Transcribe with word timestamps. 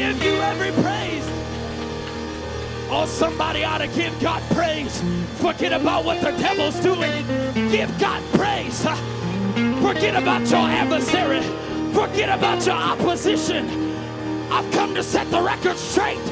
give 0.00 0.22
you 0.22 0.32
every 0.40 0.72
praise. 0.82 1.26
Oh, 2.90 3.04
somebody 3.06 3.64
ought 3.64 3.78
to 3.78 3.86
give 3.88 4.18
God 4.18 4.42
praise. 4.56 5.02
Forget 5.36 5.74
about 5.74 6.06
what 6.06 6.22
the 6.22 6.30
devil's 6.30 6.80
doing. 6.80 7.22
Give 7.70 7.90
God 7.98 8.22
praise. 8.32 8.80
Forget 9.82 10.16
about 10.16 10.48
your 10.48 10.66
adversary. 10.80 11.42
Forget 11.92 12.30
about 12.30 12.64
your 12.64 12.76
opposition. 12.76 13.68
I've 14.50 14.70
come 14.72 14.94
to 14.94 15.02
set 15.02 15.30
the 15.30 15.42
record 15.42 15.76
straight 15.76 16.24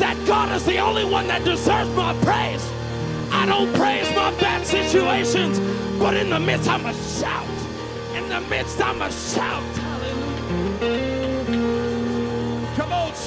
that 0.00 0.16
God 0.26 0.50
is 0.56 0.64
the 0.66 0.78
only 0.78 1.04
one 1.04 1.28
that 1.28 1.44
deserves 1.44 1.90
my 1.94 2.14
praise. 2.22 2.68
I 3.30 3.46
don't 3.46 3.72
praise 3.74 4.10
my 4.16 4.32
bad 4.40 4.66
situations, 4.66 5.60
but 6.00 6.16
in 6.16 6.30
the 6.30 6.40
midst, 6.40 6.68
I'm 6.68 6.84
a 6.84 6.94
shout. 6.94 7.46
In 8.16 8.28
the 8.28 8.40
midst, 8.50 8.80
I'm 8.82 9.00
a 9.02 9.12
shout. 9.12 9.77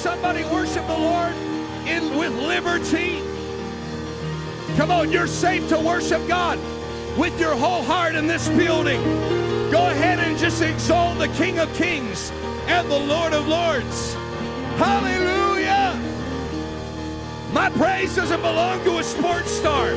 Somebody 0.01 0.43
worship 0.45 0.85
the 0.87 0.97
Lord 0.97 1.31
in 1.85 2.17
with 2.17 2.33
liberty. 2.33 3.21
Come 4.75 4.89
on, 4.89 5.11
you're 5.11 5.27
safe 5.27 5.69
to 5.69 5.79
worship 5.79 6.27
God 6.27 6.57
with 7.19 7.39
your 7.39 7.55
whole 7.55 7.83
heart 7.83 8.15
in 8.15 8.25
this 8.25 8.49
building. 8.49 8.99
Go 9.69 9.89
ahead 9.91 10.17
and 10.17 10.39
just 10.39 10.63
exalt 10.63 11.19
the 11.19 11.27
King 11.27 11.59
of 11.59 11.71
Kings 11.75 12.31
and 12.65 12.89
the 12.89 12.97
Lord 12.97 13.33
of 13.33 13.47
Lords. 13.47 14.15
Hallelujah. 14.81 15.93
My 17.53 17.69
praise 17.69 18.15
doesn't 18.15 18.41
belong 18.41 18.83
to 18.85 18.97
a 18.97 19.03
sports 19.03 19.51
star. 19.51 19.93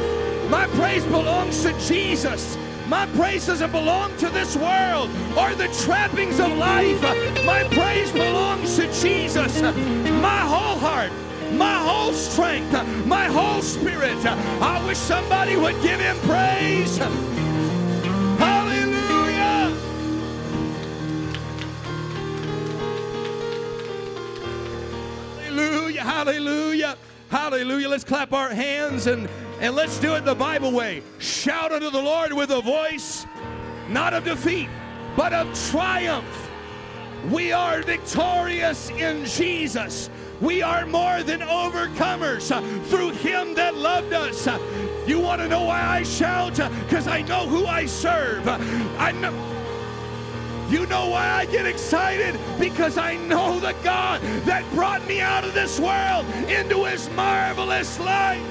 My 0.51 0.67
praise 0.75 1.07
belongs 1.07 1.63
to 1.63 1.73
Jesus. 1.81 2.59
My 2.87 3.07
praise 3.17 3.47
doesn't 3.47 3.73
belong 3.73 4.15
to 4.19 4.29
this 4.29 4.57
world 4.57 5.09
or 5.39 5.55
the 5.55 5.69
trappings 5.85 6.39
of 6.39 6.53
life. 6.59 7.01
My 7.45 7.65
praise 7.71 8.13
belongs 8.13 8.77
to 8.77 8.93
Jesus. 8.93 9.63
My 9.63 10.41
whole 10.41 10.79
heart, 10.79 11.11
my 11.53 11.79
whole 11.79 12.13
strength, 12.13 12.73
my 13.07 13.25
whole 13.27 13.63
spirit. 13.63 14.25
I 14.27 14.85
wish 14.87 14.99
somebody 14.99 15.57
would 15.57 15.81
give 15.83 15.99
him 15.99 16.17
praise. 16.19 16.99
Hallelujah. 18.39 19.75
Hallelujah. 25.41 26.03
Hallelujah. 26.03 26.97
Hallelujah. 27.31 27.89
Let's 27.89 28.05
clap 28.05 28.33
our 28.35 28.51
hands 28.51 29.07
and, 29.07 29.29
and 29.61 29.75
let's 29.75 29.99
do 29.99 30.15
it 30.15 30.25
the 30.25 30.35
Bible 30.35 30.73
way. 30.73 31.03
Shout 31.19 31.73
unto 31.73 31.91
the 31.91 32.03
Lord 32.03 32.33
with 32.33 32.51
a 32.51 32.61
voice, 32.61 33.27
not 33.89 34.15
of 34.15 34.25
defeat, 34.25 34.69
but 35.17 35.33
of 35.33 35.53
triumph. 35.71 36.51
We 37.31 37.53
are 37.53 37.83
victorious 37.83 38.91
in 38.91 39.25
Jesus. 39.25 40.11
We 40.41 40.63
are 40.63 40.85
more 40.85 41.23
than 41.23 41.41
overcomers 41.41 42.51
uh, 42.51 42.61
through 42.89 43.13
Him 43.13 43.55
that 43.55 43.75
loved 43.75 44.13
us. 44.13 44.47
Uh, 44.47 44.59
You 45.07 45.21
want 45.21 45.41
to 45.41 45.49
know 45.49 45.65
why 45.65 45.81
I 45.81 46.03
shout? 46.03 46.57
Because 46.85 47.07
I 47.07 47.23
know 47.23 47.47
who 47.47 47.67
I 47.67 47.87
serve. 47.87 48.47
Uh, 48.47 48.59
I 48.99 49.13
know. 49.13 49.33
You 50.71 50.87
know 50.87 51.11
why 51.11 51.27
I 51.31 51.47
get 51.47 51.67
excited? 51.67 52.39
Because 52.59 52.99
I 52.99 53.17
know 53.17 53.61
the 53.61 53.75
God 53.85 54.21
that 54.45 54.69
brought 54.73 55.07
me 55.07 55.21
out 55.21 55.45
of 55.45 55.55
this 55.55 55.79
world 55.79 56.27
into 56.49 56.85
His 56.85 57.09
marvelous 57.11 58.01
light. 58.01 58.43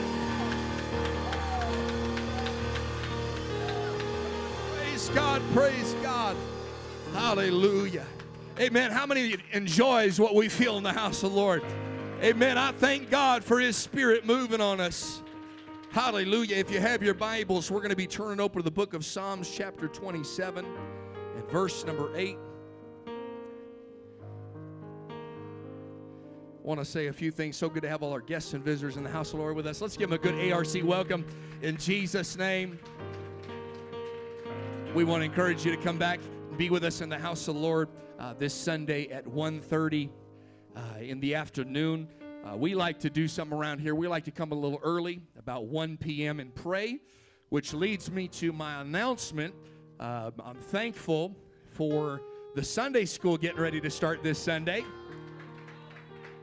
God, 5.13 5.41
praise 5.53 5.93
God. 6.01 6.35
Hallelujah. 7.13 8.05
Amen. 8.59 8.89
How 8.89 9.05
many 9.05 9.35
enjoys 9.51 10.19
what 10.19 10.33
we 10.33 10.49
feel 10.49 10.77
in 10.77 10.83
the 10.83 10.91
house 10.91 11.21
of 11.21 11.31
the 11.31 11.37
Lord? 11.37 11.63
Amen. 12.23 12.57
I 12.57 12.71
thank 12.71 13.11
God 13.11 13.43
for 13.43 13.59
His 13.59 13.77
Spirit 13.77 14.25
moving 14.25 14.59
on 14.59 14.79
us. 14.79 15.21
Hallelujah. 15.91 16.55
If 16.55 16.71
you 16.71 16.79
have 16.79 17.03
your 17.03 17.13
Bibles, 17.13 17.69
we're 17.69 17.81
going 17.81 17.91
to 17.91 17.95
be 17.95 18.07
turning 18.07 18.39
over 18.39 18.55
to 18.55 18.63
the 18.63 18.71
book 18.71 18.95
of 18.95 19.05
Psalms, 19.05 19.51
chapter 19.55 19.87
27, 19.87 20.65
and 20.65 21.49
verse 21.49 21.85
number 21.85 22.15
8. 22.15 22.35
Want 26.63 26.79
to 26.79 26.85
say 26.85 27.07
a 27.07 27.13
few 27.13 27.29
things. 27.29 27.55
So 27.55 27.69
good 27.69 27.83
to 27.83 27.89
have 27.89 28.01
all 28.01 28.13
our 28.13 28.21
guests 28.21 28.53
and 28.53 28.63
visitors 28.63 28.97
in 28.97 29.03
the 29.03 29.11
house 29.11 29.27
of 29.27 29.33
the 29.33 29.43
Lord 29.43 29.55
with 29.55 29.67
us. 29.67 29.79
Let's 29.79 29.95
give 29.95 30.09
them 30.09 30.19
a 30.19 30.21
good 30.21 30.51
ARC 30.51 30.83
welcome 30.83 31.23
in 31.61 31.77
Jesus' 31.77 32.35
name. 32.35 32.79
We 34.93 35.03
want 35.03 35.21
to 35.21 35.25
encourage 35.25 35.65
you 35.65 35.75
to 35.75 35.81
come 35.81 35.97
back 35.97 36.19
and 36.49 36.55
be 36.55 36.69
with 36.69 36.83
us 36.83 37.01
in 37.01 37.09
the 37.09 37.17
house 37.17 37.47
of 37.47 37.55
the 37.55 37.61
Lord 37.61 37.89
uh, 38.19 38.35
this 38.37 38.53
Sunday 38.53 39.07
at 39.07 39.25
1.30 39.25 40.07
uh, 40.75 40.79
in 40.99 41.19
the 41.19 41.33
afternoon. 41.33 42.07
Uh, 42.45 42.55
we 42.55 42.75
like 42.75 42.99
to 42.99 43.09
do 43.09 43.27
something 43.27 43.57
around 43.57 43.79
here. 43.79 43.95
We 43.95 44.07
like 44.07 44.23
to 44.25 44.31
come 44.31 44.51
a 44.51 44.55
little 44.55 44.79
early, 44.83 45.19
about 45.35 45.65
1 45.65 45.97
p.m., 45.97 46.39
and 46.39 46.53
pray, 46.53 46.99
which 47.49 47.73
leads 47.73 48.11
me 48.11 48.27
to 48.27 48.53
my 48.53 48.81
announcement. 48.81 49.55
Uh, 49.99 50.29
I'm 50.45 50.59
thankful 50.59 51.35
for 51.65 52.21
the 52.53 52.63
Sunday 52.63 53.05
school 53.05 53.35
getting 53.35 53.59
ready 53.59 53.81
to 53.81 53.89
start 53.89 54.21
this 54.21 54.37
Sunday. 54.37 54.85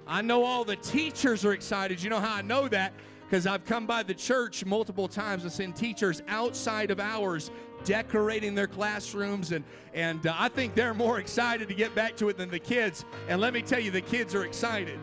I 0.09 0.22
know 0.22 0.43
all 0.43 0.65
the 0.65 0.75
teachers 0.75 1.44
are 1.44 1.53
excited. 1.53 2.03
You 2.03 2.11
know 2.11 2.19
how 2.19 2.34
I 2.34 2.43
know 2.43 2.67
that? 2.67 2.94
Because 3.22 3.47
I've 3.47 3.65
come 3.65 3.87
by 3.87 4.03
the 4.03 4.15
church 4.15 4.65
multiple 4.65 5.06
times 5.06 5.44
and 5.44 5.53
seen 5.53 5.72
teachers 5.72 6.21
outside 6.27 6.91
of 6.91 6.99
hours 6.99 7.53
decorating 7.84 8.54
their 8.54 8.66
classrooms, 8.66 9.52
and 9.52 9.64
and 9.94 10.26
uh, 10.26 10.34
I 10.38 10.48
think 10.48 10.74
they're 10.74 10.94
more 10.94 11.18
excited 11.18 11.68
to 11.68 11.74
get 11.74 11.94
back 11.94 12.16
to 12.16 12.28
it 12.28 12.36
than 12.36 12.50
the 12.50 12.58
kids. 12.58 13.04
And 13.28 13.41
let 13.41 13.52
me 13.52 13.62
tell 13.62 13.80
you, 13.80 13.91
the 13.91 14.00
kids 14.00 14.34
are 14.34 14.44
excited. 14.44 14.98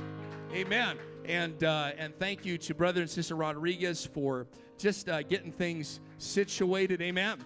Amen. 0.53 0.97
And 1.25 1.63
uh, 1.63 1.91
and 1.97 2.17
thank 2.19 2.45
you 2.45 2.57
to 2.59 2.73
brother 2.73 3.01
and 3.01 3.09
sister 3.09 3.35
Rodriguez 3.35 4.05
for 4.05 4.47
just 4.77 5.09
uh, 5.09 5.23
getting 5.23 5.51
things 5.51 5.99
situated. 6.17 7.01
Amen. 7.01 7.43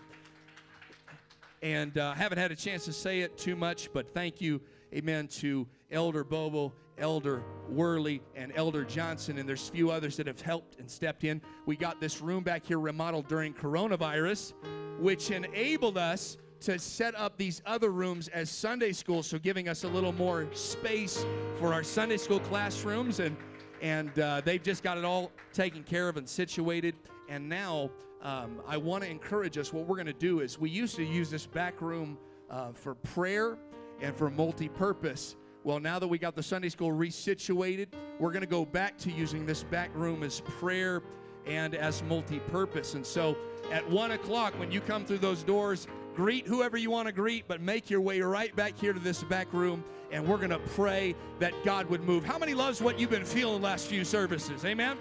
And 1.64 1.98
uh, 1.98 2.14
haven't 2.14 2.40
had 2.40 2.52
a 2.52 2.56
chance 2.56 2.86
to 2.86 2.94
say 2.94 3.22
it 3.22 3.38
too 3.38 3.56
much, 3.56 3.92
but 3.94 4.14
thank 4.14 4.42
you, 4.42 4.62
amen, 4.96 5.28
to 5.28 5.68
Elder 5.92 6.24
Bobo, 6.24 6.74
Elder 7.02 7.44
Worley, 7.68 8.22
and 8.36 8.52
Elder 8.56 8.86
Johnson, 8.86 9.38
and 9.38 9.50
there's 9.50 9.68
a 9.68 9.72
few 9.72 9.92
others 9.92 10.16
that 10.18 10.28
have 10.28 10.40
helped 10.40 10.80
and 10.80 10.90
stepped 10.90 11.24
in. 11.24 11.42
We 11.66 11.76
got 11.76 12.00
this 12.00 12.22
room 12.22 12.44
back 12.44 12.66
here 12.66 12.80
remodeled 12.80 13.28
during 13.28 13.54
coronavirus, 13.54 14.54
which 15.00 15.32
enabled 15.32 15.98
us 15.98 16.38
to 16.62 16.78
set 16.78 17.16
up 17.16 17.38
these 17.38 17.62
other 17.66 17.90
rooms 17.90 18.28
as 18.28 18.50
Sunday 18.50 18.92
school, 18.92 19.24
so 19.24 19.40
giving 19.40 19.68
us 19.68 19.84
a 19.84 19.88
little 19.88 20.14
more 20.14 20.48
space 20.54 21.26
for 21.58 21.74
our 21.74 21.84
Sunday 21.84 22.18
school 22.18 22.40
classrooms, 22.40 23.20
and 23.20 23.36
and 23.82 24.20
uh, 24.20 24.42
they've 24.46 24.62
just 24.62 24.84
got 24.84 25.00
it 25.00 25.04
all 25.04 25.32
taken 25.54 25.84
care 25.84 26.08
of 26.08 26.18
and 26.18 26.30
situated. 26.30 26.94
And 27.30 27.50
now 27.50 27.90
um, 28.22 28.62
I 28.68 28.78
want 28.78 29.04
to 29.04 29.10
encourage 29.10 29.58
us. 29.58 29.74
What 29.74 29.88
we're 29.88 29.96
going 29.96 30.06
to 30.06 30.14
do 30.14 30.42
is 30.42 30.60
we 30.60 30.70
used 30.70 30.96
to 30.98 31.04
use 31.04 31.32
this 31.32 31.48
back 31.48 31.82
room 31.82 32.20
uh, 32.52 32.74
for 32.74 32.94
prayer 32.94 33.58
and 34.00 34.16
for 34.16 34.30
multi-purpose. 34.30 35.36
Well, 35.64 35.80
now 35.80 36.00
that 36.00 36.08
we 36.08 36.18
got 36.18 36.36
the 36.36 36.42
Sunday 36.42 36.70
school 36.70 36.90
resituated, 36.90 37.88
we're 38.18 38.32
going 38.32 38.42
to 38.42 38.48
go 38.48 38.66
back 38.66 38.98
to 39.00 39.12
using 39.12 39.46
this 39.46 39.64
back 39.64 39.92
room 39.94 40.24
as 40.24 40.42
prayer 40.42 41.04
and 41.46 41.76
as 41.76 42.02
multi-purpose. 42.04 42.96
And 42.96 43.06
so, 43.06 43.38
at 43.72 43.88
one 43.88 44.12
o'clock, 44.12 44.58
when 44.60 44.72
you 44.72 44.82
come 44.82 45.06
through 45.06 45.20
those 45.20 45.44
doors, 45.44 45.86
greet 46.16 46.48
whoever 46.48 46.78
you 46.78 46.90
want 46.90 47.08
to 47.08 47.12
greet, 47.12 47.48
but 47.48 47.62
make 47.62 47.92
your 47.92 48.02
way 48.02 48.22
right 48.22 48.56
back 48.56 48.76
here 48.78 48.92
to 48.92 49.00
this 49.00 49.24
back 49.24 49.54
room, 49.54 49.84
and 50.12 50.28
we're 50.28 50.38
going 50.38 50.50
to 50.50 50.60
pray 50.60 51.16
that 51.38 51.54
God 51.64 51.88
would 51.90 52.04
move. 52.04 52.24
How 52.26 52.40
many 52.40 52.56
loves 52.56 52.82
what 52.82 53.00
you've 53.00 53.12
been 53.12 53.24
feeling 53.24 53.62
last 53.62 53.86
few 53.86 54.04
services? 54.04 54.66
Amen. 54.66 54.98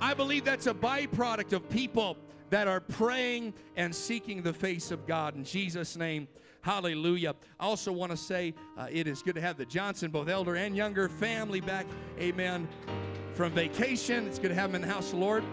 I 0.00 0.14
believe 0.14 0.44
that's 0.44 0.68
a 0.68 0.74
byproduct 0.74 1.52
of 1.52 1.68
people 1.68 2.16
that 2.50 2.68
are 2.68 2.80
praying 2.80 3.54
and 3.76 3.94
seeking 3.94 4.42
the 4.42 4.52
face 4.52 4.90
of 4.90 5.06
God. 5.06 5.34
In 5.34 5.44
Jesus' 5.44 5.96
name, 5.96 6.28
hallelujah. 6.62 7.34
I 7.58 7.64
also 7.64 7.92
want 7.92 8.10
to 8.10 8.16
say 8.16 8.54
uh, 8.76 8.86
it 8.90 9.06
is 9.06 9.22
good 9.22 9.34
to 9.34 9.40
have 9.40 9.56
the 9.56 9.66
Johnson, 9.66 10.10
both 10.10 10.28
elder 10.28 10.56
and 10.56 10.76
younger 10.76 11.08
family 11.08 11.60
back, 11.60 11.86
amen, 12.18 12.68
from 13.34 13.52
vacation. 13.52 14.26
It's 14.26 14.38
good 14.38 14.48
to 14.48 14.54
have 14.54 14.72
them 14.72 14.82
in 14.82 14.88
the 14.88 14.92
house 14.92 15.06
of 15.06 15.18
the 15.18 15.24
Lord. 15.24 15.44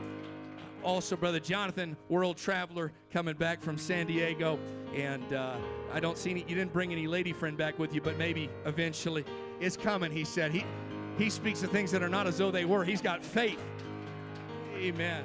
Also, 0.84 1.16
Brother 1.16 1.40
Jonathan, 1.40 1.98
world 2.08 2.38
traveler, 2.38 2.92
coming 3.12 3.36
back 3.36 3.62
from 3.62 3.78
San 3.78 4.08
Diego. 4.08 4.60
And 4.94 5.34
uh, 5.34 5.58
I 5.92 6.00
don't 6.00 6.18
see 6.18 6.32
any, 6.32 6.42
you 6.42 6.56
didn't 6.56 6.72
bring 6.72 6.92
any 6.92 7.08
lady 7.08 7.34
friend 7.34 7.58
back 7.58 7.78
with 7.80 7.94
you, 7.94 8.02
but 8.02 8.18
maybe 8.18 8.50
eventually 8.66 9.26
it's 9.60 9.76
coming, 9.76 10.12
he 10.12 10.24
said. 10.24 10.52
He, 10.52 10.66
he 11.18 11.30
speaks 11.30 11.64
of 11.64 11.72
things 11.72 11.92
that 11.92 12.04
are 12.04 12.10
not 12.10 12.28
as 12.28 12.38
though 12.38 12.52
they 12.52 12.66
were. 12.66 12.84
He's 12.84 13.02
got 13.02 13.24
faith. 13.24 13.62
Amen. 14.76 15.24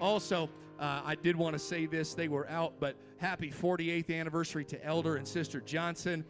Also, 0.00 0.48
uh, 0.78 1.02
I 1.04 1.14
did 1.14 1.36
want 1.36 1.54
to 1.54 1.58
say 1.58 1.86
this. 1.86 2.14
They 2.14 2.28
were 2.28 2.48
out, 2.48 2.74
but 2.80 2.96
happy 3.18 3.50
48th 3.50 4.10
anniversary 4.10 4.64
to 4.66 4.84
Elder 4.84 5.16
and 5.16 5.26
Sister 5.26 5.60
Johnson. 5.60 6.24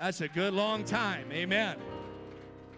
That's 0.00 0.20
a 0.20 0.28
good 0.28 0.54
long 0.54 0.84
time. 0.84 1.30
Amen. 1.32 1.76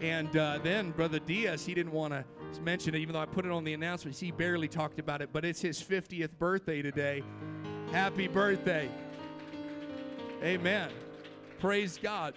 And 0.01 0.35
uh, 0.35 0.59
then 0.63 0.91
Brother 0.91 1.19
Diaz, 1.19 1.63
he 1.63 1.75
didn't 1.75 1.91
want 1.91 2.13
to 2.13 2.25
mention 2.61 2.95
it, 2.95 2.99
even 2.99 3.13
though 3.13 3.19
I 3.19 3.27
put 3.27 3.45
it 3.45 3.51
on 3.51 3.63
the 3.63 3.73
announcements. 3.73 4.19
He 4.19 4.31
barely 4.31 4.67
talked 4.67 4.99
about 4.99 5.21
it, 5.21 5.29
but 5.31 5.45
it's 5.45 5.61
his 5.61 5.81
50th 5.81 6.31
birthday 6.39 6.81
today. 6.81 7.23
Happy 7.91 8.27
birthday. 8.27 8.89
Amen. 10.43 10.89
Praise 11.59 11.99
God. 12.01 12.33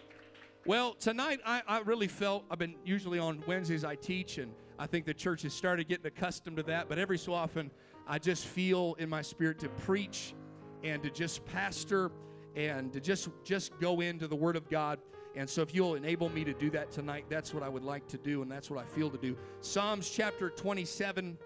Well, 0.67 0.95
tonight 0.95 1.41
I, 1.47 1.63
I 1.67 1.81
really 1.81 2.09
felt 2.09 2.45
I've 2.51 2.59
been 2.59 2.75
usually 2.85 3.19
on 3.19 3.43
Wednesdays 3.47 3.85
I 3.85 3.95
teach, 3.95 4.37
and 4.37 4.53
I 4.79 4.87
think 4.87 5.07
the 5.07 5.15
church 5.15 5.43
has 5.43 5.53
started 5.53 5.89
getting 5.89 6.07
accustomed 6.07 6.57
to 6.57 6.63
that. 6.65 6.89
But 6.89 6.99
every 6.99 7.19
so 7.19 7.33
often, 7.33 7.71
I 8.07 8.19
just 8.19 8.47
feel 8.47 8.97
in 8.99 9.09
my 9.09 9.23
spirit 9.23 9.59
to 9.61 9.69
preach 9.69 10.35
and 10.83 11.03
to 11.03 11.11
just 11.11 11.45
pastor 11.47 12.11
and 12.57 12.93
to 12.93 13.01
just 13.01 13.29
just 13.45 13.79
go 13.81 14.01
into 14.01 14.27
the 14.27 14.37
Word 14.37 14.57
of 14.57 14.69
God. 14.69 14.99
And 15.37 15.49
so, 15.49 15.63
if 15.63 15.75
you'll 15.75 15.97
enable 15.97 16.29
me 16.29 16.45
to 16.45 16.55
do 16.55 16.71
that 16.71 16.93
tonight, 16.93 17.25
that's 17.29 17.53
what 17.53 17.63
I 17.63 17.69
would 17.69 17.83
like 17.83 18.07
to 18.09 18.19
do, 18.19 18.43
and 18.43 18.51
that's 18.51 18.71
what 18.71 18.79
I 18.79 18.87
feel 18.87 19.11
to 19.11 19.19
do. 19.19 19.37
Psalms 19.61 20.09
chapter 20.09 20.51
27 20.51 21.37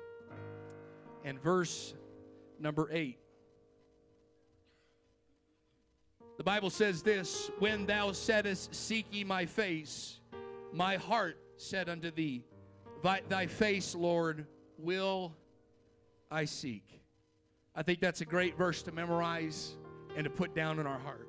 and 1.24 1.42
verse 1.42 1.94
number 2.60 2.88
8. 2.92 3.18
The 6.36 6.44
Bible 6.44 6.70
says 6.70 7.02
this 7.02 7.50
When 7.58 7.86
thou 7.86 8.12
saidst, 8.12 8.74
Seek 8.74 9.06
ye 9.10 9.24
my 9.24 9.46
face, 9.46 10.20
my 10.72 10.96
heart 10.96 11.38
said 11.56 11.88
unto 11.88 12.10
thee, 12.10 12.44
Thy 13.02 13.46
face, 13.46 13.94
Lord, 13.94 14.46
will 14.78 15.34
I 16.30 16.44
seek. 16.44 17.02
I 17.74 17.82
think 17.82 18.00
that's 18.00 18.20
a 18.20 18.24
great 18.24 18.56
verse 18.56 18.82
to 18.82 18.92
memorize 18.92 19.76
and 20.16 20.24
to 20.24 20.30
put 20.30 20.54
down 20.54 20.78
in 20.78 20.86
our 20.86 20.98
heart. 20.98 21.28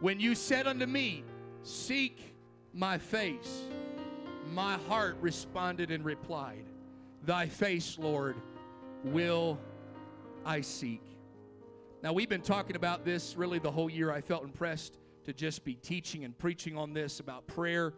When 0.00 0.18
you 0.18 0.34
said 0.34 0.66
unto 0.66 0.86
me, 0.86 1.24
Seek 1.62 2.34
my 2.72 2.96
face, 2.96 3.64
my 4.52 4.78
heart 4.88 5.16
responded 5.20 5.90
and 5.90 6.04
replied, 6.04 6.64
Thy 7.24 7.46
face, 7.46 7.98
Lord, 7.98 8.36
will 9.04 9.58
I 10.44 10.62
seek. 10.62 11.02
Now, 12.02 12.14
we've 12.14 12.30
been 12.30 12.40
talking 12.40 12.76
about 12.76 13.04
this 13.04 13.36
really 13.36 13.58
the 13.58 13.70
whole 13.70 13.90
year. 13.90 14.10
I 14.10 14.22
felt 14.22 14.42
impressed 14.42 14.98
to 15.24 15.34
just 15.34 15.64
be 15.64 15.74
teaching 15.74 16.24
and 16.24 16.36
preaching 16.36 16.78
on 16.78 16.94
this 16.94 17.20
about 17.20 17.46
prayer. 17.46 17.92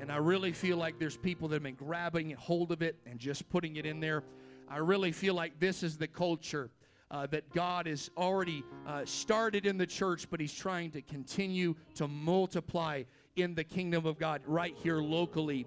And 0.00 0.10
I 0.10 0.16
really 0.16 0.52
feel 0.52 0.78
like 0.78 0.98
there's 0.98 1.18
people 1.18 1.46
that 1.48 1.56
have 1.56 1.62
been 1.62 1.74
grabbing 1.74 2.30
hold 2.30 2.72
of 2.72 2.80
it 2.80 2.96
and 3.04 3.18
just 3.18 3.46
putting 3.50 3.76
it 3.76 3.84
in 3.84 4.00
there. 4.00 4.24
I 4.66 4.78
really 4.78 5.12
feel 5.12 5.34
like 5.34 5.60
this 5.60 5.82
is 5.82 5.98
the 5.98 6.08
culture 6.08 6.70
uh, 7.10 7.26
that 7.26 7.52
God 7.52 7.86
has 7.86 8.10
already 8.16 8.64
uh, 8.86 9.04
started 9.04 9.66
in 9.66 9.76
the 9.76 9.86
church, 9.86 10.28
but 10.30 10.40
He's 10.40 10.54
trying 10.54 10.90
to 10.92 11.02
continue 11.02 11.74
to 11.96 12.08
multiply 12.08 13.02
in 13.36 13.54
the 13.54 13.64
kingdom 13.64 14.06
of 14.06 14.18
God 14.18 14.40
right 14.46 14.74
here 14.82 14.98
locally. 15.02 15.66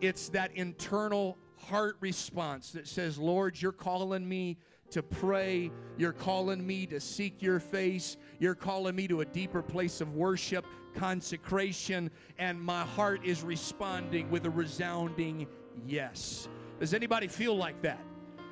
It's 0.00 0.28
that 0.30 0.50
internal 0.56 1.38
heart 1.56 1.96
response 2.00 2.72
that 2.72 2.88
says, 2.88 3.16
Lord, 3.16 3.60
you're 3.60 3.70
calling 3.70 4.28
me 4.28 4.58
to 4.90 5.02
pray. 5.02 5.70
You're 5.96 6.12
calling 6.12 6.66
me 6.66 6.86
to 6.86 7.00
seek 7.00 7.42
your 7.42 7.60
face. 7.60 8.16
You're 8.38 8.54
calling 8.54 8.94
me 8.94 9.08
to 9.08 9.20
a 9.20 9.24
deeper 9.24 9.62
place 9.62 10.00
of 10.00 10.14
worship, 10.14 10.66
consecration, 10.94 12.10
and 12.38 12.60
my 12.60 12.82
heart 12.82 13.24
is 13.24 13.42
responding 13.42 14.30
with 14.30 14.46
a 14.46 14.50
resounding 14.50 15.46
yes. 15.86 16.48
Does 16.80 16.94
anybody 16.94 17.28
feel 17.28 17.56
like 17.56 17.80
that? 17.82 18.00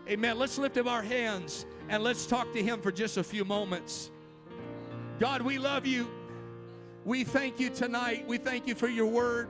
Amen. 0.08 0.38
Let's 0.38 0.58
lift 0.58 0.76
up 0.78 0.86
our 0.86 1.02
hands 1.02 1.66
and 1.88 2.02
let's 2.02 2.26
talk 2.26 2.52
to 2.52 2.62
Him 2.62 2.80
for 2.80 2.92
just 2.92 3.16
a 3.16 3.24
few 3.24 3.44
moments. 3.44 4.10
God, 5.18 5.42
we 5.42 5.58
love 5.58 5.86
you. 5.86 6.08
We 7.04 7.24
thank 7.24 7.58
you 7.58 7.70
tonight. 7.70 8.26
We 8.26 8.38
thank 8.38 8.66
you 8.66 8.74
for 8.74 8.88
your 8.88 9.06
word. 9.06 9.48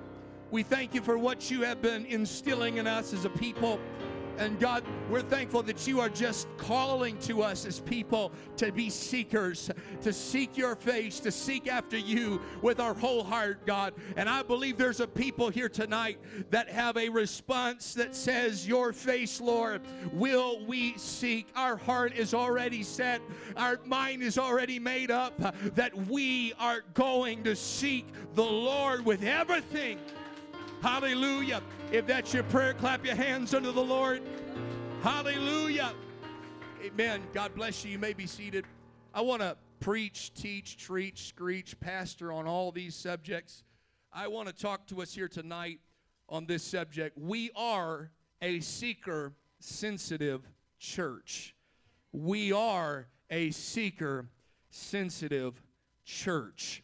We 0.50 0.62
thank 0.62 0.94
you 0.94 1.00
for 1.00 1.18
what 1.18 1.50
you 1.50 1.62
have 1.62 1.82
been 1.82 2.06
instilling 2.06 2.76
in 2.76 2.86
us 2.86 3.12
as 3.12 3.24
a 3.24 3.30
people. 3.30 3.80
And 4.38 4.60
God, 4.60 4.84
we're 5.10 5.22
thankful 5.22 5.62
that 5.62 5.86
you 5.86 6.00
are 6.00 6.08
just 6.08 6.46
calling 6.58 7.18
to 7.20 7.42
us 7.42 7.64
as 7.64 7.80
people 7.80 8.32
to 8.58 8.70
be 8.70 8.90
seekers, 8.90 9.70
to 10.02 10.12
seek 10.12 10.56
your 10.56 10.76
face, 10.76 11.20
to 11.20 11.30
seek 11.30 11.68
after 11.68 11.96
you 11.96 12.40
with 12.60 12.78
our 12.78 12.92
whole 12.92 13.24
heart, 13.24 13.64
God. 13.66 13.94
And 14.16 14.28
I 14.28 14.42
believe 14.42 14.76
there's 14.76 15.00
a 15.00 15.06
people 15.06 15.48
here 15.48 15.70
tonight 15.70 16.18
that 16.50 16.68
have 16.68 16.96
a 16.98 17.08
response 17.08 17.94
that 17.94 18.14
says, 18.14 18.68
Your 18.68 18.92
face, 18.92 19.40
Lord, 19.40 19.80
will 20.12 20.64
we 20.66 20.98
seek. 20.98 21.48
Our 21.56 21.76
heart 21.76 22.14
is 22.14 22.34
already 22.34 22.82
set, 22.82 23.22
our 23.56 23.80
mind 23.84 24.22
is 24.22 24.38
already 24.38 24.78
made 24.78 25.10
up 25.10 25.34
that 25.74 25.96
we 26.08 26.52
are 26.58 26.82
going 26.94 27.42
to 27.44 27.56
seek 27.56 28.06
the 28.34 28.44
Lord 28.44 29.04
with 29.04 29.22
everything. 29.22 29.98
Hallelujah. 30.82 31.62
If 31.90 32.06
that's 32.06 32.32
your 32.34 32.42
prayer, 32.44 32.74
clap 32.74 33.04
your 33.04 33.14
hands 33.14 33.54
unto 33.54 33.72
the 33.72 33.82
Lord. 33.82 34.22
Hallelujah. 35.02 35.92
Amen. 36.84 37.22
God 37.32 37.54
bless 37.54 37.84
you. 37.84 37.92
You 37.92 37.98
may 37.98 38.12
be 38.12 38.26
seated. 38.26 38.64
I 39.14 39.20
want 39.20 39.42
to 39.42 39.56
preach, 39.80 40.32
teach, 40.34 40.76
treat, 40.76 41.18
screech, 41.18 41.78
pastor 41.80 42.32
on 42.32 42.46
all 42.46 42.72
these 42.72 42.94
subjects. 42.94 43.64
I 44.12 44.28
want 44.28 44.48
to 44.48 44.54
talk 44.54 44.86
to 44.88 45.02
us 45.02 45.14
here 45.14 45.28
tonight 45.28 45.80
on 46.28 46.46
this 46.46 46.62
subject. 46.62 47.18
We 47.18 47.50
are 47.56 48.10
a 48.42 48.60
seeker 48.60 49.34
sensitive 49.58 50.42
church. 50.78 51.54
We 52.12 52.52
are 52.52 53.08
a 53.30 53.50
seeker 53.50 54.28
sensitive 54.70 55.60
church. 56.04 56.82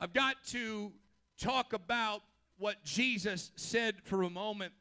I've 0.00 0.12
got 0.12 0.36
to 0.48 0.92
talk 1.38 1.72
about 1.72 2.22
what 2.58 2.82
Jesus 2.84 3.52
said 3.56 3.96
for 4.02 4.22
a 4.22 4.30
moment 4.30 4.72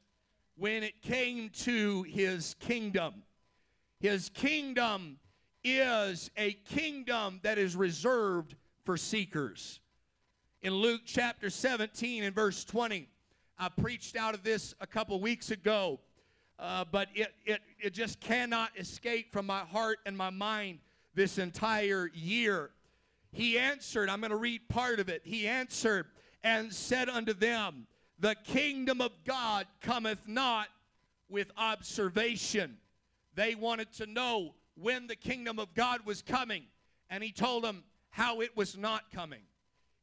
when 0.56 0.84
it 0.84 1.02
came 1.02 1.50
to 1.50 2.04
his 2.04 2.56
kingdom. 2.60 3.24
His 4.00 4.30
kingdom 4.30 5.18
is 5.64 6.30
a 6.38 6.54
kingdom 6.54 7.40
that 7.44 7.58
is 7.58 7.76
reserved 7.76 8.56
for 8.84 8.98
seekers. 8.98 9.80
In 10.62 10.74
Luke 10.74 11.02
chapter 11.06 11.50
17 11.50 12.24
and 12.24 12.36
verse 12.36 12.64
20, 12.66 13.08
I 13.58 13.70
preached 13.70 14.16
out 14.16 14.34
of 14.34 14.44
this 14.44 14.76
a 14.82 14.88
couple 14.88 15.20
weeks 15.20 15.52
ago, 15.52 16.00
uh, 16.60 16.86
but 16.92 17.08
it, 17.16 17.34
it, 17.46 17.62
it 17.80 17.94
just 17.94 18.20
cannot 18.20 18.72
escape 18.78 19.32
from 19.32 19.46
my 19.46 19.62
heart 19.62 20.00
and 20.06 20.18
my 20.18 20.30
mind 20.30 20.80
this 21.16 21.38
entire 21.38 22.10
year. 22.14 22.72
He 23.32 23.58
answered, 23.58 24.10
I'm 24.10 24.20
going 24.20 24.32
to 24.32 24.38
read 24.38 24.68
part 24.70 25.00
of 25.00 25.10
it. 25.10 25.22
He 25.24 25.48
answered, 25.48 26.06
and 26.44 26.74
said 26.74 27.10
unto 27.10 27.34
them, 27.34 27.88
The 28.20 28.36
kingdom 28.44 29.02
of 29.02 29.12
God 29.26 29.68
cometh 29.82 30.28
not 30.28 30.68
with 31.30 31.52
observation. 31.58 32.78
They 33.36 33.56
wanted 33.56 33.92
to 33.94 34.06
know 34.06 34.54
when 34.76 35.08
the 35.08 35.16
kingdom 35.16 35.60
of 35.60 35.74
God 35.74 36.06
was 36.06 36.22
coming, 36.22 36.64
and 37.10 37.24
he 37.24 37.32
told 37.32 37.64
them 37.64 37.84
how 38.10 38.42
it 38.42 38.56
was 38.56 38.78
not 38.78 39.12
coming. 39.12 39.42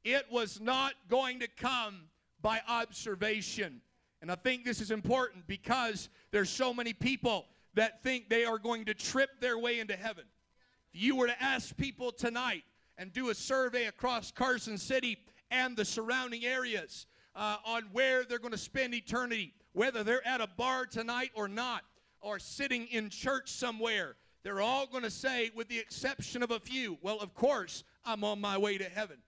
It 0.05 0.27
was 0.31 0.61
not 0.61 0.95
going 1.09 1.41
to 1.41 1.49
come 1.49 2.03
by 2.41 2.61
observation. 2.69 3.81
And 4.23 4.31
I 4.31 4.35
think 4.35 4.65
this 4.65 4.81
is 4.81 4.91
important 4.91 5.47
because 5.47 6.09
there's 6.31 6.51
so 6.51 6.75
many 6.75 6.93
people 6.93 7.47
that 7.75 8.03
think 8.03 8.29
they 8.29 8.45
are 8.45 8.59
going 8.59 8.85
to 8.87 8.95
trip 8.95 9.31
their 9.41 9.59
way 9.59 9.79
into 9.79 9.97
heaven. 9.97 10.25
If 10.93 11.01
you 11.01 11.17
were 11.17 11.29
to 11.29 11.43
ask 11.43 11.77
people 11.77 12.11
tonight 12.13 12.65
and 12.99 13.13
do 13.13 13.31
a 13.31 13.35
survey 13.35 13.87
across 13.87 14.33
Carson 14.33 14.77
City 14.77 15.19
and 15.51 15.77
the 15.77 15.85
surrounding 15.85 16.45
areas 16.45 17.07
uh, 17.35 17.57
on 17.65 17.85
where 17.93 18.25
they're 18.25 18.39
going 18.39 18.53
to 18.53 18.59
spend 18.59 18.95
eternity, 18.95 19.53
whether 19.73 20.03
they're 20.03 20.27
at 20.27 20.41
a 20.41 20.47
bar 20.47 20.87
tonight 20.87 21.31
or 21.35 21.49
not, 21.49 21.83
or 22.21 22.39
sitting 22.39 22.87
in 22.87 23.09
church 23.09 23.51
somewhere. 23.51 24.17
They're 24.43 24.61
all 24.61 24.87
going 24.87 25.03
to 25.03 25.11
say, 25.11 25.51
with 25.55 25.69
the 25.69 25.79
exception 25.79 26.43
of 26.43 26.51
a 26.51 26.61
few, 26.61 26.99
well, 27.03 27.19
of 27.19 27.35
course, 27.35 27.85
I'm 28.05 28.25
on 28.25 28.41
my 28.41 28.57
way 28.57 28.79
to 28.79 28.85
heaven. 28.85 29.19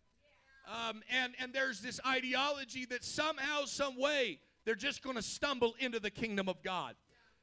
Um, 0.67 1.02
and, 1.11 1.35
and 1.41 1.52
there's 1.52 1.81
this 1.81 2.00
ideology 2.07 2.87
that 2.87 3.05
somehow, 3.05 3.64
some 3.64 3.99
way, 3.99 4.38
they're 4.64 4.75
just 4.75 5.02
going 5.02 5.17
to 5.17 5.23
stumble 5.23 5.75
into 5.79 6.00
the 6.00 6.11
kingdom 6.11 6.49
of 6.49 6.62
God. 6.62 6.95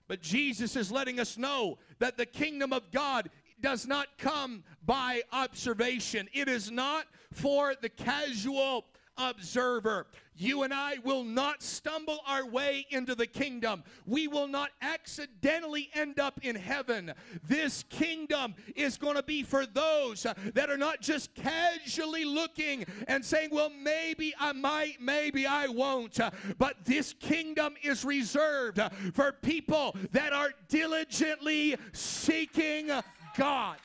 But 0.07 0.21
Jesus 0.21 0.75
is 0.75 0.91
letting 0.91 1.19
us 1.19 1.38
know 1.38 1.77
that 2.00 2.17
the 2.17 2.25
kingdom 2.25 2.74
of 2.74 2.89
God 2.91 3.29
does 3.61 3.87
not 3.87 4.07
come 4.17 4.63
by 4.85 5.21
observation. 5.31 6.29
It 6.33 6.47
is 6.47 6.71
not 6.71 7.05
for 7.31 7.75
the 7.79 7.89
casual 7.89 8.85
observer. 9.19 10.07
You 10.35 10.63
and 10.63 10.73
I 10.73 10.99
will 11.03 11.25
not 11.25 11.61
stumble 11.61 12.19
our 12.25 12.45
way 12.45 12.85
into 12.91 13.13
the 13.13 13.27
kingdom. 13.27 13.83
We 14.05 14.29
will 14.29 14.47
not 14.47 14.69
accidentally 14.81 15.89
end 15.93 16.17
up 16.17 16.39
in 16.41 16.55
heaven. 16.55 17.13
This 17.43 17.83
kingdom 17.89 18.55
is 18.77 18.97
going 18.97 19.17
to 19.17 19.23
be 19.23 19.43
for 19.43 19.65
those 19.65 20.25
that 20.53 20.69
are 20.69 20.77
not 20.77 21.01
just 21.01 21.35
casually 21.35 22.23
looking 22.23 22.85
and 23.09 23.23
saying, 23.23 23.49
well, 23.51 23.69
maybe 23.69 24.33
I 24.39 24.53
might, 24.53 25.01
maybe 25.01 25.45
I 25.45 25.67
won't. 25.67 26.17
But 26.57 26.85
this 26.85 27.13
kingdom 27.19 27.75
is 27.83 28.05
reserved 28.05 28.79
for 29.13 29.33
people 29.33 29.97
that 30.13 30.31
are 30.31 30.51
diligently 30.69 31.75
seeking 31.91 32.91
God. 33.39 33.77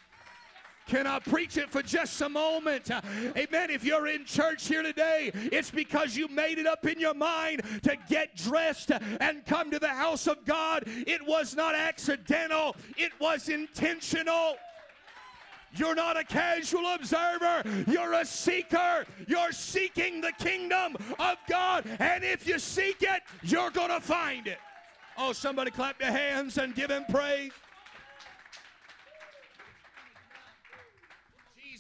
Can 0.87 1.07
I 1.07 1.19
preach 1.19 1.57
it 1.57 1.71
for 1.71 1.81
just 1.81 2.21
a 2.21 2.29
moment? 2.29 2.91
Amen. 2.91 3.71
If 3.71 3.85
you're 3.85 4.09
in 4.09 4.25
church 4.25 4.67
here 4.67 4.83
today, 4.83 5.31
it's 5.35 5.71
because 5.71 6.15
you 6.17 6.29
made 6.29 6.59
it 6.59 6.67
up 6.67 6.85
in 6.87 7.01
your 7.01 7.15
mind 7.15 7.63
to 7.85 7.97
get 8.09 8.37
dressed 8.37 8.91
and 8.91 9.47
come 9.47 9.71
to 9.71 9.79
the 9.79 9.89
house 9.89 10.27
of 10.27 10.45
God. 10.45 10.83
It 10.87 11.25
was 11.27 11.55
not 11.57 11.75
accidental, 11.75 12.77
it 12.99 13.13
was 13.21 13.49
intentional. 13.49 14.57
You're 15.77 15.95
not 15.95 16.17
a 16.17 16.25
casual 16.25 16.87
observer, 16.95 17.63
you're 17.89 18.13
a 18.13 18.25
seeker. 18.25 19.07
You're 19.27 19.53
seeking 19.53 20.21
the 20.21 20.33
kingdom 20.33 20.97
of 21.19 21.37
God. 21.49 21.85
And 21.99 22.23
if 22.23 22.47
you 22.47 22.59
seek 22.59 23.03
it, 23.03 23.23
you're 23.43 23.71
going 23.71 23.91
to 23.91 24.01
find 24.01 24.47
it. 24.47 24.59
Oh, 25.17 25.33
somebody 25.33 25.71
clap 25.71 26.01
your 26.01 26.11
hands 26.11 26.59
and 26.59 26.75
give 26.75 26.91
him 26.91 27.05
praise. 27.09 27.53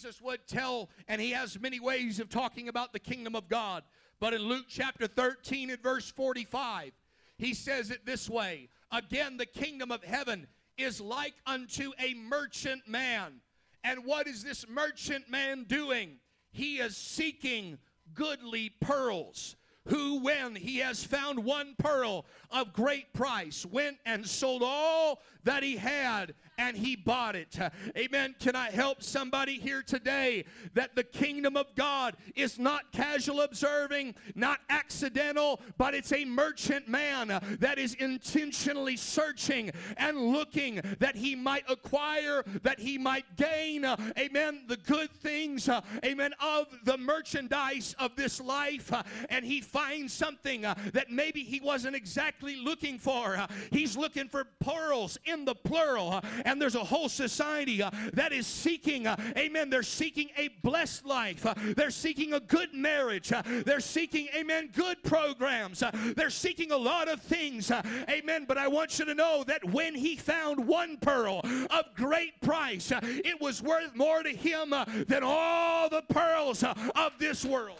Jesus 0.04 0.20
would 0.20 0.46
tell, 0.46 0.90
and 1.08 1.18
he 1.18 1.30
has 1.30 1.58
many 1.58 1.80
ways 1.80 2.20
of 2.20 2.28
talking 2.28 2.68
about 2.68 2.92
the 2.92 2.98
kingdom 2.98 3.34
of 3.34 3.48
God. 3.48 3.84
But 4.20 4.34
in 4.34 4.42
Luke 4.42 4.66
chapter 4.68 5.06
13 5.06 5.70
and 5.70 5.82
verse 5.82 6.10
45, 6.10 6.92
he 7.38 7.54
says 7.54 7.90
it 7.90 8.04
this 8.04 8.28
way 8.28 8.68
Again, 8.92 9.38
the 9.38 9.46
kingdom 9.46 9.90
of 9.90 10.04
heaven 10.04 10.46
is 10.76 11.00
like 11.00 11.32
unto 11.46 11.92
a 11.98 12.12
merchant 12.12 12.86
man. 12.86 13.40
And 13.82 14.04
what 14.04 14.26
is 14.26 14.44
this 14.44 14.68
merchant 14.68 15.30
man 15.30 15.64
doing? 15.64 16.16
He 16.52 16.80
is 16.80 16.98
seeking 16.98 17.78
goodly 18.12 18.72
pearls 18.82 19.56
who, 19.88 20.20
when 20.20 20.54
he 20.54 20.78
has 20.78 21.02
found 21.02 21.38
one 21.42 21.76
pearl 21.78 22.26
of 22.50 22.74
great 22.74 23.12
price, 23.14 23.64
went 23.64 23.96
and 24.04 24.26
sold 24.26 24.62
all 24.62 25.22
that 25.44 25.62
he 25.62 25.76
had 25.76 26.34
and 26.58 26.76
he 26.76 26.96
bought 26.96 27.36
it. 27.36 27.58
Amen. 27.96 28.34
Can 28.38 28.56
I 28.56 28.70
help 28.70 29.02
somebody 29.02 29.58
here 29.58 29.82
today 29.82 30.44
that 30.74 30.94
the 30.94 31.04
kingdom 31.04 31.56
of 31.56 31.74
God 31.74 32.16
is 32.34 32.58
not 32.58 32.92
casual 32.92 33.40
observing, 33.40 34.14
not 34.34 34.60
accidental, 34.68 35.60
but 35.78 35.94
it's 35.94 36.12
a 36.12 36.24
merchant 36.24 36.88
man 36.88 37.28
that 37.60 37.78
is 37.78 37.94
intentionally 37.94 38.96
searching 38.96 39.70
and 39.96 40.18
looking 40.18 40.80
that 40.98 41.16
he 41.16 41.34
might 41.34 41.64
acquire, 41.68 42.44
that 42.62 42.78
he 42.78 42.98
might 42.98 43.24
gain, 43.36 43.84
amen, 44.18 44.64
the 44.68 44.76
good 44.76 45.10
things, 45.10 45.68
amen, 46.04 46.32
of 46.40 46.66
the 46.84 46.96
merchandise 46.98 47.94
of 47.98 48.16
this 48.16 48.40
life. 48.40 48.92
And 49.28 49.44
he 49.44 49.60
finds 49.60 50.12
something 50.12 50.62
that 50.62 51.10
maybe 51.10 51.42
he 51.42 51.60
wasn't 51.60 51.96
exactly 51.96 52.56
looking 52.56 52.98
for. 52.98 53.46
He's 53.70 53.96
looking 53.96 54.28
for 54.28 54.44
pearls 54.60 55.18
in 55.24 55.44
the 55.44 55.54
plural 55.54 56.20
and 56.44 56.60
there's 56.60 56.74
a 56.74 56.84
whole 56.84 57.08
society 57.08 57.82
uh, 57.82 57.90
that 58.12 58.32
is 58.32 58.46
seeking, 58.46 59.06
uh, 59.06 59.16
amen, 59.36 59.70
they're 59.70 59.82
seeking 59.82 60.28
a 60.36 60.48
blessed 60.62 61.06
life. 61.06 61.44
Uh, 61.46 61.54
they're 61.76 61.90
seeking 61.90 62.34
a 62.34 62.40
good 62.40 62.72
marriage. 62.74 63.32
Uh, 63.32 63.42
they're 63.64 63.80
seeking, 63.80 64.28
amen, 64.34 64.70
good 64.74 65.02
programs. 65.02 65.82
Uh, 65.82 65.90
they're 66.16 66.30
seeking 66.30 66.72
a 66.72 66.76
lot 66.76 67.08
of 67.08 67.20
things, 67.20 67.70
uh, 67.70 67.82
amen. 68.08 68.44
But 68.46 68.58
I 68.58 68.68
want 68.68 68.98
you 68.98 69.04
to 69.06 69.14
know 69.14 69.44
that 69.46 69.64
when 69.70 69.94
he 69.94 70.16
found 70.16 70.66
one 70.66 70.96
pearl 70.98 71.40
of 71.70 71.84
great 71.94 72.40
price, 72.40 72.92
it 73.02 73.40
was 73.40 73.62
worth 73.62 73.94
more 73.94 74.22
to 74.22 74.30
him 74.30 74.74
than 75.08 75.22
all 75.22 75.88
the 75.88 76.02
pearls 76.02 76.62
of 76.62 77.12
this 77.18 77.44
world. 77.44 77.78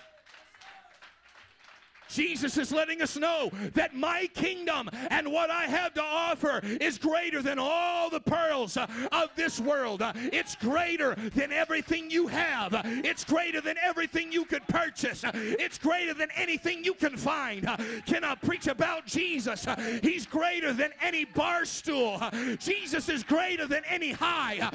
Jesus 2.14 2.56
is 2.56 2.70
letting 2.70 3.02
us 3.02 3.16
know 3.16 3.50
that 3.74 3.94
my 3.94 4.28
kingdom 4.34 4.88
and 5.10 5.30
what 5.30 5.50
I 5.50 5.64
have 5.64 5.94
to 5.94 6.02
offer 6.02 6.60
is 6.80 6.96
greater 6.96 7.42
than 7.42 7.58
all 7.58 8.08
the 8.08 8.20
pearls 8.20 8.76
uh, 8.76 8.86
of 9.10 9.30
this 9.34 9.58
world. 9.58 10.00
Uh, 10.00 10.12
it's 10.16 10.54
greater 10.54 11.16
than 11.34 11.52
everything 11.52 12.10
you 12.10 12.28
have. 12.28 12.72
Uh, 12.72 12.82
it's 12.84 13.24
greater 13.24 13.60
than 13.60 13.76
everything 13.82 14.30
you 14.30 14.44
could 14.44 14.66
purchase. 14.68 15.24
Uh, 15.24 15.32
it's 15.34 15.78
greater 15.78 16.14
than 16.14 16.28
anything 16.36 16.84
you 16.84 16.94
can 16.94 17.16
find. 17.16 17.66
Uh, 17.66 17.76
can 18.06 18.22
I 18.22 18.36
preach 18.36 18.68
about 18.68 19.06
Jesus? 19.06 19.66
He's 20.00 20.24
greater 20.24 20.72
than 20.72 20.90
any 21.02 21.24
bar 21.24 21.64
stool. 21.64 22.22
Jesus 22.58 23.08
is 23.08 23.24
greater 23.24 23.66
than 23.66 23.82
any 23.88 24.12
high. 24.12 24.70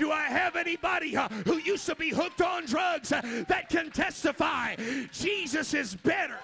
Do 0.00 0.10
I 0.10 0.28
have 0.28 0.56
anybody 0.56 1.14
uh, 1.14 1.28
who 1.44 1.58
used 1.58 1.84
to 1.84 1.94
be 1.94 2.08
hooked 2.08 2.40
on 2.40 2.64
drugs 2.64 3.12
uh, 3.12 3.20
that 3.48 3.68
can 3.68 3.90
testify 3.90 4.74
Jesus 5.12 5.74
is 5.74 5.94
better? 5.94 6.38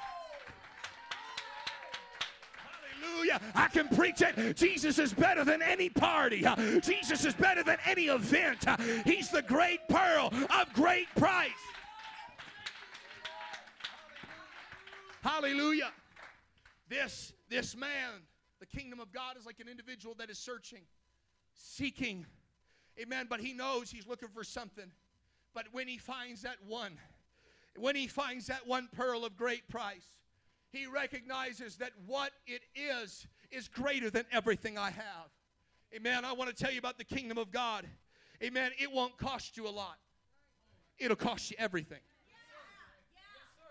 Hallelujah. 3.00 3.40
I 3.54 3.68
can 3.68 3.88
preach 3.88 4.20
it. 4.20 4.58
Jesus 4.58 4.98
is 4.98 5.14
better 5.14 5.42
than 5.42 5.62
any 5.62 5.88
party. 5.88 6.44
Uh, 6.44 6.80
Jesus 6.80 7.24
is 7.24 7.32
better 7.32 7.62
than 7.62 7.78
any 7.86 8.08
event. 8.08 8.66
He's 9.06 9.30
the 9.30 9.40
great 9.40 9.80
pearl 9.88 10.34
of 10.50 10.70
great 10.74 11.08
price. 11.16 11.48
Hallelujah. 15.22 15.92
This 16.90 17.32
this 17.48 17.74
man, 17.74 18.20
the 18.60 18.66
kingdom 18.66 19.00
of 19.00 19.12
God 19.12 19.38
is 19.38 19.46
like 19.46 19.60
an 19.60 19.68
individual 19.68 20.14
that 20.18 20.28
is 20.28 20.38
searching, 20.38 20.82
seeking 21.54 22.26
Amen. 23.00 23.26
But 23.28 23.40
he 23.40 23.52
knows 23.52 23.90
he's 23.90 24.06
looking 24.06 24.28
for 24.28 24.44
something. 24.44 24.90
But 25.54 25.66
when 25.72 25.88
he 25.88 25.98
finds 25.98 26.42
that 26.42 26.56
one, 26.66 26.98
when 27.78 27.96
he 27.96 28.06
finds 28.06 28.46
that 28.46 28.66
one 28.66 28.88
pearl 28.94 29.24
of 29.24 29.36
great 29.36 29.68
price, 29.68 30.06
he 30.70 30.86
recognizes 30.86 31.76
that 31.76 31.92
what 32.06 32.32
it 32.46 32.62
is 32.74 33.26
is 33.50 33.68
greater 33.68 34.10
than 34.10 34.24
everything 34.32 34.76
I 34.76 34.90
have. 34.90 35.30
Amen. 35.94 36.24
I 36.24 36.32
want 36.32 36.54
to 36.54 36.64
tell 36.64 36.72
you 36.72 36.78
about 36.78 36.98
the 36.98 37.04
kingdom 37.04 37.38
of 37.38 37.50
God. 37.50 37.86
Amen. 38.42 38.72
It 38.78 38.90
won't 38.92 39.16
cost 39.16 39.56
you 39.56 39.66
a 39.66 39.70
lot, 39.70 39.98
it'll 40.98 41.16
cost 41.16 41.50
you 41.50 41.56
everything. 41.58 42.00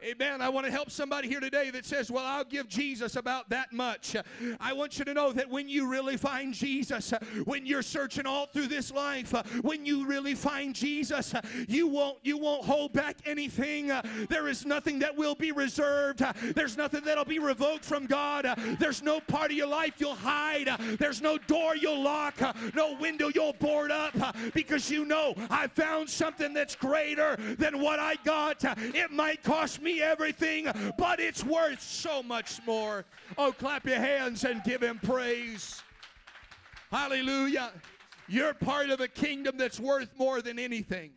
Amen. 0.03 0.41
I 0.41 0.49
want 0.49 0.65
to 0.65 0.71
help 0.71 0.91
somebody 0.91 1.27
here 1.27 1.39
today 1.39 1.69
that 1.71 1.85
says, 1.85 2.11
Well, 2.11 2.25
I'll 2.25 2.43
give 2.43 2.67
Jesus 2.67 3.15
about 3.15 3.49
that 3.49 3.71
much. 3.71 4.15
I 4.59 4.73
want 4.73 4.99
you 4.99 5.05
to 5.05 5.13
know 5.13 5.31
that 5.31 5.49
when 5.49 5.69
you 5.69 5.89
really 5.89 6.17
find 6.17 6.53
Jesus, 6.53 7.13
when 7.45 7.65
you're 7.65 7.81
searching 7.81 8.25
all 8.25 8.45
through 8.45 8.67
this 8.67 8.91
life, 8.91 9.31
when 9.61 9.85
you 9.85 10.05
really 10.05 10.35
find 10.35 10.75
Jesus, 10.75 11.33
you 11.67 11.87
won't 11.87 12.17
you 12.23 12.37
won't 12.37 12.65
hold 12.65 12.93
back 12.93 13.17
anything. 13.25 13.91
There 14.29 14.47
is 14.47 14.65
nothing 14.65 14.99
that 14.99 15.15
will 15.15 15.35
be 15.35 15.51
reserved. 15.51 16.23
There's 16.55 16.77
nothing 16.77 17.01
that'll 17.05 17.25
be 17.25 17.39
revoked 17.39 17.85
from 17.85 18.05
God. 18.05 18.47
There's 18.79 19.01
no 19.01 19.19
part 19.21 19.51
of 19.51 19.57
your 19.57 19.67
life 19.67 19.93
you'll 19.97 20.15
hide. 20.15 20.69
There's 20.99 21.21
no 21.21 21.37
door 21.37 21.75
you'll 21.75 22.03
lock, 22.03 22.35
no 22.75 22.95
window 22.99 23.31
you'll 23.33 23.53
board 23.53 23.91
up 23.91 24.13
because 24.53 24.91
you 24.91 25.05
know 25.05 25.33
I 25.49 25.67
found 25.67 26.09
something 26.09 26.53
that's 26.53 26.75
greater 26.75 27.37
than 27.57 27.79
what 27.79 27.99
I 27.99 28.15
got. 28.23 28.63
It 28.77 29.11
might 29.11 29.41
cost 29.41 29.81
me 29.81 29.84
me 29.85 30.01
everything, 30.01 30.67
but 30.97 31.21
it's 31.21 31.43
worth 31.43 31.81
so 31.81 32.21
much 32.21 32.59
more. 32.65 33.05
Oh, 33.37 33.53
clap 33.53 33.85
your 33.85 33.99
hands 33.99 34.43
and 34.43 34.63
give 34.63 34.81
him 34.81 34.99
praise. 35.01 35.81
Hallelujah. 36.91 37.71
You're 38.27 38.53
part 38.53 38.89
of 38.89 38.99
a 38.99 39.07
kingdom 39.07 39.57
that's 39.57 39.79
worth 39.79 40.17
more 40.17 40.41
than 40.41 40.59
anything. 40.59 41.11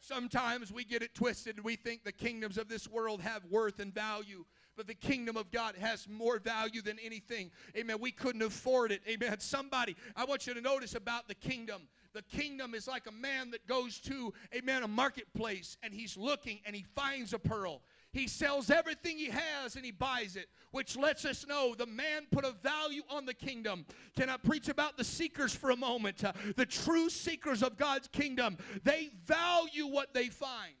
Sometimes 0.00 0.70
we 0.70 0.84
get 0.84 1.02
it 1.02 1.14
twisted. 1.14 1.64
We 1.64 1.74
think 1.74 2.04
the 2.04 2.12
kingdoms 2.12 2.58
of 2.58 2.68
this 2.68 2.86
world 2.86 3.20
have 3.22 3.44
worth 3.50 3.80
and 3.80 3.92
value 3.92 4.44
but 4.76 4.86
the 4.86 4.94
kingdom 4.94 5.36
of 5.36 5.50
God 5.50 5.74
has 5.76 6.06
more 6.08 6.38
value 6.38 6.82
than 6.82 6.98
anything. 7.02 7.50
Amen. 7.76 7.96
We 7.98 8.12
couldn't 8.12 8.42
afford 8.42 8.92
it. 8.92 9.00
Amen. 9.08 9.40
Somebody, 9.40 9.96
I 10.14 10.24
want 10.24 10.46
you 10.46 10.54
to 10.54 10.60
notice 10.60 10.94
about 10.94 11.28
the 11.28 11.34
kingdom. 11.34 11.88
The 12.16 12.22
kingdom 12.22 12.74
is 12.74 12.88
like 12.88 13.06
a 13.06 13.12
man 13.12 13.50
that 13.50 13.66
goes 13.66 13.98
to, 14.00 14.32
amen, 14.56 14.82
a 14.82 14.88
marketplace 14.88 15.76
and 15.82 15.92
he's 15.92 16.16
looking 16.16 16.60
and 16.64 16.74
he 16.74 16.82
finds 16.94 17.34
a 17.34 17.38
pearl. 17.38 17.82
He 18.10 18.26
sells 18.26 18.70
everything 18.70 19.18
he 19.18 19.26
has 19.26 19.76
and 19.76 19.84
he 19.84 19.90
buys 19.90 20.34
it, 20.34 20.46
which 20.70 20.96
lets 20.96 21.26
us 21.26 21.46
know 21.46 21.74
the 21.76 21.84
man 21.84 22.22
put 22.32 22.46
a 22.46 22.52
value 22.52 23.02
on 23.10 23.26
the 23.26 23.34
kingdom. 23.34 23.84
Can 24.16 24.30
I 24.30 24.38
preach 24.38 24.70
about 24.70 24.96
the 24.96 25.04
seekers 25.04 25.54
for 25.54 25.72
a 25.72 25.76
moment? 25.76 26.24
Uh, 26.24 26.32
the 26.56 26.64
true 26.64 27.10
seekers 27.10 27.62
of 27.62 27.76
God's 27.76 28.08
kingdom, 28.08 28.56
they 28.82 29.10
value 29.26 29.86
what 29.86 30.14
they 30.14 30.28
find. 30.28 30.72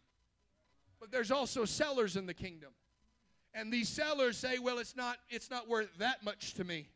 But 0.98 1.12
there's 1.12 1.30
also 1.30 1.66
sellers 1.66 2.16
in 2.16 2.24
the 2.24 2.32
kingdom. 2.32 2.70
And 3.52 3.70
these 3.70 3.90
sellers 3.90 4.38
say, 4.38 4.58
well, 4.58 4.78
it's 4.78 4.96
not, 4.96 5.18
it's 5.28 5.50
not 5.50 5.68
worth 5.68 5.98
that 5.98 6.24
much 6.24 6.54
to 6.54 6.64
me. 6.64 6.88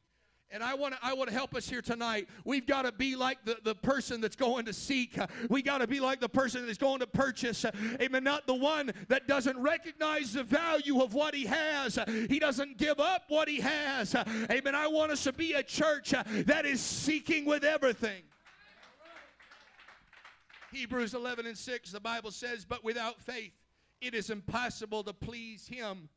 And 0.53 0.65
I 0.65 0.75
want 0.75 0.95
to 0.95 1.01
I 1.01 1.15
want 1.15 1.31
to 1.31 1.35
help 1.35 1.55
us 1.55 1.69
here 1.69 1.81
tonight. 1.81 2.29
We've 2.45 2.67
got 2.67 2.83
to 2.83 2.91
be 2.91 3.15
like 3.15 3.45
the, 3.45 3.59
the 3.63 3.75
person 3.75 4.21
that's 4.21 4.35
going 4.35 4.65
to 4.65 4.73
seek. 4.73 5.17
We 5.49 5.63
got 5.63 5.79
to 5.79 5.87
be 5.87 6.01
like 6.01 6.21
the 6.21 6.29
person 6.29 6.67
that's 6.67 6.79
going 6.79 6.99
to 7.01 7.07
purchase. 7.07 7.65
Amen. 8.01 8.25
Not 8.25 8.47
the 8.49 8.55
one 8.55 8.93
that 9.09 9.29
doesn't 9.29 9.59
recognize 9.59 10.33
the 10.33 10.43
value 10.43 11.03
of 11.03 11.15
what 11.15 11.35
he 11.35 11.47
has. 11.47 11.99
He 12.29 12.41
doesn't 12.41 12.79
give 12.79 12.99
up 12.99 13.25
what 13.29 13.49
he 13.49 13.61
has. 13.61 14.15
Amen. 14.51 14.75
I 14.75 14.89
want 14.89 15.13
us 15.13 15.23
to 15.25 15.33
be 15.33 15.53
a 15.53 15.63
church 15.63 16.11
that 16.11 16.67
is 16.67 16.81
seeking 16.81 17.45
with 17.45 17.63
everything. 17.63 18.23
Hebrews 20.73 21.15
11 21.15 21.47
and 21.47 21.59
6, 21.59 21.93
the 21.93 22.01
Bible 22.01 22.31
says, 22.31 22.65
But 22.65 22.85
without 22.85 23.21
faith 23.21 23.53
it 24.01 24.15
is 24.15 24.31
impossible 24.31 25.05
to 25.05 25.13
please 25.13 25.69
him. 25.69 26.09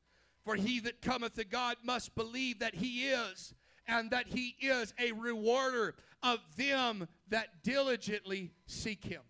For 0.46 0.56
he 0.56 0.80
that 0.82 1.02
cometh 1.02 1.36
to 1.36 1.46
God 1.46 1.78
must 1.84 2.16
believe 2.16 2.60
that 2.60 2.76
he 2.76 3.06
is 3.08 3.54
and 3.88 4.12
that 4.12 4.28
he 4.28 4.56
is 4.62 4.94
a 5.00 5.12
rewarder 5.12 5.96
of 6.22 6.40
them 6.58 7.08
that 7.30 7.64
diligently 7.64 8.52
seek 8.66 9.04
him. 9.04 9.22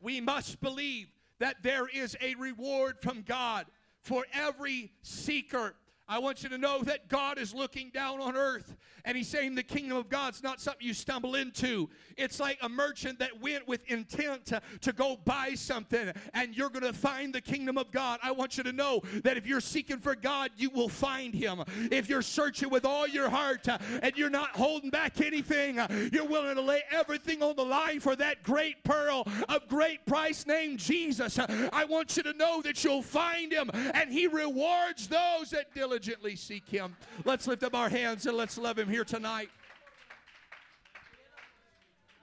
We 0.00 0.20
must 0.20 0.60
believe 0.60 1.08
that 1.38 1.62
there 1.62 1.88
is 1.88 2.16
a 2.20 2.34
reward 2.36 2.98
from 3.00 3.22
God 3.22 3.66
for 4.00 4.24
every 4.32 4.92
seeker 5.02 5.74
I 6.08 6.18
want 6.18 6.42
you 6.42 6.48
to 6.50 6.58
know 6.58 6.82
that 6.82 7.08
God 7.08 7.38
is 7.38 7.54
looking 7.54 7.90
down 7.90 8.20
on 8.20 8.36
earth 8.36 8.76
And 9.04 9.16
he's 9.16 9.28
saying 9.28 9.54
the 9.54 9.62
kingdom 9.62 9.96
of 9.96 10.08
God's 10.08 10.42
not 10.42 10.60
something 10.60 10.86
you 10.86 10.94
stumble 10.94 11.34
into. 11.34 11.88
It's 12.16 12.38
like 12.38 12.58
a 12.62 12.68
merchant 12.68 13.18
that 13.18 13.40
went 13.40 13.66
with 13.66 13.84
intent 13.90 14.46
to, 14.46 14.60
to 14.82 14.92
go 14.92 15.18
buy 15.24 15.54
something, 15.54 16.12
and 16.34 16.56
you're 16.56 16.70
going 16.70 16.84
to 16.84 16.92
find 16.92 17.34
the 17.34 17.40
kingdom 17.40 17.78
of 17.78 17.90
God. 17.90 18.20
I 18.22 18.30
want 18.30 18.56
you 18.56 18.62
to 18.64 18.72
know 18.72 19.02
that 19.24 19.36
if 19.36 19.46
you're 19.46 19.60
seeking 19.60 19.98
for 19.98 20.14
God, 20.14 20.50
you 20.56 20.70
will 20.70 20.88
find 20.88 21.34
him. 21.34 21.62
If 21.90 22.08
you're 22.08 22.22
searching 22.22 22.70
with 22.70 22.84
all 22.84 23.08
your 23.08 23.28
heart 23.28 23.68
uh, 23.68 23.78
and 24.02 24.16
you're 24.16 24.30
not 24.30 24.50
holding 24.50 24.90
back 24.90 25.20
anything, 25.20 25.78
uh, 25.78 25.88
you're 26.12 26.26
willing 26.26 26.54
to 26.54 26.62
lay 26.62 26.82
everything 26.90 27.42
on 27.42 27.56
the 27.56 27.64
line 27.64 28.00
for 28.00 28.14
that 28.16 28.42
great 28.42 28.84
pearl 28.84 29.26
of 29.48 29.66
great 29.68 30.04
price 30.06 30.46
named 30.46 30.78
Jesus. 30.78 31.38
Uh, 31.38 31.68
I 31.72 31.84
want 31.84 32.16
you 32.16 32.22
to 32.22 32.32
know 32.34 32.62
that 32.62 32.84
you'll 32.84 33.02
find 33.02 33.52
him, 33.52 33.70
and 33.72 34.12
he 34.12 34.26
rewards 34.26 35.08
those 35.08 35.50
that 35.50 35.74
diligently 35.74 36.01
seek 36.36 36.68
him. 36.68 36.96
Let's 37.24 37.46
lift 37.46 37.62
up 37.62 37.74
our 37.74 37.88
hands 37.88 38.26
and 38.26 38.36
let's 38.36 38.58
love 38.58 38.78
him 38.78 38.88
here 38.88 39.04
tonight. 39.04 39.50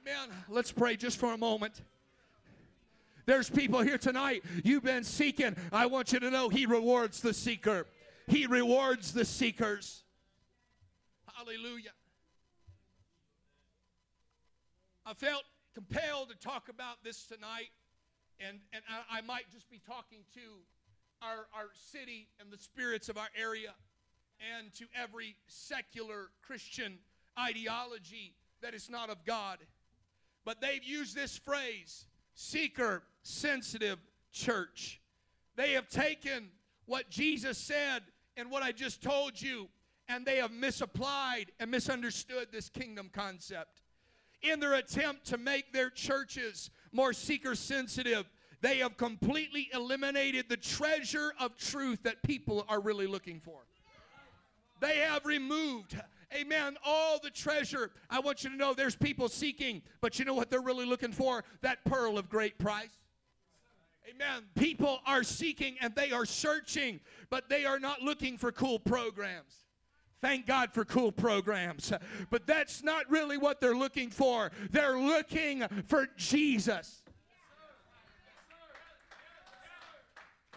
Man, 0.06 0.30
let's 0.50 0.72
pray 0.72 0.96
just 0.96 1.18
for 1.20 1.34
a 1.34 1.38
moment. 1.38 1.82
There's 3.26 3.48
people 3.48 3.82
here 3.82 4.00
tonight, 4.00 4.44
you've 4.64 4.84
been 4.84 5.04
seeking. 5.04 5.56
I 5.72 5.86
want 5.86 6.14
you 6.14 6.20
to 6.20 6.32
know 6.32 6.50
He 6.50 6.66
rewards 6.66 7.22
the 7.22 7.32
seeker, 7.32 7.86
He 8.28 8.48
rewards 8.48 9.14
the 9.14 9.24
seekers. 9.24 10.02
Hallelujah. 11.36 11.92
I 15.06 15.14
felt 15.14 15.44
compelled 15.76 16.30
to 16.30 16.36
talk 16.36 16.70
about 16.70 17.04
this 17.04 17.26
tonight, 17.26 17.70
and, 18.40 18.58
and 18.74 18.82
I, 18.90 19.20
I 19.20 19.22
might 19.22 19.52
just 19.52 19.70
be 19.70 19.80
talking 19.88 20.20
to 20.34 20.42
our, 21.22 21.48
our 21.54 21.70
city 21.92 22.28
and 22.40 22.52
the 22.52 22.58
spirits 22.58 23.10
of 23.10 23.18
our 23.18 23.30
area 23.40 23.74
and 24.58 24.74
to 24.76 24.86
every 24.96 25.36
secular 25.48 26.30
Christian 26.42 26.98
ideology 27.38 28.34
that 28.62 28.74
is 28.74 28.90
not 28.90 29.10
of 29.10 29.26
God. 29.26 29.60
But 30.46 30.62
they've 30.62 30.84
used 30.84 31.16
this 31.16 31.38
phrase, 31.38 32.06
seeker 32.34 33.04
sensitive 33.24 34.00
church. 34.32 35.02
They 35.56 35.74
have 35.74 35.90
taken 35.90 36.50
what 36.86 37.10
Jesus 37.10 37.58
said 37.58 38.04
and 38.38 38.50
what 38.50 38.64
I 38.64 38.72
just 38.72 39.02
told 39.02 39.42
you, 39.42 39.68
and 40.08 40.26
they 40.26 40.38
have 40.38 40.52
misapplied 40.52 41.52
and 41.60 41.70
misunderstood 41.70 42.48
this 42.52 42.70
kingdom 42.70 43.10
concept. 43.14 43.82
In 44.42 44.62
their 44.62 44.76
attempt 44.76 45.26
to 45.28 45.38
make 45.38 45.74
their 45.74 45.90
churches 45.90 46.72
more 46.94 47.12
seeker 47.12 47.56
sensitive, 47.56 48.30
they 48.62 48.78
have 48.80 48.98
completely 48.98 49.70
eliminated 49.74 50.50
the 50.50 50.58
treasure 50.58 51.34
of 51.40 51.56
truth 51.58 52.04
that 52.04 52.22
people 52.24 52.66
are 52.68 52.82
really 52.82 53.08
looking 53.08 53.40
for. 53.40 53.60
They 54.80 54.98
have 54.98 55.26
removed, 55.26 56.00
amen, 56.34 56.78
all 56.86 57.20
the 57.20 57.30
treasure. 57.30 57.92
I 58.10 58.20
want 58.20 58.44
you 58.44 58.50
to 58.50 58.56
know 58.56 58.74
there's 58.74 58.96
people 58.96 59.30
seeking, 59.30 59.82
but 60.02 60.20
you 60.20 60.26
know 60.26 60.34
what 60.34 60.50
they're 60.50 60.62
really 60.62 60.86
looking 60.86 61.12
for? 61.12 61.44
That 61.62 61.84
pearl 61.86 62.18
of 62.18 62.30
great 62.30 62.58
price. 62.58 62.98
Amen. 64.10 64.44
People 64.56 65.00
are 65.06 65.24
seeking 65.24 65.76
and 65.82 65.94
they 65.96 66.12
are 66.12 66.26
searching, 66.26 67.00
but 67.30 67.50
they 67.50 67.66
are 67.66 67.80
not 67.80 68.02
looking 68.02 68.38
for 68.38 68.52
cool 68.52 68.80
programs. 68.80 69.66
Thank 70.22 70.48
God 70.48 70.74
for 70.74 70.84
cool 70.84 71.12
programs. 71.12 71.94
But 72.30 72.46
that's 72.46 72.84
not 72.84 73.10
really 73.10 73.38
what 73.38 73.62
they're 73.62 73.76
looking 73.76 74.10
for. 74.10 74.52
They're 74.72 74.98
looking 74.98 75.64
for 75.88 76.08
Jesus. 76.18 77.04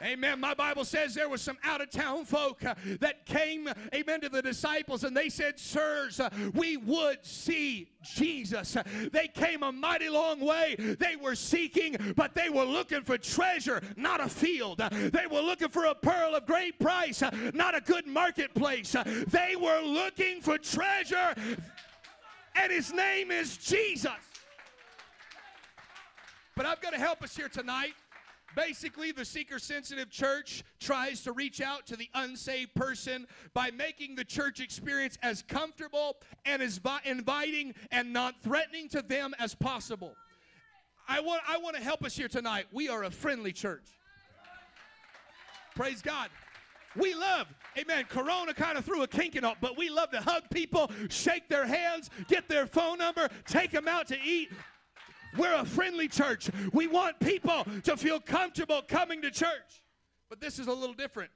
Amen. 0.02 0.40
My 0.40 0.52
Bible 0.54 0.85
says 0.85 1.14
there 1.14 1.28
was 1.28 1.40
some 1.40 1.59
out 1.62 1.80
of 1.80 1.88
town 1.90 2.25
folk 2.25 2.64
uh, 2.64 2.75
that 2.99 3.25
came, 3.25 3.68
amen, 3.94 4.21
to 4.23 4.28
the 4.28 4.42
disciples 4.42 5.04
and 5.04 5.16
they 5.16 5.28
said, 5.28 5.61
Sirs, 5.61 6.18
uh, 6.18 6.28
we 6.54 6.76
would 6.76 7.25
see 7.25 7.88
Jesus. 8.02 8.75
Uh, 8.75 8.82
they 9.12 9.28
came 9.28 9.62
a 9.62 9.71
mighty 9.71 10.09
long 10.09 10.40
way. 10.40 10.75
They 10.99 11.14
were 11.14 11.37
seeking, 11.37 11.97
but 12.16 12.35
they 12.35 12.50
were 12.50 12.64
looking 12.64 13.02
for 13.02 13.16
treasure, 13.16 13.80
not 13.97 14.21
a 14.21 14.28
field. 14.28 14.80
Uh, 14.80 14.88
they 14.90 15.28
were 15.30 15.40
looking 15.40 15.68
for 15.68 15.85
a 15.85 15.94
pearl 15.94 16.35
of 16.35 16.47
great 16.47 16.80
price, 16.80 17.23
uh, 17.23 17.30
not 17.54 17.76
a 17.76 17.80
good 17.80 18.06
marketplace. 18.06 18.97
They 19.28 19.54
were 19.54 19.82
looking 19.82 20.40
for 20.40 20.59
treasure, 20.59 21.34
and 22.56 22.73
his 22.73 22.93
name 22.93 23.30
is 23.30 23.56
Jesus. 23.56 24.10
But 26.56 26.67
I've 26.67 26.80
got 26.80 26.93
to 26.93 26.99
help 26.99 27.23
us 27.23 27.36
here 27.36 27.49
tonight. 27.49 27.95
Basically, 28.54 29.12
the 29.12 29.25
seeker 29.25 29.58
sensitive 29.58 30.10
church 30.10 30.62
tries 30.78 31.23
to 31.23 31.32
reach 31.32 31.60
out 31.60 31.86
to 31.86 31.97
the 31.97 32.08
unsaved 32.15 32.75
person 32.75 33.26
by 33.54 33.71
making 33.71 34.15
the 34.15 34.25
church 34.25 34.60
experience 34.60 35.17
as 35.23 35.43
comfortable 35.43 36.17
and 36.45 36.60
as 36.60 36.78
vi- 36.78 37.00
inviting 37.04 37.75
and 37.91 38.12
not 38.12 38.34
threatening 38.43 38.88
to 38.91 39.02
them 39.02 39.34
as 39.38 39.54
possible. 39.54 40.15
I 41.08 41.21
want, 41.21 41.43
I 41.49 41.58
want 41.58 41.76
to 41.76 41.82
help 41.82 42.04
us 42.04 42.15
here 42.15 42.28
tonight. 42.28 42.67
We 42.73 42.88
are 42.88 43.04
a 43.04 43.10
friendly 43.10 43.52
church. 43.52 43.84
Praise 45.75 46.02
God. 46.02 46.28
We 46.95 47.15
love, 47.15 47.47
amen. 47.78 48.04
Corona 48.10 48.52
kind 48.52 48.76
of 48.76 48.84
threw 48.84 49.02
a 49.02 49.06
kink 49.06 49.34
in 49.34 49.45
it, 49.45 49.56
but 49.62 49.78
we 49.78 49.88
love 49.88 50.10
to 50.10 50.21
hug 50.21 50.43
people, 50.50 50.91
shake 51.08 51.49
their 51.49 51.65
hands, 51.65 52.10
get 52.28 52.50
their 52.50 52.67
phone 52.67 52.99
number, 52.99 53.30
take 53.47 53.71
them 53.71 53.88
out 53.88 54.08
to 54.08 54.19
eat. 54.23 54.50
We're 55.36 55.54
a 55.54 55.64
friendly 55.64 56.08
church. 56.08 56.50
We 56.73 56.86
want 56.86 57.18
people 57.21 57.66
to 57.84 57.97
feel 57.97 58.21
comfortable 58.21 58.82
coming 58.82 59.23
to 59.23 59.30
church. 59.30 59.82
But 60.28 60.40
this 60.40 60.58
is 60.58 60.66
a 60.66 60.73
little 60.73 60.95
different. 60.95 61.30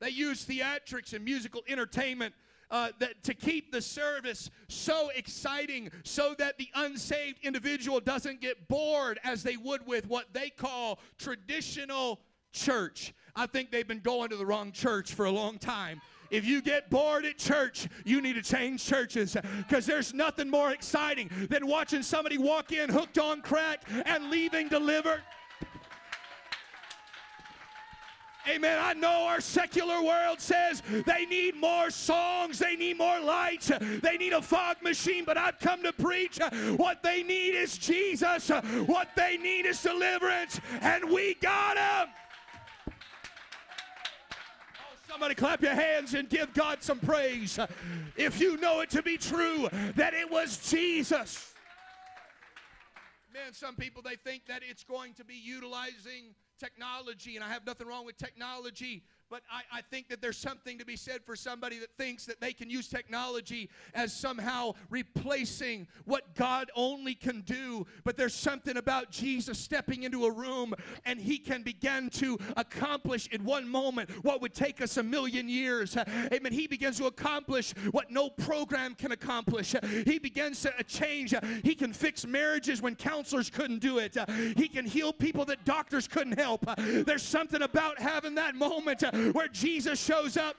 They 0.00 0.10
use 0.10 0.44
theatrics 0.44 1.12
and 1.12 1.24
musical 1.24 1.62
entertainment 1.68 2.34
uh, 2.70 2.90
that, 2.98 3.22
to 3.24 3.34
keep 3.34 3.72
the 3.72 3.80
service 3.80 4.50
so 4.68 5.10
exciting 5.14 5.90
so 6.04 6.34
that 6.38 6.58
the 6.58 6.68
unsaved 6.74 7.38
individual 7.42 8.00
doesn't 8.00 8.40
get 8.40 8.68
bored 8.68 9.20
as 9.24 9.42
they 9.42 9.56
would 9.56 9.86
with 9.86 10.08
what 10.08 10.32
they 10.32 10.50
call 10.50 10.98
traditional 11.18 12.20
church. 12.52 13.14
I 13.34 13.46
think 13.46 13.70
they've 13.70 13.86
been 13.86 14.00
going 14.00 14.30
to 14.30 14.36
the 14.36 14.46
wrong 14.46 14.72
church 14.72 15.14
for 15.14 15.26
a 15.26 15.30
long 15.30 15.58
time. 15.58 16.00
If 16.30 16.44
you 16.44 16.62
get 16.62 16.90
bored 16.90 17.24
at 17.24 17.38
church, 17.38 17.88
you 18.04 18.20
need 18.20 18.34
to 18.34 18.42
change 18.42 18.84
churches 18.84 19.36
because 19.58 19.86
there's 19.86 20.14
nothing 20.14 20.50
more 20.50 20.72
exciting 20.72 21.30
than 21.50 21.66
watching 21.66 22.02
somebody 22.02 22.38
walk 22.38 22.72
in 22.72 22.88
hooked 22.90 23.18
on 23.18 23.42
crack 23.42 23.82
and 24.04 24.30
leaving 24.30 24.68
delivered. 24.68 25.22
Amen. 28.48 28.78
I 28.80 28.94
know 28.94 29.24
our 29.24 29.40
secular 29.40 30.02
world 30.02 30.40
says 30.40 30.80
they 31.04 31.26
need 31.26 31.56
more 31.56 31.90
songs, 31.90 32.60
they 32.60 32.76
need 32.76 32.96
more 32.96 33.18
lights, 33.18 33.72
they 34.02 34.16
need 34.16 34.32
a 34.32 34.40
fog 34.40 34.80
machine, 34.82 35.24
but 35.24 35.36
I've 35.36 35.58
come 35.58 35.82
to 35.82 35.92
preach 35.92 36.38
what 36.76 37.02
they 37.02 37.24
need 37.24 37.56
is 37.56 37.76
Jesus, 37.76 38.48
what 38.86 39.08
they 39.16 39.36
need 39.36 39.66
is 39.66 39.82
deliverance, 39.82 40.60
and 40.80 41.10
we 41.10 41.34
got 41.34 41.76
him. 41.76 42.14
Somebody 45.16 45.34
clap 45.34 45.62
your 45.62 45.74
hands 45.74 46.12
and 46.12 46.28
give 46.28 46.52
God 46.52 46.82
some 46.82 46.98
praise 46.98 47.58
if 48.18 48.38
you 48.38 48.58
know 48.58 48.80
it 48.82 48.90
to 48.90 49.02
be 49.02 49.16
true 49.16 49.66
that 49.94 50.12
it 50.12 50.30
was 50.30 50.58
Jesus. 50.58 51.54
Man, 53.32 53.54
some 53.54 53.76
people 53.76 54.02
they 54.02 54.16
think 54.16 54.44
that 54.44 54.60
it's 54.62 54.84
going 54.84 55.14
to 55.14 55.24
be 55.24 55.34
utilizing 55.34 56.34
technology, 56.60 57.34
and 57.34 57.42
I 57.42 57.48
have 57.48 57.64
nothing 57.64 57.86
wrong 57.86 58.04
with 58.04 58.18
technology 58.18 59.04
but 59.28 59.42
I, 59.50 59.78
I, 59.78 59.82
think 59.82 60.08
that 60.08 60.22
there's 60.22 60.36
something 60.36 60.78
to 60.78 60.84
be 60.84 60.94
said 60.94 61.24
for 61.24 61.34
somebody 61.34 61.78
that 61.80 61.96
thinks 61.96 62.26
that 62.26 62.40
they 62.40 62.52
can 62.52 62.70
use 62.70 62.88
technology 62.88 63.68
as 63.94 64.12
somehow 64.12 64.72
replacing 64.88 65.88
what 66.04 66.34
God 66.36 66.70
only 66.76 67.14
can 67.14 67.40
do. 67.40 67.86
But 68.04 68.16
there's 68.16 68.34
something 68.34 68.76
about 68.76 69.10
Jesus 69.10 69.58
stepping 69.58 70.04
into 70.04 70.26
a 70.26 70.30
room 70.30 70.74
and 71.04 71.20
he 71.20 71.38
can 71.38 71.62
begin 71.62 72.08
to 72.10 72.38
accomplish 72.56 73.26
in 73.28 73.44
one 73.44 73.68
moment 73.68 74.10
what 74.24 74.40
would 74.42 74.54
take 74.54 74.80
us 74.80 74.96
a 74.96 75.02
million 75.02 75.48
years. 75.48 75.96
Amen. 75.96 76.52
He 76.52 76.68
begins 76.68 76.98
to 76.98 77.06
accomplish 77.06 77.72
what 77.90 78.10
no 78.10 78.30
program 78.30 78.94
can 78.94 79.10
accomplish. 79.10 79.74
He 80.04 80.18
begins 80.18 80.62
to 80.62 80.72
change. 80.84 81.34
He 81.64 81.74
can 81.74 81.92
fix 81.92 82.24
marriages 82.26 82.80
when 82.80 82.94
counselors 82.94 83.50
couldn't 83.50 83.80
do 83.80 83.98
it. 83.98 84.16
He 84.56 84.68
can 84.68 84.86
heal 84.86 85.12
people 85.12 85.44
that 85.46 85.64
doctors 85.64 86.06
couldn't 86.06 86.38
help. 86.38 86.64
There's 86.76 87.22
something 87.24 87.62
about 87.62 87.98
having 88.00 88.36
that 88.36 88.54
moment 88.54 89.02
where 89.32 89.48
Jesus 89.48 90.02
shows 90.02 90.36
up 90.36 90.56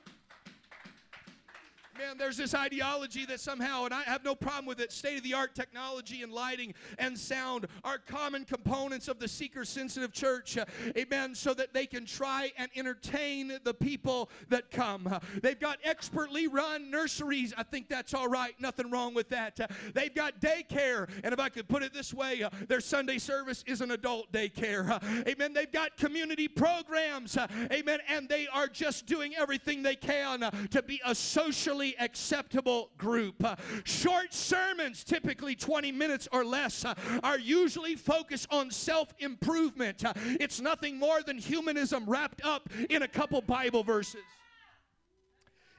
man, 1.98 2.18
there's 2.18 2.38
this 2.38 2.54
ideology 2.54 3.26
that 3.26 3.40
somehow, 3.40 3.86
and 3.86 3.94
I 3.94 4.04
have 4.04 4.24
no 4.24 4.36
problem 4.36 4.66
with 4.66 4.80
it, 4.80 4.92
state 4.92 5.18
of 5.18 5.24
the 5.24 5.34
art 5.34 5.56
technology 5.56 6.22
and 6.22 6.32
lighting 6.32 6.74
and 7.00 7.18
sound 7.18 7.68
are 7.84 7.98
common 7.98 8.46
components 8.46 9.08
of 9.08 9.20
the 9.20 9.28
seeker 9.28 9.66
sensitive 9.66 10.14
church. 10.14 10.58
Uh, 10.58 10.66
amen. 10.98 11.34
So 11.34 11.54
that 11.56 11.74
they 11.74 11.86
can 11.86 12.06
try 12.06 12.52
and 12.58 12.70
entertain 12.76 13.60
the 13.64 13.74
people 13.74 14.30
that 14.50 14.70
come. 14.70 15.08
Uh, 15.08 15.20
they've 15.42 15.60
got 15.60 15.80
expertly 15.84 16.48
run 16.48 16.92
nurseries. 16.92 17.54
I 17.58 17.64
think 17.64 17.90
that's 17.90 18.14
all 18.14 18.28
right. 18.28 18.54
Nothing 18.60 18.92
wrong 18.92 19.14
with 19.14 19.30
that. 19.30 19.60
Uh, 19.60 19.68
they've 19.94 20.14
got 20.14 20.40
daycare. 20.40 21.10
And 21.24 21.34
if 21.34 21.40
I 21.40 21.50
could 21.50 21.68
put 21.68 21.84
it 21.84 21.94
this 21.94 22.14
way, 22.14 22.48
their 22.68 22.82
Sunday 22.82 23.18
service 23.18 23.64
is 23.66 23.82
an 23.82 23.92
adult 23.92 24.32
daycare. 24.32 25.02
Amen. 25.28 25.54
They've 25.54 25.72
got 25.72 25.98
community 25.98 26.48
programs. 26.48 27.38
Amen. 27.72 28.00
And 28.08 28.30
they 28.30 28.48
are 28.54 28.68
just 28.68 29.06
doing 29.06 29.34
everything 29.36 29.82
they 29.82 29.96
can 29.96 30.42
to 30.70 30.84
be 30.84 31.02
a 31.06 31.16
socially 31.16 31.87
acceptable 32.00 32.92
group. 32.98 33.44
Uh, 33.44 33.56
short 33.84 34.34
sermons, 34.34 35.04
typically 35.04 35.56
20 35.56 35.92
minutes 35.92 36.28
or 36.32 36.44
less, 36.44 36.86
uh, 36.86 36.94
are 37.24 37.40
usually 37.40 37.96
focused 37.96 38.48
on 38.52 38.72
self 38.72 39.14
improvement. 39.20 40.04
Uh, 40.04 40.14
it's 40.40 40.60
nothing 40.62 40.98
more 40.98 41.22
than 41.22 41.38
humanism 41.38 42.06
wrapped 42.06 42.44
up 42.44 42.70
in 42.90 43.04
a 43.04 43.08
couple 43.08 43.42
Bible 43.42 43.84
verses. 43.84 44.24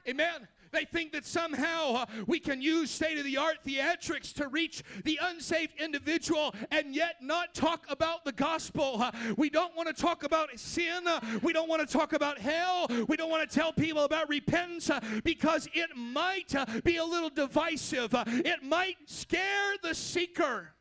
Amen. 0.07 0.47
They 0.71 0.85
think 0.85 1.11
that 1.13 1.25
somehow 1.25 1.93
uh, 1.93 2.05
we 2.27 2.39
can 2.39 2.61
use 2.61 2.91
state 2.91 3.17
of 3.17 3.23
the 3.23 3.37
art 3.37 3.59
theatrics 3.65 4.33
to 4.33 4.47
reach 4.47 4.83
the 5.03 5.19
unsaved 5.21 5.73
individual 5.79 6.53
and 6.71 6.95
yet 6.95 7.17
not 7.21 7.53
talk 7.53 7.85
about 7.89 8.25
the 8.25 8.31
gospel. 8.31 8.97
Uh, 9.01 9.11
we 9.37 9.49
don't 9.49 9.75
want 9.75 9.87
to 9.87 9.99
talk 9.99 10.23
about 10.23 10.49
sin. 10.57 11.07
Uh, 11.07 11.19
we 11.41 11.53
don't 11.53 11.69
want 11.69 11.87
to 11.87 11.91
talk 11.91 12.13
about 12.13 12.37
hell. 12.37 12.87
We 13.07 13.17
don't 13.17 13.29
want 13.29 13.49
to 13.49 13.55
tell 13.55 13.73
people 13.73 14.03
about 14.03 14.29
repentance 14.29 14.89
because 15.23 15.67
it 15.73 15.89
might 15.95 16.53
be 16.83 16.97
a 16.97 17.05
little 17.05 17.29
divisive. 17.29 18.13
It 18.27 18.63
might 18.63 18.97
scare 19.05 19.73
the 19.81 19.95
seeker. 19.95 20.73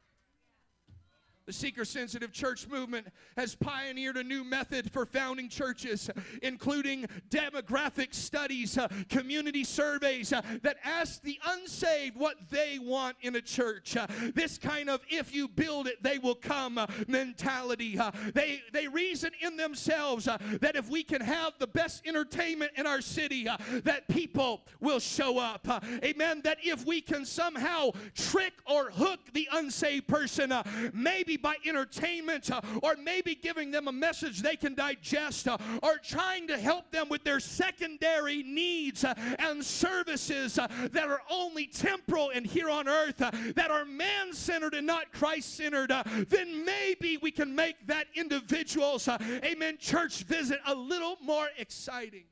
The 1.49 1.55
seeker 1.55 1.87
sensitive 1.87 2.31
church 2.31 2.69
movement 2.69 3.07
has 3.39 3.55
pioneered 3.55 4.19
a 4.19 4.23
new 4.23 4.45
method 4.45 4.93
for 4.93 5.07
founding 5.07 5.49
churches, 5.49 6.11
including 6.43 7.07
demographic 7.31 8.15
studies, 8.15 8.77
uh, 8.77 8.87
community 9.09 9.65
surveys 9.65 10.31
uh, 10.35 10.43
that 10.61 10.77
ask 10.85 11.23
the 11.23 11.39
unsaved 11.47 12.19
what 12.19 12.37
they 12.51 12.79
want 12.79 13.17
in 13.23 13.37
a 13.37 13.41
church. 13.41 13.97
Uh, 13.97 14.07
this 14.35 14.59
kind 14.59 14.91
of 14.91 15.01
if 15.09 15.35
you 15.35 15.49
build 15.49 15.87
it, 15.87 16.03
they 16.03 16.19
will 16.19 16.35
come 16.35 16.77
uh, 16.77 16.87
mentality. 17.07 17.99
Uh, 17.99 18.11
they, 18.35 18.61
they 18.75 18.87
reason 18.87 19.31
in 19.41 19.57
themselves 19.57 20.29
uh, 20.29 20.37
that 20.61 20.77
if 20.77 20.91
we 20.91 21.03
can 21.03 21.23
have 21.23 21.55
the 21.59 21.67
best 21.67 22.07
entertainment 22.07 22.73
in 22.77 22.87
our 22.87 23.01
city, 23.01 23.49
that 23.85 24.07
people 24.09 24.67
will 24.81 25.01
show 25.01 25.39
up. 25.39 25.67
amen. 26.05 26.43
That 26.45 26.59
if 26.63 26.85
we 26.85 27.01
can 27.01 27.25
somehow 27.25 27.93
trick 28.15 28.53
or 28.67 28.91
hook 28.91 29.21
the 29.33 29.49
unsaved 29.51 30.07
person, 30.09 30.53
maybe 30.93 31.38
by 31.43 31.57
entertainment 31.65 32.51
uh, 32.51 32.61
or 32.83 32.97
maybe 33.03 33.35
giving 33.35 33.71
them 33.71 33.89
a 33.89 33.93
message 33.93 34.41
they 34.41 34.57
can 34.57 34.75
digest 34.75 35.49
uh, 35.49 35.57
or 35.83 35.97
trying 35.99 36.47
to 36.49 36.59
help 36.59 36.91
them 36.91 37.09
with 37.09 37.25
their 37.25 37.41
secondary 37.41 38.43
needs 38.43 39.05
uh, 39.05 39.15
and 39.39 39.65
services 39.65 40.55
that 40.55 41.09
are 41.09 41.21
only 41.31 41.67
temporal 41.67 42.31
and 42.35 42.47
here 42.47 42.71
on 42.71 42.89
earth, 42.89 43.17
that 43.19 43.71
are 43.71 43.85
man 43.85 44.33
centered 44.33 44.75
and 44.75 44.87
not 44.87 45.13
Christ 45.13 45.57
centered, 45.57 45.93
then 46.29 46.65
maybe 46.65 47.19
we 47.21 47.31
can 47.31 47.55
make 47.55 47.87
that 47.87 48.07
individual's, 48.15 49.09
amen, 49.09 49.79
church 49.79 50.25
visit 50.25 50.61
a 50.67 50.75
little 50.75 51.17
more 51.23 51.49
exciting. 51.59 52.25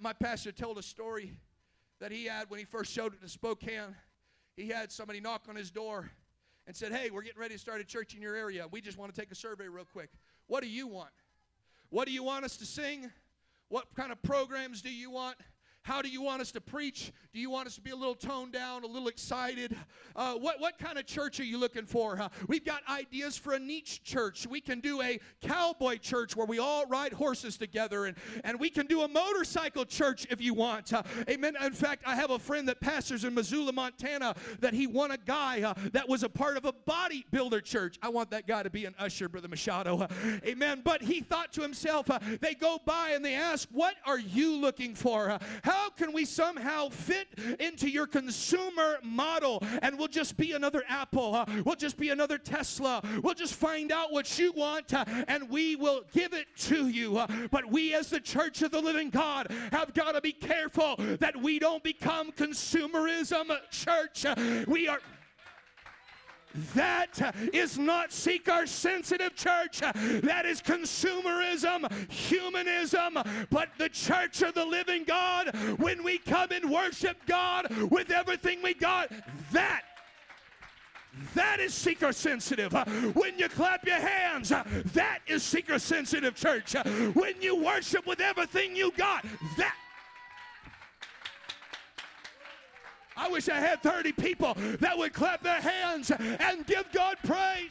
my 0.00 0.12
pastor 0.12 0.52
told 0.52 0.78
a 0.78 0.82
story 0.82 1.32
that 2.00 2.10
he 2.10 2.24
had 2.24 2.50
when 2.50 2.58
he 2.58 2.64
first 2.64 2.92
showed 2.92 3.14
it 3.14 3.20
to 3.20 3.28
Spokane. 3.28 3.94
He 4.56 4.68
had 4.68 4.90
somebody 4.92 5.20
knock 5.20 5.42
on 5.48 5.56
his 5.56 5.70
door 5.70 6.10
and 6.66 6.76
said, 6.76 6.92
Hey, 6.92 7.10
we're 7.10 7.22
getting 7.22 7.40
ready 7.40 7.54
to 7.54 7.60
start 7.60 7.80
a 7.80 7.84
church 7.84 8.14
in 8.14 8.22
your 8.22 8.34
area. 8.34 8.66
We 8.70 8.80
just 8.80 8.98
want 8.98 9.14
to 9.14 9.20
take 9.20 9.30
a 9.30 9.34
survey 9.34 9.68
real 9.68 9.86
quick. 9.92 10.10
What 10.46 10.62
do 10.62 10.68
you 10.68 10.86
want? 10.86 11.10
What 11.90 12.06
do 12.06 12.12
you 12.12 12.22
want 12.22 12.44
us 12.44 12.56
to 12.58 12.66
sing? 12.66 13.10
What 13.68 13.86
kind 13.94 14.12
of 14.12 14.22
programs 14.22 14.82
do 14.82 14.92
you 14.92 15.10
want? 15.10 15.36
How 15.84 16.00
do 16.00 16.08
you 16.08 16.22
want 16.22 16.40
us 16.40 16.52
to 16.52 16.60
preach? 16.60 17.12
Do 17.34 17.40
you 17.40 17.50
want 17.50 17.66
us 17.66 17.74
to 17.74 17.80
be 17.80 17.90
a 17.90 17.96
little 17.96 18.14
toned 18.14 18.52
down, 18.52 18.84
a 18.84 18.86
little 18.86 19.08
excited? 19.08 19.76
Uh, 20.14 20.34
what, 20.34 20.60
what 20.60 20.78
kind 20.78 20.96
of 20.96 21.06
church 21.06 21.40
are 21.40 21.44
you 21.44 21.58
looking 21.58 21.86
for? 21.86 22.16
Huh? 22.16 22.28
We've 22.46 22.64
got 22.64 22.82
ideas 22.88 23.36
for 23.36 23.54
a 23.54 23.58
niche 23.58 24.04
church. 24.04 24.46
We 24.46 24.60
can 24.60 24.78
do 24.78 25.02
a 25.02 25.18
cowboy 25.40 25.96
church 25.96 26.36
where 26.36 26.46
we 26.46 26.60
all 26.60 26.86
ride 26.86 27.12
horses 27.12 27.56
together, 27.56 28.06
and, 28.06 28.16
and 28.44 28.60
we 28.60 28.70
can 28.70 28.86
do 28.86 29.02
a 29.02 29.08
motorcycle 29.08 29.84
church 29.84 30.24
if 30.30 30.40
you 30.40 30.54
want. 30.54 30.92
Uh, 30.92 31.02
amen. 31.28 31.54
In 31.60 31.72
fact, 31.72 32.04
I 32.06 32.14
have 32.14 32.30
a 32.30 32.38
friend 32.38 32.68
that 32.68 32.80
pastors 32.80 33.24
in 33.24 33.34
Missoula, 33.34 33.72
Montana, 33.72 34.36
that 34.60 34.74
he 34.74 34.86
won 34.86 35.10
a 35.10 35.18
guy 35.18 35.62
uh, 35.62 35.74
that 35.92 36.08
was 36.08 36.22
a 36.22 36.28
part 36.28 36.56
of 36.56 36.64
a 36.64 36.72
bodybuilder 36.72 37.64
church. 37.64 37.98
I 38.02 38.08
want 38.08 38.30
that 38.30 38.46
guy 38.46 38.62
to 38.62 38.70
be 38.70 38.84
an 38.84 38.94
usher, 39.00 39.28
Brother 39.28 39.48
Machado. 39.48 40.06
Amen. 40.46 40.82
But 40.84 41.02
he 41.02 41.22
thought 41.22 41.52
to 41.54 41.60
himself, 41.60 42.08
they 42.40 42.54
go 42.54 42.78
by 42.84 43.10
and 43.14 43.24
they 43.24 43.34
ask, 43.34 43.68
What 43.72 43.96
are 44.06 44.18
you 44.18 44.56
looking 44.56 44.94
for? 44.94 45.30
Uh, 45.30 45.38
how 45.72 45.88
can 45.90 46.12
we 46.12 46.24
somehow 46.24 46.88
fit 46.90 47.28
into 47.58 47.88
your 47.88 48.06
consumer 48.06 48.98
model 49.02 49.62
and 49.80 49.98
we'll 49.98 50.08
just 50.08 50.36
be 50.36 50.52
another 50.52 50.82
Apple? 50.88 51.34
Uh, 51.34 51.46
we'll 51.64 51.76
just 51.76 51.96
be 51.96 52.10
another 52.10 52.36
Tesla. 52.36 53.02
We'll 53.22 53.34
just 53.34 53.54
find 53.54 53.90
out 53.90 54.12
what 54.12 54.38
you 54.38 54.52
want 54.52 54.92
uh, 54.92 55.04
and 55.28 55.48
we 55.48 55.76
will 55.76 56.02
give 56.12 56.34
it 56.34 56.46
to 56.68 56.88
you. 56.88 57.16
Uh, 57.18 57.26
but 57.50 57.70
we, 57.70 57.94
as 57.94 58.10
the 58.10 58.20
church 58.20 58.60
of 58.62 58.70
the 58.70 58.80
living 58.80 59.08
God, 59.10 59.50
have 59.72 59.94
got 59.94 60.12
to 60.12 60.20
be 60.20 60.32
careful 60.32 60.96
that 60.98 61.36
we 61.36 61.58
don't 61.58 61.82
become 61.82 62.32
consumerism 62.32 63.50
church. 63.70 64.26
We 64.66 64.88
are. 64.88 65.00
That 66.74 67.34
is 67.52 67.78
not 67.78 68.12
seeker 68.12 68.66
sensitive 68.66 69.34
church. 69.34 69.80
That 69.80 70.44
is 70.46 70.60
consumerism, 70.60 71.90
humanism. 72.10 73.18
But 73.50 73.68
the 73.78 73.88
church 73.88 74.42
of 74.42 74.54
the 74.54 74.64
living 74.64 75.04
God, 75.04 75.54
when 75.78 76.02
we 76.02 76.18
come 76.18 76.50
and 76.52 76.70
worship 76.70 77.16
God 77.26 77.68
with 77.90 78.10
everything 78.10 78.60
we 78.62 78.74
got, 78.74 79.10
that 79.52 79.82
that 81.34 81.60
is 81.60 81.74
seeker 81.74 82.12
sensitive. 82.12 82.72
When 83.14 83.38
you 83.38 83.48
clap 83.48 83.86
your 83.86 84.00
hands, 84.00 84.48
that 84.48 85.18
is 85.26 85.42
seeker 85.42 85.78
sensitive, 85.78 86.34
church. 86.34 86.74
When 87.14 87.34
you 87.40 87.62
worship 87.62 88.06
with 88.06 88.20
everything 88.20 88.74
you 88.74 88.92
got, 88.96 89.24
that 89.58 89.74
I 93.16 93.28
wish 93.28 93.48
I 93.48 93.56
had 93.56 93.82
30 93.82 94.12
people 94.12 94.54
that 94.80 94.96
would 94.96 95.12
clap 95.12 95.42
their 95.42 95.60
hands 95.60 96.10
and 96.10 96.66
give 96.66 96.84
God 96.92 97.16
praise. 97.24 97.70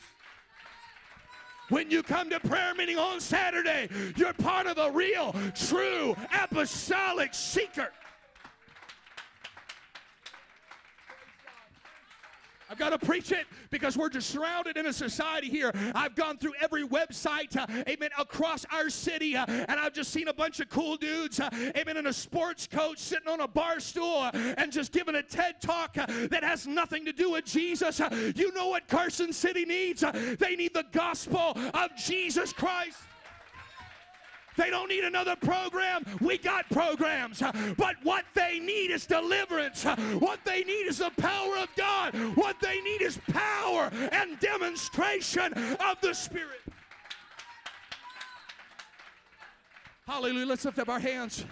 When 1.70 1.90
you 1.90 2.04
come 2.04 2.30
to 2.30 2.40
prayer 2.42 2.76
meeting 2.76 2.98
on 2.98 3.22
Saturday, 3.22 3.88
you're 4.18 4.34
part 4.34 4.68
of 4.68 4.78
a 4.78 4.92
real, 4.92 5.34
true, 5.56 6.18
apostolic 6.44 7.34
seeker. 7.34 7.92
I've 12.72 12.78
got 12.78 12.92
to 12.92 13.06
preach 13.06 13.34
it 13.34 13.48
because 13.70 13.98
we're 13.98 14.10
just 14.10 14.30
surrounded 14.30 14.78
in 14.78 14.86
a 14.86 14.94
society 14.94 15.50
here. 15.50 15.74
I've 15.94 16.16
gone 16.16 16.38
through 16.38 16.54
every 16.62 16.88
website, 16.88 17.58
uh, 17.58 17.68
amen, 17.86 18.12
across 18.18 18.66
our 18.72 18.90
city, 18.90 19.36
uh, 19.36 19.46
and 19.46 19.72
I've 19.72 19.92
just 19.92 20.12
seen 20.12 20.30
a 20.30 20.34
bunch 20.34 20.62
of 20.62 20.70
cool 20.70 20.96
dudes, 20.96 21.42
uh, 21.42 21.50
amen, 21.76 21.98
in 21.98 22.08
a 22.08 22.14
sports 22.14 22.68
coat 22.68 22.98
sitting 22.98 23.28
on 23.28 23.42
a 23.42 23.48
bar 23.48 23.82
stool 23.82 24.20
uh, 24.20 24.32
and 24.58 24.72
just 24.72 24.94
giving 24.94 25.16
a 25.16 25.24
TED 25.24 25.60
talk 25.62 25.98
uh, 25.98 26.06
that 26.30 26.46
has 26.46 26.66
nothing 26.66 27.04
to 27.04 27.12
do 27.12 27.32
with 27.32 27.44
Jesus. 27.44 28.00
Uh, 28.00 28.32
you 28.38 28.54
know 28.54 28.70
what 28.70 28.88
Carson 28.88 29.34
City 29.34 29.66
needs? 29.66 30.06
they 30.40 30.56
need 30.56 30.74
the 30.74 30.86
gospel 30.94 31.58
of 31.74 31.94
Jesus 31.98 32.54
Christ. 32.54 32.98
They 34.58 34.70
don't 34.70 34.90
need 34.90 35.04
another 35.04 35.36
program. 35.36 36.04
We 36.20 36.38
got 36.38 36.70
programs. 36.70 37.42
But 37.78 37.96
what 38.04 38.26
they 38.34 38.60
need 38.60 38.92
is 38.92 39.06
deliverance. 39.06 39.84
What 40.20 40.40
they 40.46 40.64
need 40.64 40.88
is 40.88 41.00
the 41.00 41.12
power 41.18 41.58
of 41.58 41.70
God. 41.76 42.14
What 42.36 42.58
they 42.62 42.82
need 42.82 43.02
is 43.02 43.20
power 43.32 43.90
and 44.12 44.40
demonstration 44.40 45.54
of 45.54 46.00
the 46.02 46.14
Spirit. 46.14 46.62
Hallelujah. 50.08 50.46
Let's 50.46 50.66
lift 50.66 50.80
up 50.80 50.90
our 50.90 51.00
hands. 51.00 51.46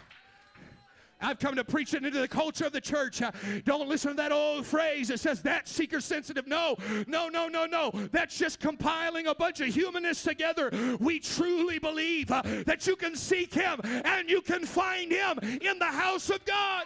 I've 1.22 1.40
come 1.40 1.56
to 1.56 1.64
preach 1.64 1.94
it 1.94 2.06
into 2.06 2.20
the 2.20 2.28
culture 2.28 2.66
of 2.66 2.72
the 2.72 2.82
church. 2.82 3.22
Uh, 3.22 3.32
don't 3.66 3.90
listen 3.90 4.12
to 4.12 4.18
that 4.18 4.32
old 4.32 4.66
phrase 4.66 5.10
that 5.10 5.20
says 5.20 5.42
that 5.42 5.68
seeker 5.68 6.00
sensitive. 6.00 6.48
No, 6.48 6.78
no, 7.08 7.28
no, 7.28 7.48
no, 7.48 7.66
no. 7.66 7.92
That's 8.12 8.38
just 8.38 8.60
compiling 8.60 9.28
a 9.28 9.36
bunch 9.36 9.60
of 9.60 9.68
humanists 9.68 10.24
together. 10.24 10.72
We 11.00 11.20
truly 11.20 11.78
believe 11.80 12.32
uh, 12.32 12.42
that 12.66 12.88
you 12.88 12.96
can 12.96 13.16
seek 13.16 13.54
Him 13.54 13.82
and 13.84 14.30
you 14.30 14.42
can 14.42 14.66
find 14.66 15.12
Him 15.12 15.40
in 15.40 15.80
the 15.80 15.86
house 15.86 16.30
of 16.30 16.44
God. 16.46 16.84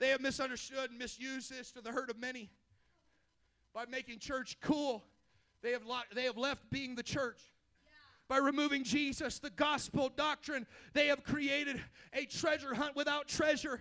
They 0.00 0.08
have 0.08 0.20
misunderstood 0.20 0.90
and 0.90 0.98
misused 0.98 1.50
this 1.50 1.72
to 1.72 1.80
the 1.80 1.90
hurt 1.90 2.10
of 2.10 2.18
many 2.18 2.50
by 3.74 3.84
making 3.88 4.18
church 4.18 4.56
cool. 4.60 5.04
They 5.62 5.72
have, 5.72 5.82
they 6.14 6.24
have 6.24 6.36
left 6.36 6.70
being 6.70 6.94
the 6.94 7.02
church 7.02 7.40
by 8.28 8.38
removing 8.38 8.84
Jesus, 8.84 9.38
the 9.38 9.50
gospel 9.50 10.10
doctrine. 10.14 10.66
They 10.92 11.06
have 11.06 11.24
created 11.24 11.82
a 12.12 12.26
treasure 12.26 12.74
hunt 12.74 12.94
without 12.94 13.26
treasure, 13.26 13.80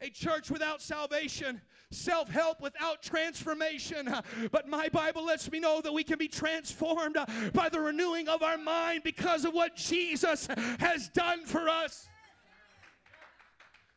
a 0.00 0.08
church 0.08 0.50
without 0.50 0.80
salvation, 0.80 1.60
self 1.90 2.28
help 2.28 2.60
without 2.60 3.02
transformation. 3.02 4.12
But 4.50 4.68
my 4.68 4.88
Bible 4.88 5.24
lets 5.24 5.50
me 5.50 5.60
know 5.60 5.80
that 5.82 5.92
we 5.92 6.04
can 6.04 6.18
be 6.18 6.28
transformed 6.28 7.16
by 7.52 7.68
the 7.68 7.80
renewing 7.80 8.28
of 8.28 8.42
our 8.42 8.58
mind 8.58 9.02
because 9.04 9.44
of 9.44 9.52
what 9.52 9.76
Jesus 9.76 10.48
has 10.80 11.08
done 11.08 11.44
for 11.44 11.68
us. 11.68 12.08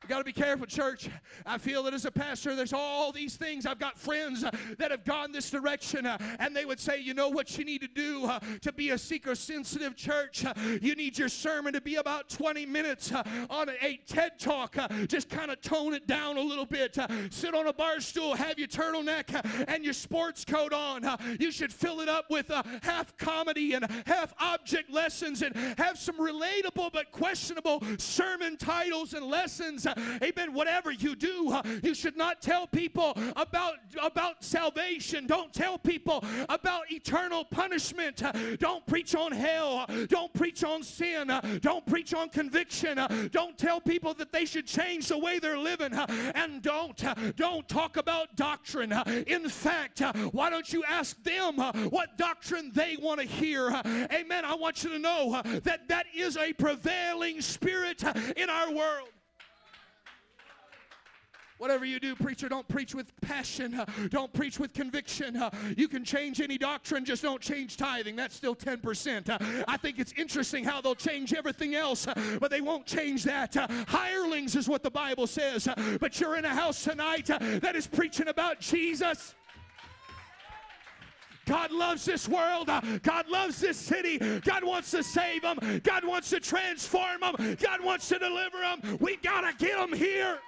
We 0.04 0.10
got 0.10 0.20
to 0.20 0.24
be 0.24 0.34
careful, 0.34 0.68
church. 0.68 1.10
I 1.48 1.58
feel 1.58 1.82
that 1.84 1.96
as 1.96 2.06
a 2.06 2.12
pastor, 2.12 2.56
there's 2.56 2.74
all 2.74 3.12
these 3.12 3.38
things. 3.38 3.66
I've 3.66 3.80
got 3.80 3.98
friends 3.98 4.44
uh, 4.44 4.52
that 4.78 4.92
have 4.92 5.04
gone 5.04 5.32
this 5.32 5.50
direction, 5.50 6.06
uh, 6.06 6.20
and 6.38 6.56
they 6.56 6.64
would 6.64 6.80
say, 6.80 7.00
you 7.00 7.16
know 7.16 7.28
what 7.28 7.58
you 7.58 7.66
need 7.66 7.82
to 7.82 7.88
do 7.88 8.24
uh, 8.26 8.40
to 8.62 8.72
be 8.72 8.92
a 8.92 9.00
seeker 9.00 9.34
sensitive 9.34 9.96
church? 9.96 10.46
Uh, 10.46 10.54
you 10.80 10.94
need 10.94 11.18
your 11.18 11.28
sermon 11.28 11.74
to 11.74 11.82
be 11.82 11.96
about 11.96 12.30
20 12.30 12.68
minutes 12.68 13.12
uh, 13.12 13.24
on 13.50 13.70
a 13.82 14.00
TED 14.06 14.38
talk. 14.38 14.78
Uh, 14.78 14.88
just 15.08 15.28
kind 15.28 15.50
of 15.50 15.60
tone 15.62 15.96
it 15.96 16.06
down 16.06 16.38
a 16.38 16.42
little 16.42 16.68
bit. 16.68 16.96
sit 17.32 17.56
on 17.56 17.66
a 17.66 17.74
bar 17.74 18.00
stool, 18.00 18.36
have 18.36 18.60
your 18.60 18.68
turtleneck 18.68 19.66
and 19.68 19.84
your 19.84 19.94
sports 19.94 20.46
coat 20.46 20.72
on. 20.72 21.04
you 21.40 21.52
should 21.52 21.74
fill 21.74 22.02
it 22.02 22.10
up 22.10 22.26
with 22.30 22.52
half 22.84 23.18
comedy 23.18 23.74
and 23.74 23.88
half 24.06 24.36
object 24.40 24.92
lessons 24.92 25.42
and 25.42 25.56
have 25.80 25.98
some 25.98 26.18
relatable 26.18 26.92
but 26.94 27.12
questionable 27.12 27.82
sermon 27.98 28.56
titles 28.56 29.16
and 29.16 29.26
lessons 29.26 29.85
amen, 30.22 30.54
whatever 30.54 30.92
you 30.92 31.16
do, 31.16 31.52
uh, 31.52 31.62
you 31.84 31.94
should 31.94 32.18
not 32.18 32.42
tell 32.42 32.68
people 32.68 33.18
about, 33.36 33.76
about 34.02 34.44
salvation. 34.44 35.28
Don't 35.28 35.54
tell 35.54 35.78
people 35.78 36.24
about 36.50 36.92
eternal 36.92 37.46
punishment. 37.46 38.24
Uh, 38.24 38.32
don't 38.58 38.86
preach 38.86 39.16
on 39.16 39.32
hell. 39.32 39.86
Uh, 39.88 40.06
don't 40.08 40.34
preach 40.34 40.64
on 40.64 40.84
sin. 40.84 41.30
Uh, 41.30 41.42
don't 41.62 41.86
preach 41.86 42.14
on 42.14 42.30
conviction. 42.30 42.98
Uh, 42.98 43.28
don't 43.32 43.58
tell 43.58 43.80
people 43.80 44.14
that 44.14 44.32
they 44.32 44.46
should 44.46 44.68
change 44.68 45.08
the 45.08 45.18
way 45.18 45.40
they're 45.40 45.58
living. 45.58 45.94
Uh, 45.94 46.06
and 46.36 46.62
don't, 46.62 47.04
don't 47.36 47.68
talk 47.68 47.98
about 47.98 48.36
doctrine. 48.36 48.94
In 49.28 49.50
fact, 49.50 50.02
why 50.32 50.50
don't 50.50 50.72
you 50.72 50.84
ask 50.88 51.22
them 51.24 51.58
what 51.90 52.18
doctrine 52.18 52.72
they 52.74 52.98
want 53.02 53.20
to 53.20 53.26
hear? 53.26 53.70
Amen. 54.12 54.46
I 54.46 54.56
want 54.56 54.84
you 54.84 54.90
to 54.92 55.00
know 55.00 55.42
that 55.64 55.88
that 55.88 56.06
is 56.16 56.38
a 56.38 56.54
prevailing 56.54 57.42
spirit 57.42 58.04
in 58.36 58.50
our 58.50 58.72
world. 58.72 59.10
Whatever 61.58 61.86
you 61.86 62.00
do, 62.00 62.16
preacher, 62.16 62.50
don't 62.50 62.68
preach 62.68 62.94
with 62.94 63.10
passion. 63.22 63.76
Uh, 63.76 63.86
don't 64.10 64.32
preach 64.34 64.60
with 64.60 64.74
conviction. 64.74 65.38
Uh, 65.38 65.50
you 65.78 65.88
can 65.88 66.04
change 66.04 66.42
any 66.42 66.58
doctrine, 66.58 67.06
just 67.06 67.24
don't 67.24 67.42
change 67.42 67.78
tithing. 67.78 68.16
That's 68.16 68.36
still 68.36 68.56
10%. 68.56 69.30
Uh, 69.30 69.64
I 69.68 69.78
think 69.78 69.98
it's 69.98 70.14
interesting 70.18 70.66
how 70.66 70.82
they'll 70.82 70.96
change 70.96 71.34
everything 71.34 71.76
else, 71.76 72.08
uh, 72.08 72.14
but 72.42 72.52
they 72.52 72.60
won't 72.60 72.86
change 72.86 73.24
that. 73.24 73.56
Uh, 73.56 73.68
hirelings 73.88 74.56
is 74.56 74.68
what 74.68 74.84
the 74.84 74.92
Bible 74.92 75.28
says. 75.28 75.68
Uh, 75.68 75.98
but 76.02 76.20
you're 76.20 76.36
in 76.36 76.44
a 76.44 76.50
house 76.50 76.84
tonight 76.84 77.28
that 77.28 77.76
is 77.76 77.88
preaching 77.88 78.28
about 78.28 78.60
Jesus. 78.60 79.34
God 81.46 81.72
loves 81.72 82.04
this 82.04 82.28
world. 82.28 82.70
God 83.04 83.30
loves 83.30 83.62
this 83.62 83.78
city. 83.78 84.18
God 84.18 84.64
wants 84.64 84.92
to 84.92 85.04
save 85.04 85.44
them. 85.44 85.60
God 85.84 86.04
wants 86.04 86.32
to 86.32 86.40
transform 86.40 87.22
them. 87.22 87.56
God 87.62 87.84
wants 87.84 88.10
to 88.10 88.18
deliver 88.18 88.58
them. 88.58 88.98
We 89.00 89.18
got 89.18 89.42
to 89.42 89.66
get 89.66 89.78
them 89.78 89.94
here. 89.94 90.40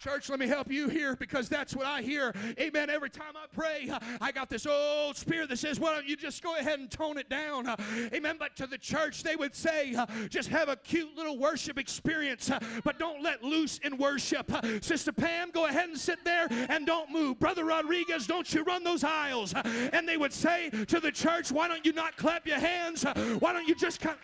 Church, 0.00 0.30
let 0.30 0.38
me 0.38 0.46
help 0.46 0.70
you 0.70 0.88
here 0.88 1.14
because 1.14 1.50
that's 1.50 1.76
what 1.76 1.84
I 1.84 2.00
hear. 2.00 2.34
Amen. 2.58 2.88
Every 2.88 3.10
time 3.10 3.34
I 3.36 3.44
pray, 3.54 3.92
I 4.18 4.32
got 4.32 4.48
this 4.48 4.64
old 4.64 5.14
spirit 5.14 5.50
that 5.50 5.58
says, 5.58 5.78
Why 5.78 5.94
don't 5.94 6.06
you 6.06 6.16
just 6.16 6.42
go 6.42 6.56
ahead 6.56 6.78
and 6.78 6.90
tone 6.90 7.18
it 7.18 7.28
down? 7.28 7.68
Amen. 8.14 8.36
But 8.38 8.56
to 8.56 8.66
the 8.66 8.78
church, 8.78 9.22
they 9.22 9.36
would 9.36 9.54
say, 9.54 9.94
Just 10.30 10.48
have 10.48 10.70
a 10.70 10.76
cute 10.76 11.14
little 11.16 11.36
worship 11.36 11.78
experience, 11.78 12.50
but 12.82 12.98
don't 12.98 13.22
let 13.22 13.44
loose 13.44 13.76
in 13.84 13.98
worship. 13.98 14.50
Sister 14.80 15.12
Pam, 15.12 15.50
go 15.50 15.66
ahead 15.66 15.90
and 15.90 15.98
sit 15.98 16.24
there 16.24 16.46
and 16.50 16.86
don't 16.86 17.10
move. 17.10 17.38
Brother 17.38 17.66
Rodriguez, 17.66 18.26
don't 18.26 18.50
you 18.54 18.62
run 18.62 18.82
those 18.82 19.04
aisles. 19.04 19.52
And 19.92 20.08
they 20.08 20.16
would 20.16 20.32
say 20.32 20.70
to 20.70 20.98
the 20.98 21.12
church, 21.12 21.52
Why 21.52 21.68
don't 21.68 21.84
you 21.84 21.92
not 21.92 22.16
clap 22.16 22.46
your 22.46 22.58
hands? 22.58 23.04
Why 23.38 23.52
don't 23.52 23.68
you 23.68 23.74
just 23.74 24.00
kind 24.00 24.16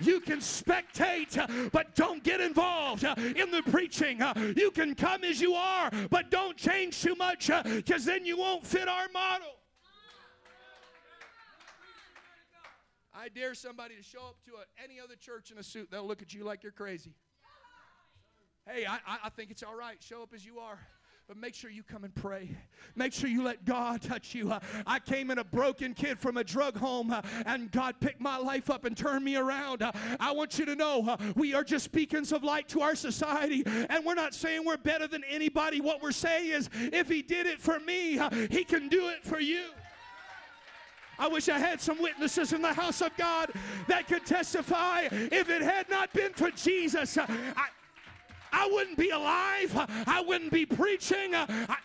you 0.00 0.20
can 0.20 0.38
spectate, 0.38 1.38
uh, 1.38 1.68
but 1.72 1.94
don't 1.94 2.22
get 2.22 2.40
involved 2.40 3.04
uh, 3.04 3.14
in 3.18 3.50
the 3.50 3.62
preaching. 3.70 4.22
Uh, 4.22 4.34
you 4.56 4.70
can 4.70 4.94
come 4.94 5.24
as 5.24 5.40
you 5.40 5.54
are, 5.54 5.90
but 6.10 6.30
don't 6.30 6.56
change 6.56 7.02
too 7.02 7.14
much 7.14 7.50
because 7.64 8.04
then 8.04 8.24
you 8.24 8.36
won't 8.36 8.66
fit 8.66 8.88
our 8.88 9.08
model. 9.12 9.48
I 13.14 13.28
dare 13.28 13.54
somebody 13.54 13.96
to 13.96 14.02
show 14.02 14.20
up 14.20 14.36
to 14.44 14.52
a, 14.52 14.82
any 14.82 15.00
other 15.00 15.16
church 15.16 15.50
in 15.50 15.58
a 15.58 15.62
suit, 15.62 15.88
they'll 15.90 16.06
look 16.06 16.22
at 16.22 16.32
you 16.32 16.44
like 16.44 16.62
you're 16.62 16.70
crazy. 16.70 17.14
Hey, 18.64 18.86
I, 18.86 18.98
I 19.24 19.28
think 19.30 19.50
it's 19.50 19.62
all 19.62 19.74
right. 19.74 19.96
Show 20.00 20.22
up 20.22 20.32
as 20.34 20.44
you 20.44 20.58
are. 20.58 20.78
But 21.28 21.36
make 21.36 21.54
sure 21.54 21.70
you 21.70 21.82
come 21.82 22.04
and 22.04 22.14
pray. 22.14 22.48
Make 22.96 23.12
sure 23.12 23.28
you 23.28 23.42
let 23.42 23.66
God 23.66 24.00
touch 24.00 24.34
you. 24.34 24.50
Uh, 24.50 24.60
I 24.86 24.98
came 24.98 25.30
in 25.30 25.36
a 25.36 25.44
broken 25.44 25.92
kid 25.92 26.18
from 26.18 26.38
a 26.38 26.42
drug 26.42 26.78
home, 26.78 27.10
uh, 27.10 27.20
and 27.44 27.70
God 27.70 27.96
picked 28.00 28.18
my 28.18 28.38
life 28.38 28.70
up 28.70 28.86
and 28.86 28.96
turned 28.96 29.26
me 29.26 29.36
around. 29.36 29.82
Uh, 29.82 29.92
I 30.18 30.32
want 30.32 30.58
you 30.58 30.64
to 30.64 30.74
know 30.74 31.18
we 31.36 31.52
are 31.52 31.62
just 31.62 31.92
beacons 31.92 32.32
of 32.32 32.44
light 32.44 32.66
to 32.68 32.80
our 32.80 32.94
society, 32.94 33.62
and 33.66 34.06
we're 34.06 34.14
not 34.14 34.32
saying 34.32 34.64
we're 34.64 34.78
better 34.78 35.06
than 35.06 35.22
anybody. 35.28 35.82
What 35.82 36.00
we're 36.00 36.12
saying 36.12 36.50
is, 36.50 36.70
if 36.72 37.10
He 37.10 37.20
did 37.20 37.46
it 37.46 37.60
for 37.60 37.78
me, 37.78 38.18
He 38.50 38.64
can 38.64 38.88
do 38.88 39.10
it 39.10 39.22
for 39.22 39.38
you. 39.38 39.66
I 41.18 41.28
wish 41.28 41.50
I 41.50 41.58
had 41.58 41.82
some 41.82 42.00
witnesses 42.00 42.54
in 42.54 42.62
the 42.62 42.72
house 42.72 43.02
of 43.02 43.14
God 43.18 43.52
that 43.86 44.08
could 44.08 44.24
testify 44.24 45.08
if 45.10 45.50
it 45.50 45.60
had 45.60 45.90
not 45.90 46.10
been 46.14 46.32
for 46.32 46.50
Jesus. 46.52 47.18
I, 47.18 47.66
I 48.52 48.68
wouldn't 48.70 48.96
be 48.96 49.10
alive. 49.10 49.72
I 50.06 50.22
wouldn't 50.26 50.52
be 50.52 50.66
preaching. 50.66 51.34
I, 51.34 51.76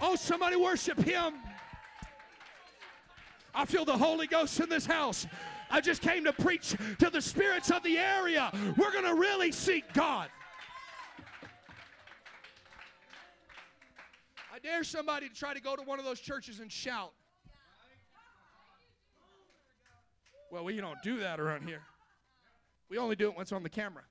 oh, 0.00 0.16
somebody 0.16 0.56
worship 0.56 0.98
him. 0.98 1.34
I 3.54 3.64
feel 3.64 3.84
the 3.84 3.96
Holy 3.96 4.26
Ghost 4.26 4.60
in 4.60 4.68
this 4.68 4.86
house. 4.86 5.26
I 5.70 5.80
just 5.80 6.02
came 6.02 6.24
to 6.24 6.32
preach 6.32 6.76
to 6.98 7.10
the 7.10 7.20
spirits 7.20 7.70
of 7.70 7.82
the 7.82 7.98
area. 7.98 8.50
We're 8.76 8.92
going 8.92 9.04
to 9.04 9.14
really 9.14 9.52
seek 9.52 9.92
God. 9.92 10.28
I 14.54 14.58
dare 14.58 14.84
somebody 14.84 15.28
to 15.28 15.34
try 15.34 15.54
to 15.54 15.60
go 15.60 15.76
to 15.76 15.82
one 15.82 15.98
of 15.98 16.04
those 16.04 16.20
churches 16.20 16.60
and 16.60 16.70
shout. 16.70 17.12
Well, 20.50 20.64
we 20.64 20.76
don't 20.76 21.02
do 21.02 21.20
that 21.20 21.40
around 21.40 21.66
here. 21.66 21.80
We 22.90 22.98
only 22.98 23.16
do 23.16 23.30
it 23.30 23.34
it's 23.38 23.52
on 23.52 23.62
the 23.62 23.70
camera. 23.70 24.02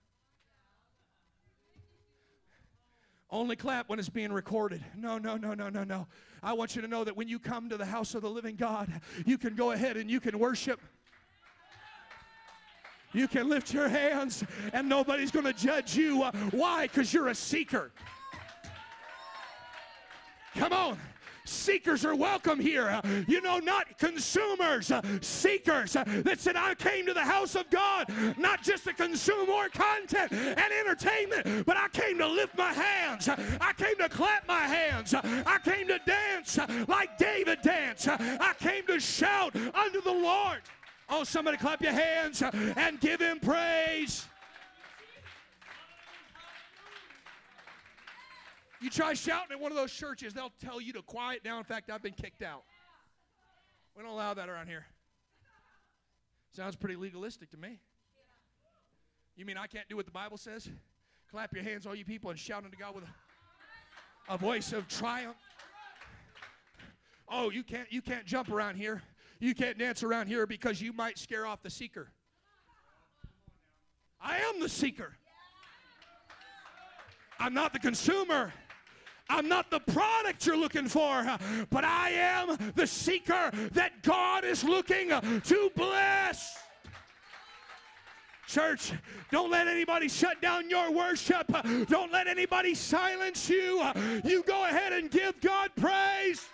Only 3.32 3.56
clap 3.56 3.88
when 3.88 3.98
it's 3.98 4.10
being 4.10 4.34
recorded. 4.34 4.84
No, 4.98 5.18
no, 5.18 5.38
no, 5.38 5.54
no, 5.54 5.70
no, 5.70 5.86
no. 5.86 6.08
I 6.44 6.52
want 6.52 6.76
you 6.76 6.82
to 6.82 6.88
know 6.88 7.06
that 7.06 7.16
when 7.16 7.30
you 7.30 7.40
come 7.40 7.70
to 7.70 7.78
the 7.78 7.86
house 7.86 8.14
of 8.14 8.22
the 8.22 8.30
living 8.30 8.58
God, 8.58 8.92
you 9.26 9.38
can 9.38 9.56
go 9.56 9.72
ahead 9.72 9.96
and 9.96 10.12
you 10.12 10.20
can 10.20 10.38
worship. 10.38 10.82
You 13.14 13.28
can 13.28 13.50
lift 13.50 13.74
your 13.74 13.88
hands 13.88 14.44
and 14.74 14.90
nobody's 14.90 15.32
going 15.32 15.46
to 15.46 15.54
judge 15.54 15.96
you. 15.96 16.24
Why? 16.52 16.88
Because 16.88 17.14
you're 17.14 17.30
a 17.30 17.36
seeker. 17.36 17.92
Come 20.56 20.74
on. 20.74 21.00
Seekers 21.46 22.06
are 22.06 22.16
welcome 22.16 22.60
here. 22.60 23.02
You 23.28 23.42
know, 23.42 23.60
not 23.60 23.98
consumers, 23.98 24.92
uh, 24.92 25.02
seekers 25.22 25.96
uh, 25.96 26.04
that 26.24 26.40
said, 26.40 26.56
I 26.56 26.76
came 26.76 27.06
to 27.06 27.14
the 27.14 27.22
house 27.22 27.56
of 27.56 27.70
God 27.70 28.08
not 28.38 28.62
just 28.64 28.84
to 28.86 28.94
consume 28.94 29.48
more 29.48 29.70
content 29.70 30.32
and 30.32 30.60
entertainment, 30.60 31.66
but 31.66 31.78
I 31.78 31.88
came 31.90 32.18
to 32.20 32.28
lift 32.28 32.58
my 32.58 32.74
hands. 32.74 33.28
I 33.28 33.74
came 33.74 33.98
to 33.98 34.10
clap 34.10 34.48
my 34.48 34.62
hands. 34.62 35.14
I 35.14 35.60
came 35.64 35.88
to 35.88 36.00
dance 36.06 36.58
uh, 36.58 36.68
like 36.88 37.18
David 37.18 37.60
danced. 37.64 38.08
I 38.08 38.54
came 38.60 38.86
to 38.88 39.00
shout 39.00 39.56
unto 39.56 40.02
the 40.02 40.12
Lord. 40.12 40.62
Oh, 41.10 41.24
somebody 41.24 41.58
clap 41.58 41.82
your 41.82 41.92
hands 41.92 42.42
and 42.42 43.00
give 43.00 43.20
him 43.20 43.40
praise. 43.40 44.28
You 48.82 48.90
try 48.90 49.14
shouting 49.14 49.52
at 49.52 49.60
one 49.60 49.72
of 49.72 49.78
those 49.78 49.94
churches, 49.94 50.34
they'll 50.34 50.54
tell 50.60 50.82
you 50.82 50.92
to 50.94 51.04
quiet 51.04 51.44
down. 51.44 51.60
In 51.60 51.64
fact, 51.64 51.92
I've 51.92 52.02
been 52.02 52.14
kicked 52.14 52.42
out. 52.42 52.64
We 53.96 54.02
don't 54.02 54.12
allow 54.12 54.34
that 54.34 54.50
around 54.50 54.68
here. 54.68 54.86
Sounds 56.56 56.76
pretty 56.76 56.96
legalistic 56.96 57.52
to 57.52 57.58
me. 57.58 57.80
You 59.36 59.46
mean 59.46 59.56
I 59.56 59.68
can't 59.68 59.88
do 59.88 59.96
what 59.96 60.06
the 60.06 60.12
Bible 60.12 60.38
says? 60.38 60.68
Clap 61.30 61.54
your 61.54 61.64
hands, 61.64 61.86
all 61.86 61.96
you 61.96 62.04
people, 62.04 62.32
and 62.32 62.40
shout 62.40 62.66
unto 62.66 62.76
God 62.76 62.96
with 62.96 63.04
a, 63.06 64.34
a 64.34 64.38
voice 64.38 64.74
of 64.74 64.88
triumph. 64.88 65.38
Oh, 67.30 67.50
you 67.50 67.64
can't 67.64 67.90
you 67.92 68.02
can't 68.02 68.26
jump 68.26 68.52
around 68.52 68.76
here. 68.76 69.02
You 69.40 69.56
can't 69.56 69.78
dance 69.78 70.04
around 70.04 70.28
here 70.28 70.46
because 70.46 70.82
you 70.82 70.92
might 70.92 71.18
scare 71.18 71.46
off 71.46 71.62
the 71.64 71.70
seeker. 71.70 72.10
I 74.20 74.38
am 74.40 74.60
the 74.60 74.70
seeker. 74.70 75.14
I'm 77.40 77.54
not 77.54 77.74
the 77.74 77.80
consumer. 77.80 78.52
I'm 79.32 79.48
not 79.48 79.72
the 79.72 79.80
product 79.80 80.46
you're 80.46 80.58
looking 80.58 80.90
for, 80.90 81.26
but 81.70 81.86
I 81.86 82.10
am 82.10 82.58
the 82.76 82.86
seeker 82.86 83.50
that 83.72 84.04
God 84.04 84.44
is 84.44 84.64
looking 84.64 85.10
to 85.10 85.72
bless. 85.76 86.58
Church, 88.48 88.92
don't 89.32 89.50
let 89.50 89.70
anybody 89.70 90.10
shut 90.10 90.42
down 90.42 90.70
your 90.70 90.92
worship. 90.92 91.48
Don't 91.88 92.12
let 92.12 92.28
anybody 92.28 92.76
silence 92.76 93.50
you. 93.50 93.82
You 94.26 94.44
go 94.44 94.66
ahead 94.66 94.92
and 94.92 95.10
give 95.10 95.40
God 95.40 95.70
praise. 95.78 96.46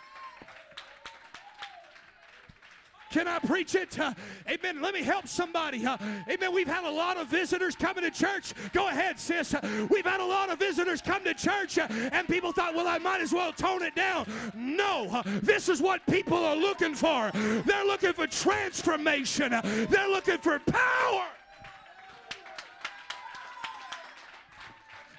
Can 3.09 3.27
I 3.27 3.39
preach 3.39 3.75
it? 3.75 3.97
Uh, 3.97 4.13
amen. 4.49 4.81
Let 4.81 4.93
me 4.93 5.01
help 5.01 5.27
somebody. 5.27 5.85
Uh, 5.85 5.97
amen. 6.29 6.53
We've 6.53 6.67
had 6.67 6.83
a 6.83 6.89
lot 6.89 7.17
of 7.17 7.27
visitors 7.27 7.75
coming 7.75 8.03
to 8.03 8.11
church. 8.11 8.53
Go 8.73 8.89
ahead, 8.89 9.19
sis. 9.19 9.53
Uh, 9.53 9.87
we've 9.89 10.05
had 10.05 10.19
a 10.19 10.25
lot 10.25 10.49
of 10.49 10.59
visitors 10.59 11.01
come 11.01 11.23
to 11.23 11.33
church, 11.33 11.77
uh, 11.77 11.87
and 12.11 12.27
people 12.27 12.51
thought, 12.51 12.75
well, 12.75 12.87
I 12.87 12.97
might 12.97 13.21
as 13.21 13.31
well 13.31 13.53
tone 13.53 13.81
it 13.81 13.95
down. 13.95 14.27
No, 14.53 15.07
uh, 15.11 15.23
this 15.41 15.69
is 15.69 15.81
what 15.81 16.05
people 16.07 16.37
are 16.37 16.55
looking 16.55 16.95
for. 16.95 17.31
They're 17.65 17.85
looking 17.85 18.13
for 18.13 18.27
transformation, 18.27 19.53
Uh, 19.53 19.61
they're 19.89 20.09
looking 20.09 20.37
for 20.39 20.59
power. 20.59 21.25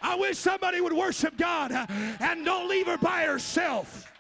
I 0.01 0.14
wish 0.14 0.38
somebody 0.38 0.81
would 0.81 0.92
worship 0.92 1.37
God 1.37 1.72
and 2.20 2.44
don't 2.44 2.68
leave 2.68 2.87
her 2.87 2.98
by 2.98 3.24
herself. 3.24 4.11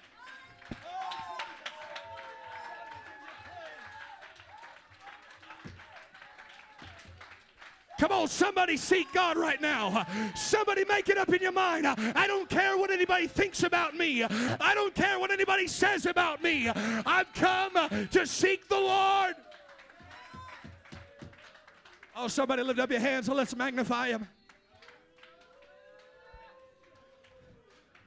Come 7.98 8.12
on, 8.12 8.28
somebody 8.28 8.76
seek 8.76 9.12
God 9.12 9.36
right 9.36 9.60
now. 9.60 10.06
Somebody 10.36 10.84
make 10.84 11.08
it 11.08 11.18
up 11.18 11.32
in 11.32 11.42
your 11.42 11.52
mind. 11.52 11.86
I 11.86 12.26
don't 12.28 12.48
care 12.48 12.78
what 12.78 12.90
anybody 12.90 13.26
thinks 13.26 13.64
about 13.64 13.96
me. 13.96 14.22
I 14.22 14.72
don't 14.74 14.94
care 14.94 15.18
what 15.18 15.32
anybody 15.32 15.66
says 15.66 16.06
about 16.06 16.42
me. 16.42 16.68
I've 16.68 17.32
come 17.34 17.72
to 18.10 18.26
seek 18.26 18.68
the 18.68 18.78
Lord. 18.78 19.34
Oh, 22.16 22.28
somebody 22.28 22.62
lift 22.62 22.80
up 22.80 22.90
your 22.90 23.00
hands 23.00 23.28
and 23.28 23.36
let's 23.36 23.54
magnify 23.54 24.08
him. 24.08 24.28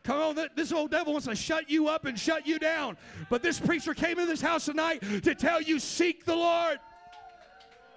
Come 0.04 0.19
on, 0.19 0.47
this 0.56 0.71
old 0.71 0.91
devil 0.91 1.13
wants 1.13 1.27
to 1.27 1.36
shut 1.36 1.69
you 1.69 1.88
up 1.88 2.06
and 2.06 2.17
shut 2.17 2.47
you 2.47 2.60
down. 2.60 2.97
But 3.30 3.43
this 3.43 3.60
preacher 3.60 3.93
came 3.93 4.19
in 4.19 4.27
this 4.27 4.41
house 4.41 4.65
tonight 4.65 5.01
to 5.23 5.36
tell 5.36 5.62
you 5.62 5.80
seek 5.80 6.25
the 6.25 6.36
Lord. 6.36 6.80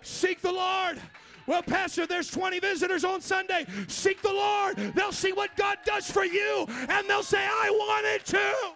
Seek 0.03 0.43
the 0.43 0.53
Lord. 0.53 1.01
Well, 1.47 1.63
Pastor, 1.63 2.07
there's 2.07 2.31
20 2.31 2.59
visitors 2.61 3.05
on 3.05 3.21
Sunday. 3.21 3.67
Seek 3.89 4.23
the 4.23 4.33
Lord. 4.33 4.77
They'll 4.95 5.13
see 5.13 5.33
what 5.33 5.55
God 5.57 5.79
does 5.85 6.11
for 6.11 6.25
you, 6.25 6.67
and 6.89 7.09
they'll 7.09 7.23
say, 7.23 7.45
I 7.45 7.71
want 7.71 8.07
it 8.07 8.25
too. 8.25 8.75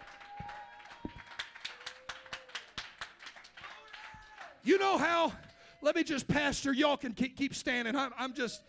You 4.65 4.79
know 4.79 4.99
how? 4.99 5.33
Let 5.81 5.97
me 5.97 6.05
just, 6.05 6.29
Pastor, 6.29 6.73
y'all 6.73 6.97
can 6.99 7.13
keep, 7.13 7.37
keep 7.37 7.55
standing. 7.55 7.97
I'm, 7.97 8.13
I'm 8.19 8.35
just, 8.35 8.63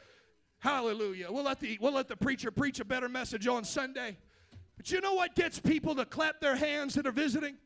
hallelujah. 0.60 1.28
We'll 1.30 1.44
let, 1.44 1.60
the, 1.60 1.78
we'll 1.82 1.94
let 1.94 2.08
the 2.08 2.16
preacher 2.16 2.52
preach 2.52 2.80
a 2.80 2.86
better 2.86 3.10
message 3.10 3.48
on 3.48 3.66
Sunday. 3.66 4.18
But 4.78 4.92
you 4.92 5.02
know 5.02 5.16
what 5.16 5.36
gets 5.36 5.60
people 5.60 5.94
to 5.96 6.06
clap 6.06 6.40
their 6.40 6.56
hands 6.56 6.94
that 6.94 7.06
are 7.06 7.12
visiting? 7.12 7.58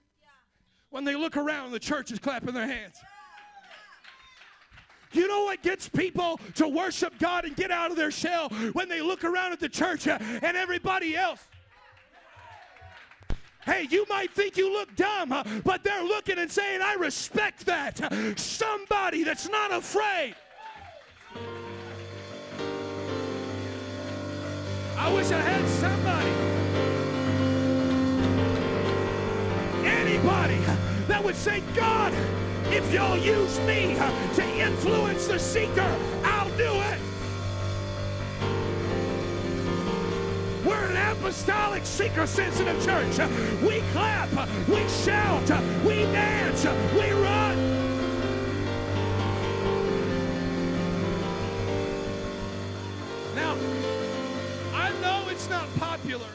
When 0.89 1.04
they 1.04 1.15
look 1.15 1.38
around, 1.38 1.72
the 1.72 1.80
church 1.80 2.12
is 2.12 2.17
clapping 2.17 2.56
their 2.56 2.67
hands. 2.67 2.96
You 5.13 5.28
know 5.28 5.43
what 5.43 5.62
gets 5.62 5.88
people 5.88 6.39
to 6.56 6.67
worship 6.67 7.17
God 7.19 7.45
and 7.45 7.56
get 7.56 7.71
out 7.71 7.91
of 7.91 7.97
their 7.97 8.12
shell 8.12 8.49
when 8.73 8.89
they 8.89 9.02
look 9.02 9.23
around 9.23 9.54
at 9.54 9.60
the 9.60 9.69
church 9.69 10.08
uh, 10.08 10.17
and 10.19 10.58
everybody 10.58 11.15
else? 11.15 11.39
Hey, 13.65 13.88
you 13.89 14.06
might 14.10 14.32
think 14.32 14.58
you 14.58 14.73
look 14.73 14.93
dumb, 14.95 15.32
uh, 15.32 15.43
but 15.63 15.84
they're 15.86 16.04
looking 16.04 16.38
and 16.38 16.52
saying, 16.52 16.82
I 16.82 16.95
respect 16.95 17.65
that. 17.65 18.38
Somebody 18.38 19.23
that's 19.23 19.47
not 19.47 19.71
afraid. 19.71 20.36
I 24.97 25.13
wish 25.13 25.32
I 25.32 25.39
had 25.39 25.67
somebody, 25.80 26.30
anybody 29.88 30.58
that 31.08 31.23
would 31.23 31.36
say, 31.36 31.62
God, 31.76 32.13
if 32.74 32.92
you'll 32.92 33.18
use 33.18 33.60
me 33.62 33.96
to 34.34 34.44
influence 34.60 35.28
the 35.28 35.38
seeker, 35.38 35.98
I'll 36.24 36.50
do 36.58 36.74
it. 36.74 37.00
We're 40.66 40.86
an 40.86 40.98
apostolic 40.98 41.86
seeker 41.86 42.26
sensitive 42.26 42.84
church. 42.84 43.20
We 43.62 43.82
clap, 43.92 44.30
we 44.68 44.88
shout, 44.90 45.48
we 45.86 46.04
dance, 46.12 46.66
we 46.96 47.12
run. 47.12 47.58
Now, 53.36 53.56
I 54.74 54.92
know 55.02 55.30
it's 55.30 55.48
not 55.48 55.68
popular. 55.78 56.30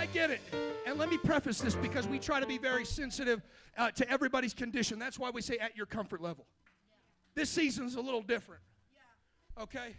I 0.00 0.06
get 0.06 0.30
it. 0.30 0.40
And 0.86 0.98
let 0.98 1.10
me 1.10 1.18
preface 1.18 1.60
this 1.60 1.74
because 1.74 2.08
we 2.08 2.18
try 2.18 2.40
to 2.40 2.46
be 2.46 2.56
very 2.56 2.86
sensitive 2.86 3.42
uh, 3.76 3.90
to 3.90 4.10
everybody's 4.10 4.54
condition. 4.54 4.98
That's 4.98 5.18
why 5.18 5.28
we 5.28 5.42
say 5.42 5.58
at 5.58 5.76
your 5.76 5.84
comfort 5.84 6.22
level. 6.22 6.46
Yeah. 6.64 7.42
This 7.42 7.50
season's 7.50 7.96
a 7.96 8.00
little 8.00 8.22
different. 8.22 8.62
Yeah. 9.56 9.64
Okay? 9.64 9.94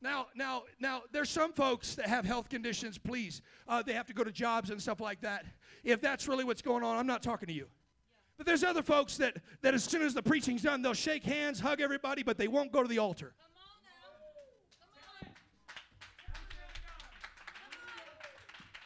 Now, 0.00 0.28
now, 0.36 0.62
now, 0.78 1.02
there's 1.10 1.30
some 1.30 1.52
folks 1.52 1.96
that 1.96 2.06
have 2.06 2.24
health 2.24 2.48
conditions. 2.48 2.96
Please, 2.96 3.42
uh, 3.66 3.82
they 3.82 3.92
have 3.92 4.06
to 4.06 4.14
go 4.14 4.22
to 4.22 4.30
jobs 4.30 4.70
and 4.70 4.80
stuff 4.80 5.00
like 5.00 5.20
that. 5.22 5.44
If 5.82 6.00
that's 6.00 6.28
really 6.28 6.44
what's 6.44 6.62
going 6.62 6.84
on, 6.84 6.96
I'm 6.96 7.08
not 7.08 7.20
talking 7.20 7.48
to 7.48 7.52
you. 7.52 7.66
But 8.36 8.46
there's 8.46 8.62
other 8.62 8.82
folks 8.82 9.16
that, 9.16 9.38
that 9.62 9.74
as 9.74 9.82
soon 9.82 10.02
as 10.02 10.14
the 10.14 10.22
preaching's 10.22 10.62
done, 10.62 10.80
they'll 10.80 10.94
shake 10.94 11.24
hands, 11.24 11.58
hug 11.58 11.80
everybody, 11.80 12.22
but 12.22 12.38
they 12.38 12.46
won't 12.46 12.70
go 12.70 12.82
to 12.82 12.88
the 12.88 12.98
altar. 12.98 13.34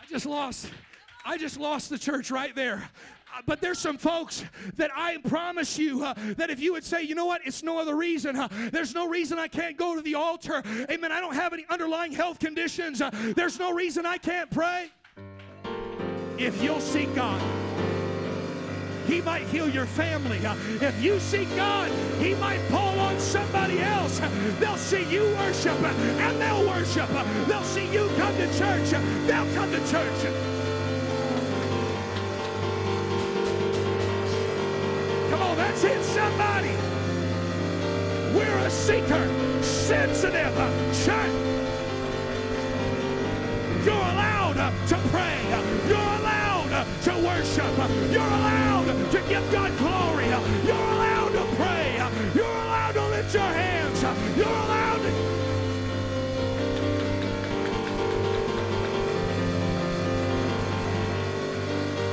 I 0.05 0.11
just 0.11 0.27
lost. 0.27 0.71
I 1.25 1.39
just 1.39 1.59
lost 1.59 1.89
the 1.89 1.99
church 1.99 2.31
right 2.31 2.55
there 2.55 2.91
but 3.47 3.61
there's 3.61 3.79
some 3.79 3.99
folks 3.99 4.45
that 4.77 4.91
I 4.95 5.17
promise 5.19 5.77
you 5.77 6.05
uh, 6.05 6.15
that 6.37 6.51
if 6.51 6.61
you 6.61 6.73
would 6.73 6.85
say, 6.85 7.03
you 7.03 7.17
know 7.17 7.27
what, 7.27 7.41
it's 7.45 7.65
no 7.65 7.79
other 7.79 7.97
reason. 7.97 8.37
Uh, 8.37 8.47
there's 8.71 8.95
no 8.95 9.09
reason 9.09 9.41
I 9.41 9.49
can't 9.49 9.77
go 9.77 9.97
to 9.97 10.03
the 10.03 10.15
altar. 10.15 10.63
Amen. 10.89 11.11
I 11.11 11.21
don't 11.21 11.35
have 11.35 11.53
any 11.53 11.67
underlying 11.69 12.13
health 12.13 12.39
conditions. 12.39 13.03
Uh, 13.03 13.11
there's 13.35 13.59
no 13.59 13.73
reason 13.73 14.07
I 14.07 14.19
can't 14.19 14.49
pray. 14.51 14.93
If 16.39 16.63
you'll 16.63 16.79
seek 16.81 17.13
God, 17.17 17.41
He 19.15 19.21
might 19.21 19.47
heal 19.47 19.69
your 19.69 19.87
family. 19.87 20.41
If 20.85 21.01
you 21.01 21.21
seek 21.21 21.49
God, 21.55 21.89
He 22.19 22.35
might 22.35 22.59
pull 22.69 22.99
on 22.99 23.21
somebody 23.21 23.79
else. 23.79 24.21
They'll 24.59 24.77
see 24.77 25.05
you 25.05 25.23
worship 25.37 25.81
and 25.81 26.41
they'll 26.43 26.67
worship. 26.67 27.09
They'll 27.47 27.63
see 27.63 27.87
you 27.93 28.11
come 28.17 28.37
to 28.37 28.59
church. 28.59 28.91
They'll 29.29 29.55
come 29.55 29.71
to 29.71 29.79
church. 29.89 30.21
Come 35.31 35.43
on, 35.43 35.57
that's 35.59 35.85
it, 35.85 36.03
somebody. 36.03 36.75
We're 38.37 38.59
a 38.67 38.71
seeker, 38.71 39.63
sensitive 39.63 40.57
church. 41.05 41.31
You're 43.85 43.95
allowed 43.95 44.75
to 44.89 44.97
pray. 45.13 45.39
You're 45.87 45.99
allowed 45.99 46.85
to 47.05 47.13
worship. 47.25 48.11
You're 48.11 48.23
allowed 48.23 48.64
to 49.15 49.21
give 49.29 49.53
God 49.53 49.71
glory. 49.79 50.27
You're 50.27 50.75
allowed 50.75 51.33
to 51.35 51.45
pray. 51.55 52.03
You're 52.35 52.45
allowed 52.45 52.95
to 52.95 53.07
lift 53.11 53.33
your 53.33 53.43
hands. 53.43 54.03
You're 54.37 54.49
allowed 54.49 55.03
to. 55.03 55.11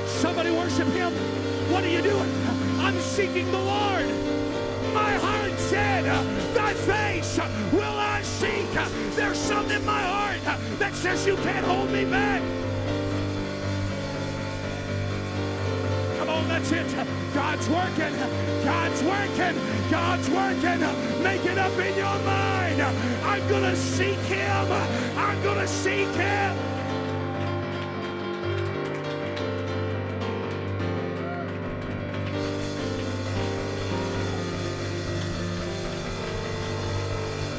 Somebody 0.08 0.52
worship 0.52 0.88
him. 0.90 1.12
What 1.72 1.84
are 1.84 1.90
you 1.90 2.04
doing? 2.04 2.32
I'm 2.78 3.00
seeking 3.00 3.52
the 3.52 3.58
Lord. 3.58 4.06
My 4.94 5.14
heart 5.16 5.58
said, 5.58 6.04
Thy 6.54 6.74
face 6.76 7.40
will 7.74 7.98
I 7.98 8.22
seek. 8.22 8.70
There's 9.16 9.40
something 9.40 9.78
in 9.78 9.86
my 9.86 10.04
heart 10.04 10.40
that 10.78 10.94
says 10.94 11.26
you 11.26 11.36
can't 11.38 11.66
hold 11.66 11.90
me 11.90 12.06
back. 12.06 12.44
On, 16.32 16.48
that's 16.48 16.72
it. 16.72 16.88
God's 17.34 17.68
working. 17.70 18.14
God's 18.64 19.04
working. 19.04 19.56
God's 19.90 20.30
working. 20.30 20.80
Make 21.24 21.46
it 21.46 21.58
up 21.58 21.78
in 21.78 21.96
your 21.96 22.20
mind. 22.24 22.82
I'm 22.82 23.48
going 23.50 23.64
to 23.64 23.76
seek 23.76 24.18
him. 24.20 24.72
I'm 25.18 25.44
going 25.44 25.60
to 25.60 25.68
seek 25.68 26.08
him. 26.10 26.58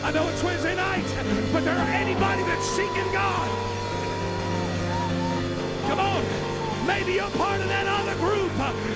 I 0.04 0.10
know 0.10 0.28
it's 0.28 0.42
Wednesday 0.42 0.74
night, 0.74 1.04
but 1.52 1.64
there 1.64 1.76
are 1.76 1.90
anybody 1.90 2.42
that's 2.42 2.66
seeking 2.66 3.12
God. 3.12 3.48
Come 5.88 6.00
on. 6.00 6.51
Maybe 6.86 7.14
you're 7.14 7.30
part 7.30 7.60
of 7.60 7.68
that 7.68 7.86
other 7.86 8.14
group. 8.16 8.52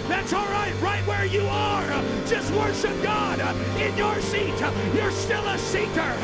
That's 0.08 0.32
all 0.32 0.46
right, 0.46 0.74
right 0.80 1.06
where 1.06 1.24
you 1.24 1.46
are. 1.46 1.86
Just 2.26 2.52
worship 2.52 3.00
God 3.02 3.40
in 3.80 3.96
your 3.96 4.20
seat. 4.20 4.54
You're 4.94 5.10
still 5.10 5.46
a 5.46 5.58
seeker. 5.58 6.16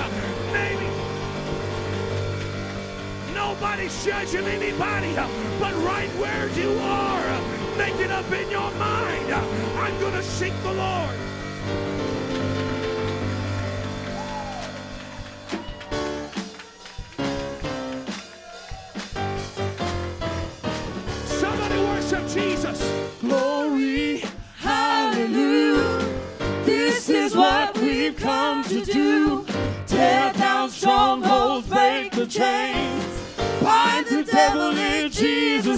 Maybe 0.52 0.88
nobody's 3.34 4.04
judging 4.04 4.44
anybody, 4.44 5.14
but 5.58 5.74
right 5.84 6.10
where 6.18 6.48
you 6.50 6.78
are, 6.80 7.40
make 7.76 7.94
it 7.96 8.10
up 8.10 8.30
in 8.32 8.50
your 8.50 8.70
mind. 8.72 9.32
I'm 9.32 9.98
going 10.00 10.14
to 10.14 10.22
seek 10.22 10.52
the 10.62 10.72
Lord. 10.72 11.31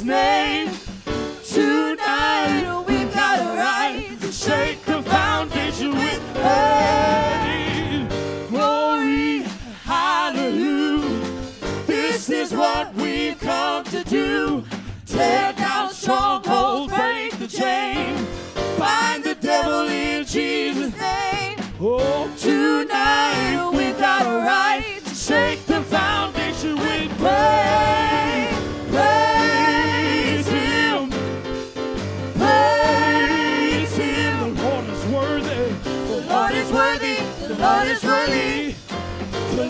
name. 0.05 0.71
Tonight 1.43 2.85
we 2.87 3.05
got 3.07 3.41
a 3.41 3.57
right 3.57 4.17
to 4.21 4.31
shake 4.31 4.85
the 4.85 5.03
foundation 5.03 5.91
with 5.93 6.35
pain. 6.35 8.09
Glory, 8.51 9.43
hallelujah. 9.85 11.21
This 11.87 12.29
is 12.29 12.53
what 12.53 12.95
we've 12.95 13.39
come 13.39 13.85
to 13.85 14.05
do. 14.05 14.65
Tear 15.07 15.55
down 15.55 15.91
strongholds. 15.91 16.93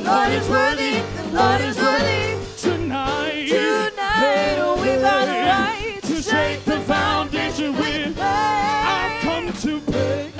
Lord 0.04 0.28
is 0.32 0.46
worthy. 0.50 1.00
The 1.16 1.24
Lord 1.32 1.60
is 1.62 1.78
worthy. 1.78 2.36
Tonight. 2.58 3.48
Tonight. 3.48 4.56
Oh, 4.58 4.76
we 4.76 5.00
got 5.00 5.26
a 5.26 5.48
right 5.48 5.98
to 6.02 6.20
shake 6.20 6.62
the 6.66 6.78
foundation 6.80 7.74
with. 7.74 8.14
I've 8.20 9.22
come 9.22 9.50
to 9.50 9.80
pray. 9.80 10.30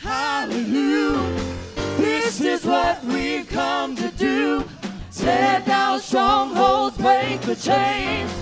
Hallelujah. 0.00 1.40
This 1.98 2.40
is 2.40 2.64
what 2.64 3.04
we've 3.04 3.48
come 3.48 3.94
to 3.94 4.10
do. 4.10 4.64
Tear 5.14 5.60
down 5.64 6.00
strongholds, 6.00 6.96
break 6.96 7.42
the 7.42 7.54
chains. 7.54 8.32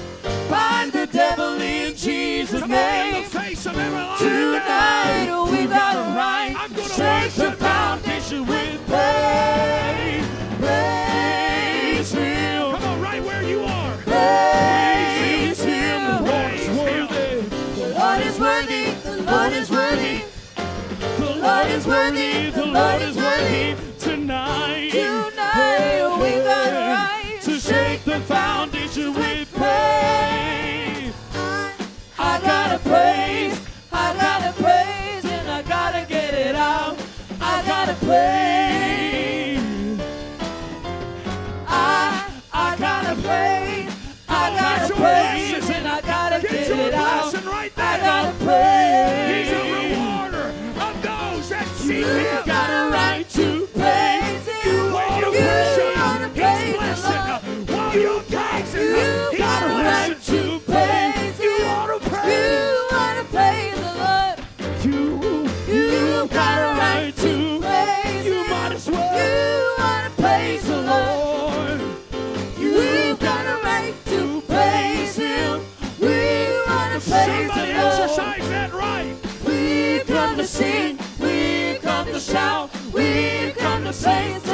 Bind 0.49 0.93
the 0.93 1.09
devil 1.09 1.61
in 1.61 1.95
Jesus' 1.95 2.67
name. 2.67 3.29
Tonight, 3.29 5.29
oh, 5.31 5.47
we 5.51 5.67
got 5.67 5.97
a 5.97 6.17
right. 6.17 6.40
is 21.81 21.87
worthy, 21.87 22.51
the 22.51 22.67
Lord 22.67 23.03
is 23.03 23.17
worthy. 23.17 23.75
Tonight, 23.99 24.91
tonight 24.91 26.19
we 26.21 26.31
got 26.45 26.69
a 26.69 26.81
right 26.93 27.39
to 27.43 27.59
shake 27.59 28.05
the 28.05 28.21
foundation 28.21 29.15
with 29.15 29.51
praise. 29.55 31.15
I 32.19 32.41
gotta 32.43 32.79
praise, 32.81 33.59
I 33.93 34.15
gotta 34.15 34.53
praise, 34.63 35.25
and 35.25 35.49
I 35.49 35.63
gotta 35.63 36.07
get 36.07 36.35
it 36.35 36.55
out. 36.55 36.99
I 37.41 37.63
gotta 37.67 37.95
praise. 38.05 40.01
I 41.67 42.31
I 42.53 42.77
gotta 42.77 43.15
praise, 43.23 43.97
I 44.29 44.51
gotta 44.61 44.95
praise, 44.95 45.71
and 45.71 45.89
I 45.89 46.01
gotta 46.03 46.47
get, 46.47 46.71
it 46.71 46.95
out. 46.95 47.35
I 47.77 47.99
gotta 47.99 48.45
praise. 48.45 49.80
Yeah. 52.01 52.50
saints. 84.01 84.50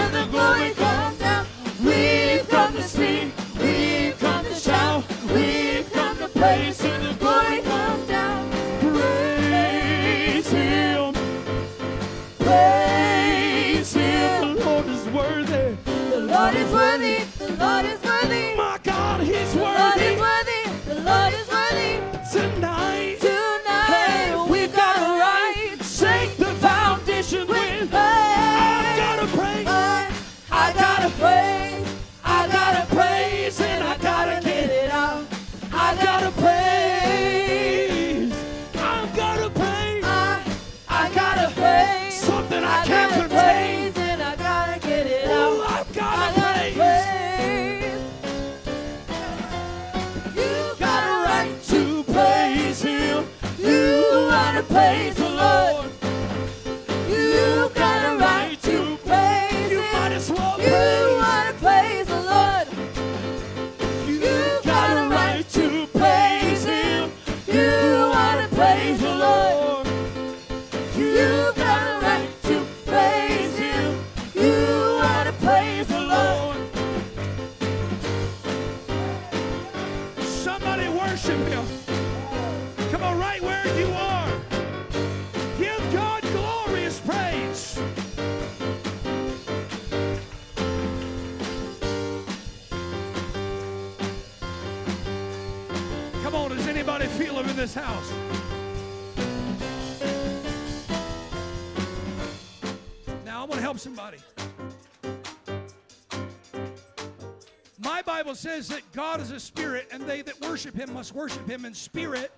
Bible 108.26 108.34
says 108.34 108.66
that 108.66 108.82
God 108.90 109.20
is 109.20 109.30
a 109.30 109.38
spirit, 109.38 109.86
and 109.92 110.02
they 110.02 110.20
that 110.20 110.40
worship 110.40 110.74
him 110.74 110.92
must 110.92 111.14
worship 111.14 111.48
him 111.48 111.64
in 111.64 111.72
spirit 111.72 112.36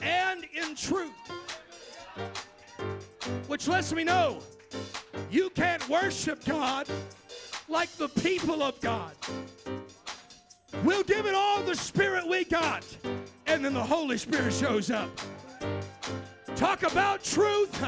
and 0.00 0.46
in 0.54 0.76
truth. 0.76 1.10
Which 3.48 3.66
lets 3.66 3.92
me 3.92 4.04
know 4.04 4.38
you 5.32 5.50
can't 5.50 5.88
worship 5.88 6.44
God 6.44 6.86
like 7.68 7.90
the 7.96 8.08
people 8.08 8.62
of 8.62 8.80
God. 8.80 9.16
We'll 10.84 11.02
give 11.02 11.26
it 11.26 11.34
all 11.34 11.64
the 11.64 11.74
spirit 11.74 12.24
we 12.24 12.44
got, 12.44 12.84
and 13.48 13.64
then 13.64 13.74
the 13.74 13.82
Holy 13.82 14.16
Spirit 14.16 14.52
shows 14.52 14.92
up. 14.92 15.10
Talk 16.54 16.84
about 16.84 17.24
truth. 17.24 17.84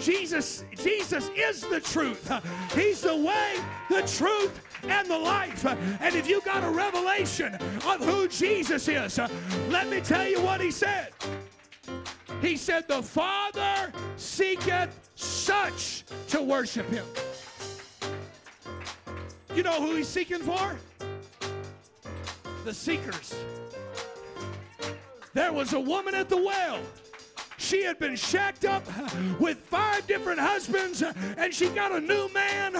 Jesus, 0.00 0.64
Jesus 0.82 1.30
is 1.36 1.60
the 1.60 1.78
truth. 1.78 2.28
He's 2.74 3.02
the 3.02 3.14
way, 3.14 3.54
the 3.88 4.00
truth, 4.02 4.60
and 4.84 5.08
the 5.08 5.18
life. 5.18 5.64
And 5.64 6.14
if 6.14 6.28
you 6.28 6.40
got 6.42 6.64
a 6.64 6.70
revelation 6.70 7.54
of 7.54 8.04
who 8.04 8.28
Jesus 8.28 8.88
is, 8.88 9.18
let 9.68 9.88
me 9.88 10.00
tell 10.00 10.26
you 10.26 10.40
what 10.40 10.60
he 10.60 10.70
said. 10.70 11.12
He 12.40 12.56
said, 12.56 12.88
The 12.88 13.02
Father 13.02 13.92
seeketh 14.16 15.10
such 15.14 16.04
to 16.28 16.42
worship 16.42 16.88
him. 16.88 17.04
You 19.54 19.62
know 19.62 19.80
who 19.80 19.96
he's 19.96 20.08
seeking 20.08 20.38
for? 20.38 20.76
The 22.64 22.72
seekers. 22.72 23.34
There 25.32 25.52
was 25.52 25.72
a 25.72 25.80
woman 25.80 26.14
at 26.14 26.28
the 26.28 26.36
well 26.36 26.80
she 27.70 27.84
had 27.84 28.00
been 28.00 28.16
shacked 28.16 28.64
up 28.64 28.84
with 29.38 29.56
five 29.58 30.04
different 30.08 30.40
husbands 30.40 31.04
and 31.36 31.54
she 31.54 31.68
got 31.68 31.92
a 31.92 32.00
new 32.00 32.28
man, 32.34 32.72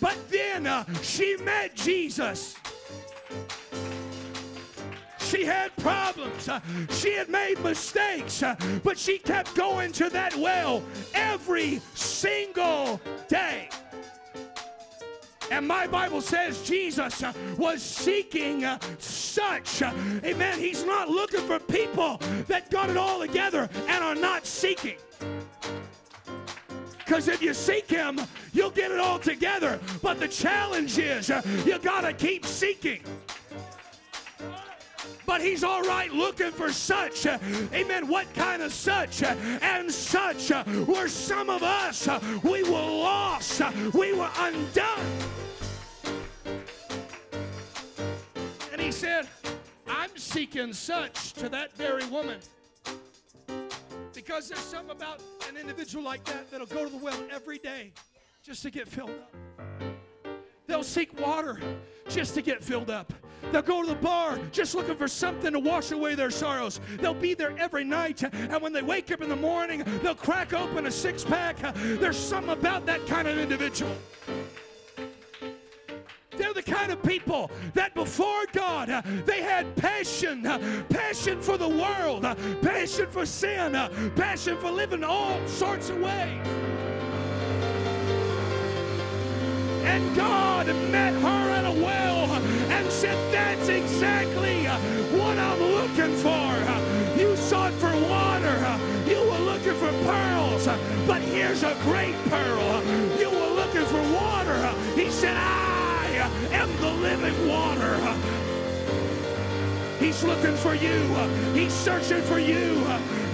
but 0.00 0.16
then 0.30 0.68
uh, 0.68 0.84
she 1.02 1.36
met 1.38 1.74
Jesus. 1.74 2.54
She 5.18 5.44
had 5.44 5.74
problems. 5.78 6.48
She 6.90 7.14
had 7.14 7.28
made 7.28 7.58
mistakes, 7.58 8.44
but 8.84 8.96
she 8.96 9.18
kept 9.18 9.56
going 9.56 9.90
to 9.92 10.08
that 10.10 10.36
well 10.36 10.80
every 11.12 11.80
single 11.94 13.00
day. 13.28 13.68
And 15.50 15.66
my 15.66 15.86
Bible 15.86 16.20
says 16.20 16.62
Jesus 16.62 17.22
uh, 17.22 17.32
was 17.56 17.82
seeking 17.82 18.64
uh, 18.64 18.78
such. 18.98 19.82
Uh, 19.82 19.92
amen. 20.24 20.58
He's 20.58 20.84
not 20.84 21.08
looking 21.08 21.40
for 21.40 21.58
people 21.58 22.20
that 22.48 22.70
got 22.70 22.90
it 22.90 22.96
all 22.96 23.20
together 23.20 23.68
and 23.88 24.04
are 24.04 24.14
not 24.14 24.46
seeking. 24.46 24.96
Because 26.98 27.28
if 27.28 27.40
you 27.40 27.54
seek 27.54 27.88
Him, 27.88 28.20
you'll 28.52 28.70
get 28.70 28.90
it 28.90 28.98
all 28.98 29.20
together. 29.20 29.78
But 30.02 30.18
the 30.18 30.28
challenge 30.28 30.98
is 30.98 31.30
you 31.64 31.78
got 31.78 32.00
to 32.00 32.12
keep 32.12 32.44
seeking 32.44 33.02
but 35.26 35.40
he's 35.40 35.64
all 35.64 35.82
right 35.82 36.12
looking 36.12 36.52
for 36.52 36.70
such. 36.72 37.26
Amen. 37.26 38.06
What 38.08 38.32
kind 38.34 38.62
of 38.62 38.72
such? 38.72 39.22
And 39.22 39.90
such 39.90 40.50
were 40.86 41.08
some 41.08 41.50
of 41.50 41.62
us. 41.62 42.08
We 42.42 42.62
were 42.62 42.70
lost. 42.70 43.60
We 43.92 44.12
were 44.12 44.30
undone. 44.38 45.06
And 48.72 48.80
he 48.80 48.92
said, 48.92 49.28
I'm 49.88 50.16
seeking 50.16 50.72
such 50.72 51.32
to 51.34 51.48
that 51.48 51.72
very 51.72 52.06
woman. 52.06 52.38
Because 54.14 54.48
there's 54.48 54.60
something 54.60 54.90
about 54.90 55.20
an 55.48 55.56
individual 55.56 56.04
like 56.04 56.24
that 56.24 56.50
that'll 56.50 56.66
go 56.66 56.84
to 56.84 56.90
the 56.90 56.96
well 56.96 57.18
every 57.30 57.58
day 57.58 57.92
just 58.44 58.62
to 58.62 58.70
get 58.70 58.88
filled 58.88 59.10
up. 59.10 59.95
They'll 60.66 60.82
seek 60.82 61.18
water 61.20 61.58
just 62.08 62.34
to 62.34 62.42
get 62.42 62.62
filled 62.62 62.90
up. 62.90 63.12
They'll 63.52 63.62
go 63.62 63.82
to 63.82 63.88
the 63.88 63.94
bar 63.94 64.38
just 64.50 64.74
looking 64.74 64.96
for 64.96 65.06
something 65.06 65.52
to 65.52 65.58
wash 65.60 65.92
away 65.92 66.14
their 66.14 66.30
sorrows. 66.30 66.80
They'll 66.98 67.14
be 67.14 67.34
there 67.34 67.56
every 67.58 67.84
night, 67.84 68.22
and 68.22 68.60
when 68.60 68.72
they 68.72 68.82
wake 68.82 69.12
up 69.12 69.20
in 69.22 69.28
the 69.28 69.36
morning, 69.36 69.84
they'll 70.02 70.14
crack 70.14 70.52
open 70.52 70.86
a 70.86 70.90
six 70.90 71.24
pack. 71.24 71.56
There's 71.74 72.16
something 72.16 72.52
about 72.52 72.86
that 72.86 73.06
kind 73.06 73.28
of 73.28 73.38
individual. 73.38 73.94
They're 76.36 76.52
the 76.52 76.62
kind 76.62 76.92
of 76.92 77.02
people 77.02 77.50
that 77.74 77.94
before 77.94 78.44
God, 78.52 78.88
they 79.24 79.42
had 79.42 79.74
passion, 79.76 80.42
passion 80.88 81.40
for 81.40 81.56
the 81.56 81.68
world, 81.68 82.22
passion 82.62 83.06
for 83.10 83.24
sin, 83.24 83.72
passion 84.16 84.58
for 84.58 84.70
living 84.70 85.04
all 85.04 85.46
sorts 85.46 85.88
of 85.88 86.00
ways. 86.00 86.65
And 89.86 90.14
God 90.16 90.66
met 90.90 91.14
her 91.14 91.50
at 91.50 91.64
a 91.64 91.70
well 91.70 92.30
and 92.70 92.90
said, 92.90 93.16
That's 93.32 93.68
exactly 93.68 94.66
uh, 94.66 94.78
what 95.16 95.38
I'm 95.38 95.60
looking 95.60 96.14
for. 96.16 97.20
You 97.20 97.36
sought 97.36 97.72
for 97.74 97.94
water, 98.08 98.58
you 99.08 99.20
were 99.30 99.44
looking 99.50 99.74
for 99.74 99.92
pearls, 100.04 100.66
but 101.06 101.22
here's 101.22 101.62
a 101.62 101.74
great 101.82 102.16
pearl. 102.24 102.82
You 103.18 103.30
were 103.30 103.54
looking 103.54 103.86
for 103.86 104.02
water. 104.12 104.58
He 104.94 105.10
said, 105.10 105.36
I 105.36 106.30
am 106.52 106.68
the 106.80 106.90
living 106.90 107.48
water. 107.48 107.96
He's 109.98 110.22
looking 110.24 110.56
for 110.56 110.74
you. 110.74 111.02
He's 111.54 111.72
searching 111.72 112.22
for 112.22 112.38
you. 112.38 112.84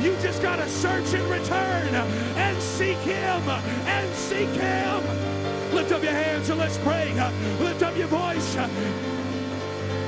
You 0.01 0.17
just 0.23 0.43
got 0.43 0.57
to 0.57 0.69
search 0.69 1.13
in 1.13 1.29
return 1.29 1.95
and 1.95 2.63
seek 2.63 2.99
Him 2.99 3.49
and 3.49 4.15
seek 4.15 4.49
Him. 4.49 5.22
Lift 5.83 5.95
up 5.95 6.03
your 6.05 6.13
hands 6.13 6.49
and 6.49 6.61
let's 6.61 6.79
pray. 6.79 7.13
Lift 7.59 7.83
up 7.83 7.97
your 7.97 8.07
voice. 8.07 8.55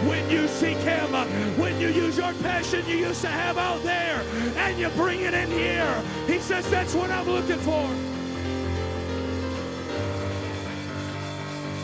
When 0.07 0.31
you 0.31 0.47
seek 0.47 0.77
Him, 0.77 1.13
when 1.59 1.81
you 1.81 1.89
use 1.89 2.17
your 2.17 2.33
passion 2.35 2.87
you 2.87 2.99
used 2.99 3.23
to 3.23 3.27
have 3.27 3.59
out 3.59 3.83
there 3.83 4.23
and 4.57 4.79
you 4.79 4.89
bring 4.91 5.23
it 5.23 5.35
in 5.35 5.51
here, 5.51 6.01
He 6.29 6.39
says, 6.39 6.71
That's 6.71 6.95
what 6.95 7.11
I'm 7.11 7.27
looking 7.27 7.59
for. 7.59 7.91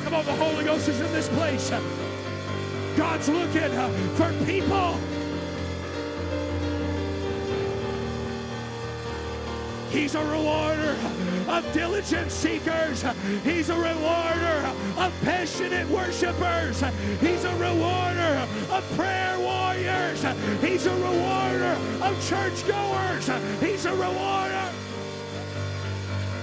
Come 0.04 0.14
on, 0.14 0.24
the 0.24 0.36
Holy 0.36 0.64
Ghost 0.64 0.86
is 0.86 1.00
in 1.00 1.12
this 1.12 1.28
place. 1.30 1.70
God's 2.96 3.28
looking 3.28 3.72
for 4.14 4.32
people 4.46 5.00
He's 9.90 10.14
a 10.14 10.24
rewarder 10.24 10.96
of 11.48 11.72
diligent 11.72 12.30
seekers. 12.30 13.04
He's 13.42 13.70
a 13.70 13.76
rewarder 13.76 14.72
of 14.96 15.12
passionate 15.22 15.88
worshipers. 15.88 16.82
He's 17.20 17.44
a 17.44 17.52
rewarder 17.56 18.48
of 18.70 18.92
prayer 18.96 19.38
warriors. 19.38 20.24
He's 20.60 20.86
a 20.86 20.94
rewarder 20.94 21.76
of 22.02 22.28
churchgoers. 22.28 23.28
He's 23.60 23.84
a 23.84 23.92
rewarder. 23.92 24.72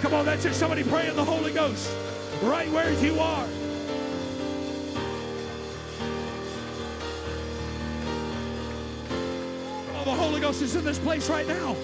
Come 0.01 0.13
on, 0.13 0.25
that's 0.25 0.45
it. 0.45 0.53
Somebody 0.53 0.83
pray 0.83 1.07
in 1.07 1.15
the 1.15 1.25
Holy 1.25 1.53
Ghost 1.53 1.89
right 2.43 2.69
where 2.71 2.91
you 3.01 3.19
are. 3.19 3.47
Oh, 9.95 10.03
the 10.03 10.11
Holy 10.11 10.41
Ghost 10.41 10.61
is 10.61 10.75
in 10.75 10.83
this 10.83 10.99
place 10.99 11.29
right 11.29 11.47
now. 11.47 11.75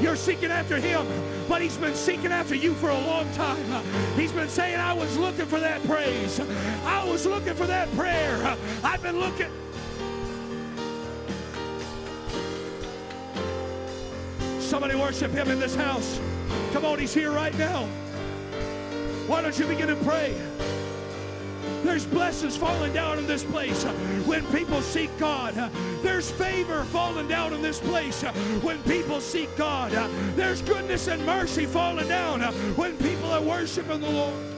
You're 0.00 0.16
seeking 0.16 0.50
after 0.50 0.78
him, 0.78 1.06
but 1.48 1.60
he's 1.60 1.76
been 1.76 1.94
seeking 1.94 2.32
after 2.32 2.54
you 2.54 2.74
for 2.74 2.88
a 2.88 2.98
long 2.98 3.30
time. 3.32 3.84
He's 4.16 4.32
been 4.32 4.48
saying, 4.48 4.80
I 4.80 4.92
was 4.94 5.16
looking 5.18 5.46
for 5.46 5.60
that 5.60 5.84
praise. 5.84 6.40
I 6.84 7.04
was 7.04 7.26
looking 7.26 7.54
for 7.54 7.66
that 7.66 7.94
prayer. 7.94 8.56
I've 8.82 9.02
been 9.02 9.20
looking. 9.20 9.50
Somebody 14.58 14.94
worship 14.94 15.32
him 15.32 15.50
in 15.50 15.58
this 15.60 15.74
house. 15.74 16.18
Come 16.72 16.84
on, 16.84 16.98
he's 16.98 17.12
here 17.12 17.30
right 17.30 17.56
now. 17.58 17.84
Why 19.26 19.42
don't 19.42 19.58
you 19.58 19.66
begin 19.66 19.88
to 19.88 19.96
pray? 19.96 20.34
There's 21.82 22.06
blessings 22.06 22.56
falling 22.56 22.92
down 22.92 23.18
in 23.18 23.26
this 23.26 23.44
place 23.44 23.84
when 24.26 24.44
people 24.46 24.82
seek 24.82 25.10
God. 25.18 25.54
There's 26.02 26.30
favor 26.30 26.84
falling 26.84 27.28
down 27.28 27.52
in 27.52 27.62
this 27.62 27.80
place 27.80 28.22
when 28.62 28.82
people 28.84 29.20
seek 29.20 29.54
God. 29.56 29.92
There's 30.36 30.62
goodness 30.62 31.08
and 31.08 31.24
mercy 31.24 31.66
falling 31.66 32.08
down 32.08 32.40
when 32.76 32.96
people 32.98 33.30
are 33.30 33.42
worshiping 33.42 34.00
the 34.00 34.10
Lord. 34.10 34.49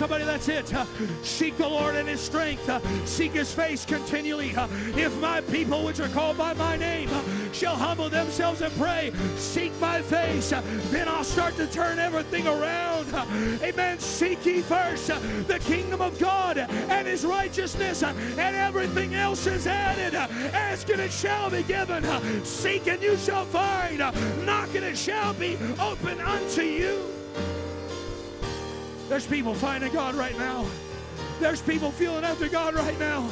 Somebody, 0.00 0.24
that's 0.24 0.48
it. 0.48 0.72
Uh, 0.72 0.86
seek 1.22 1.54
the 1.58 1.68
Lord 1.68 1.94
in 1.94 2.06
his 2.06 2.20
strength. 2.20 2.66
Uh, 2.66 2.80
seek 3.04 3.32
his 3.32 3.52
face 3.52 3.84
continually. 3.84 4.56
Uh, 4.56 4.66
if 4.96 5.14
my 5.20 5.42
people, 5.42 5.84
which 5.84 6.00
are 6.00 6.08
called 6.08 6.38
by 6.38 6.54
my 6.54 6.74
name, 6.74 7.10
uh, 7.12 7.22
shall 7.52 7.76
humble 7.76 8.08
themselves 8.08 8.62
and 8.62 8.74
pray, 8.78 9.12
seek 9.36 9.78
my 9.78 10.00
face, 10.00 10.54
uh, 10.54 10.62
then 10.90 11.06
I'll 11.06 11.22
start 11.22 11.54
to 11.56 11.66
turn 11.66 11.98
everything 11.98 12.46
around. 12.46 13.12
Uh, 13.12 13.26
amen. 13.62 13.98
Seek 13.98 14.46
ye 14.46 14.62
first 14.62 15.08
the 15.08 15.60
kingdom 15.66 16.00
of 16.00 16.18
God 16.18 16.56
and 16.56 17.06
his 17.06 17.26
righteousness, 17.26 18.02
and 18.02 18.56
everything 18.56 19.14
else 19.14 19.46
is 19.46 19.66
added. 19.66 20.14
Ask 20.14 20.88
and 20.88 21.02
it 21.02 21.12
shall 21.12 21.50
be 21.50 21.62
given. 21.62 22.02
Seek 22.46 22.86
and 22.86 23.02
you 23.02 23.18
shall 23.18 23.44
find. 23.44 23.98
Knock 23.98 24.74
and 24.74 24.84
it 24.84 24.96
shall 24.96 25.34
be 25.34 25.58
open 25.78 26.18
unto 26.22 26.62
you. 26.62 26.69
There's 29.20 29.30
people 29.30 29.54
finding 29.54 29.92
God 29.92 30.14
right 30.14 30.38
now. 30.38 30.64
There's 31.40 31.60
people 31.60 31.90
feeling 31.90 32.24
after 32.24 32.48
God 32.48 32.74
right 32.74 32.98
now. 32.98 33.28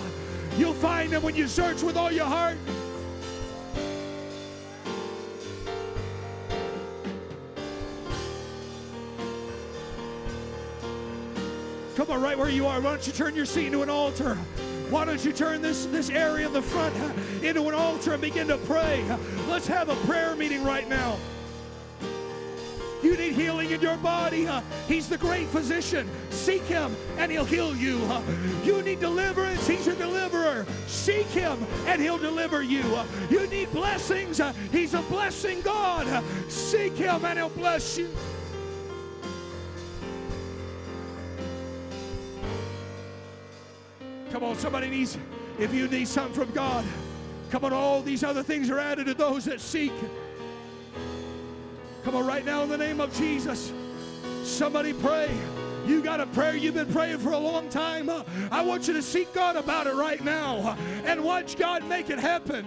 You'll 0.58 0.74
find 0.74 1.10
Him 1.10 1.22
when 1.22 1.34
you 1.34 1.48
search 1.48 1.82
with 1.82 1.96
all 1.96 2.12
your 2.12 2.26
heart. 2.26 2.58
Come 11.96 12.10
on, 12.10 12.20
right 12.20 12.36
where 12.36 12.50
you 12.50 12.66
are. 12.66 12.82
Why 12.82 12.90
don't 12.90 13.06
you 13.06 13.14
turn 13.14 13.34
your 13.34 13.46
seat 13.46 13.68
into 13.68 13.80
an 13.80 13.88
altar? 13.88 14.34
Why 14.90 15.06
don't 15.06 15.24
you 15.24 15.32
turn 15.32 15.62
this, 15.62 15.86
this 15.86 16.10
area 16.10 16.48
in 16.48 16.52
the 16.52 16.60
front 16.60 16.94
into 17.42 17.66
an 17.66 17.74
altar 17.74 18.12
and 18.12 18.20
begin 18.20 18.48
to 18.48 18.58
pray? 18.58 19.02
Let's 19.48 19.66
have 19.68 19.88
a 19.88 19.96
prayer 20.06 20.36
meeting 20.36 20.64
right 20.64 20.86
now. 20.86 21.16
Need 23.28 23.36
healing 23.36 23.70
in 23.72 23.80
your 23.82 23.98
body. 23.98 24.46
Uh, 24.46 24.62
he's 24.86 25.06
the 25.06 25.18
great 25.18 25.48
physician. 25.48 26.08
Seek 26.30 26.62
him 26.62 26.96
and 27.18 27.30
he'll 27.30 27.44
heal 27.44 27.76
you. 27.76 27.98
Uh, 28.04 28.22
you 28.64 28.80
need 28.82 29.00
deliverance. 29.00 29.66
He's 29.66 29.86
your 29.86 29.96
deliverer. 29.96 30.64
Seek 30.86 31.26
him 31.26 31.66
and 31.86 32.00
he'll 32.00 32.16
deliver 32.16 32.62
you. 32.62 32.80
Uh, 32.96 33.04
you 33.28 33.46
need 33.48 33.70
blessings. 33.70 34.40
He's 34.72 34.94
a 34.94 35.02
blessing 35.02 35.60
God. 35.60 36.24
Seek 36.48 36.94
him 36.94 37.22
and 37.26 37.38
he'll 37.38 37.50
bless 37.50 37.98
you. 37.98 38.08
Come 44.32 44.42
on, 44.42 44.56
somebody 44.56 44.88
needs, 44.88 45.18
if 45.58 45.74
you 45.74 45.86
need 45.88 46.08
something 46.08 46.34
from 46.34 46.50
God, 46.54 46.82
come 47.50 47.64
on, 47.64 47.74
all 47.74 48.00
these 48.00 48.24
other 48.24 48.42
things 48.42 48.70
are 48.70 48.78
added 48.78 49.04
to 49.06 49.14
those 49.14 49.44
that 49.44 49.60
seek. 49.60 49.92
Come 52.04 52.14
on, 52.14 52.26
right 52.26 52.44
now 52.44 52.62
in 52.62 52.68
the 52.68 52.78
name 52.78 53.00
of 53.00 53.12
Jesus. 53.14 53.72
Somebody 54.42 54.92
pray. 54.92 55.30
You 55.86 56.02
got 56.02 56.20
a 56.20 56.26
prayer 56.26 56.54
you've 56.54 56.74
been 56.74 56.92
praying 56.92 57.18
for 57.18 57.32
a 57.32 57.38
long 57.38 57.68
time. 57.68 58.10
I 58.50 58.62
want 58.62 58.86
you 58.88 58.94
to 58.94 59.02
seek 59.02 59.32
God 59.32 59.56
about 59.56 59.86
it 59.86 59.94
right 59.94 60.22
now 60.22 60.76
and 61.04 61.24
watch 61.24 61.56
God 61.56 61.84
make 61.88 62.10
it 62.10 62.18
happen. 62.18 62.66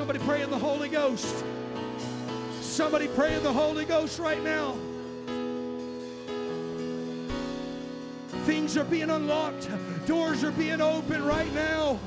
Somebody 0.00 0.18
pray 0.20 0.40
in 0.40 0.48
the 0.48 0.58
Holy 0.58 0.88
Ghost. 0.88 1.44
Somebody 2.62 3.06
pray 3.06 3.34
in 3.34 3.42
the 3.42 3.52
Holy 3.52 3.84
Ghost 3.84 4.18
right 4.18 4.42
now. 4.42 4.74
Things 8.46 8.78
are 8.78 8.84
being 8.84 9.10
unlocked, 9.10 9.68
doors 10.06 10.42
are 10.42 10.52
being 10.52 10.80
opened 10.80 11.26
right 11.26 11.52
now. 11.52 12.00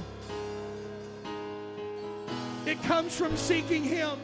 It 2.65 2.81
comes 2.81 3.15
from 3.15 3.37
seeking 3.37 3.83
Him. 3.83 4.17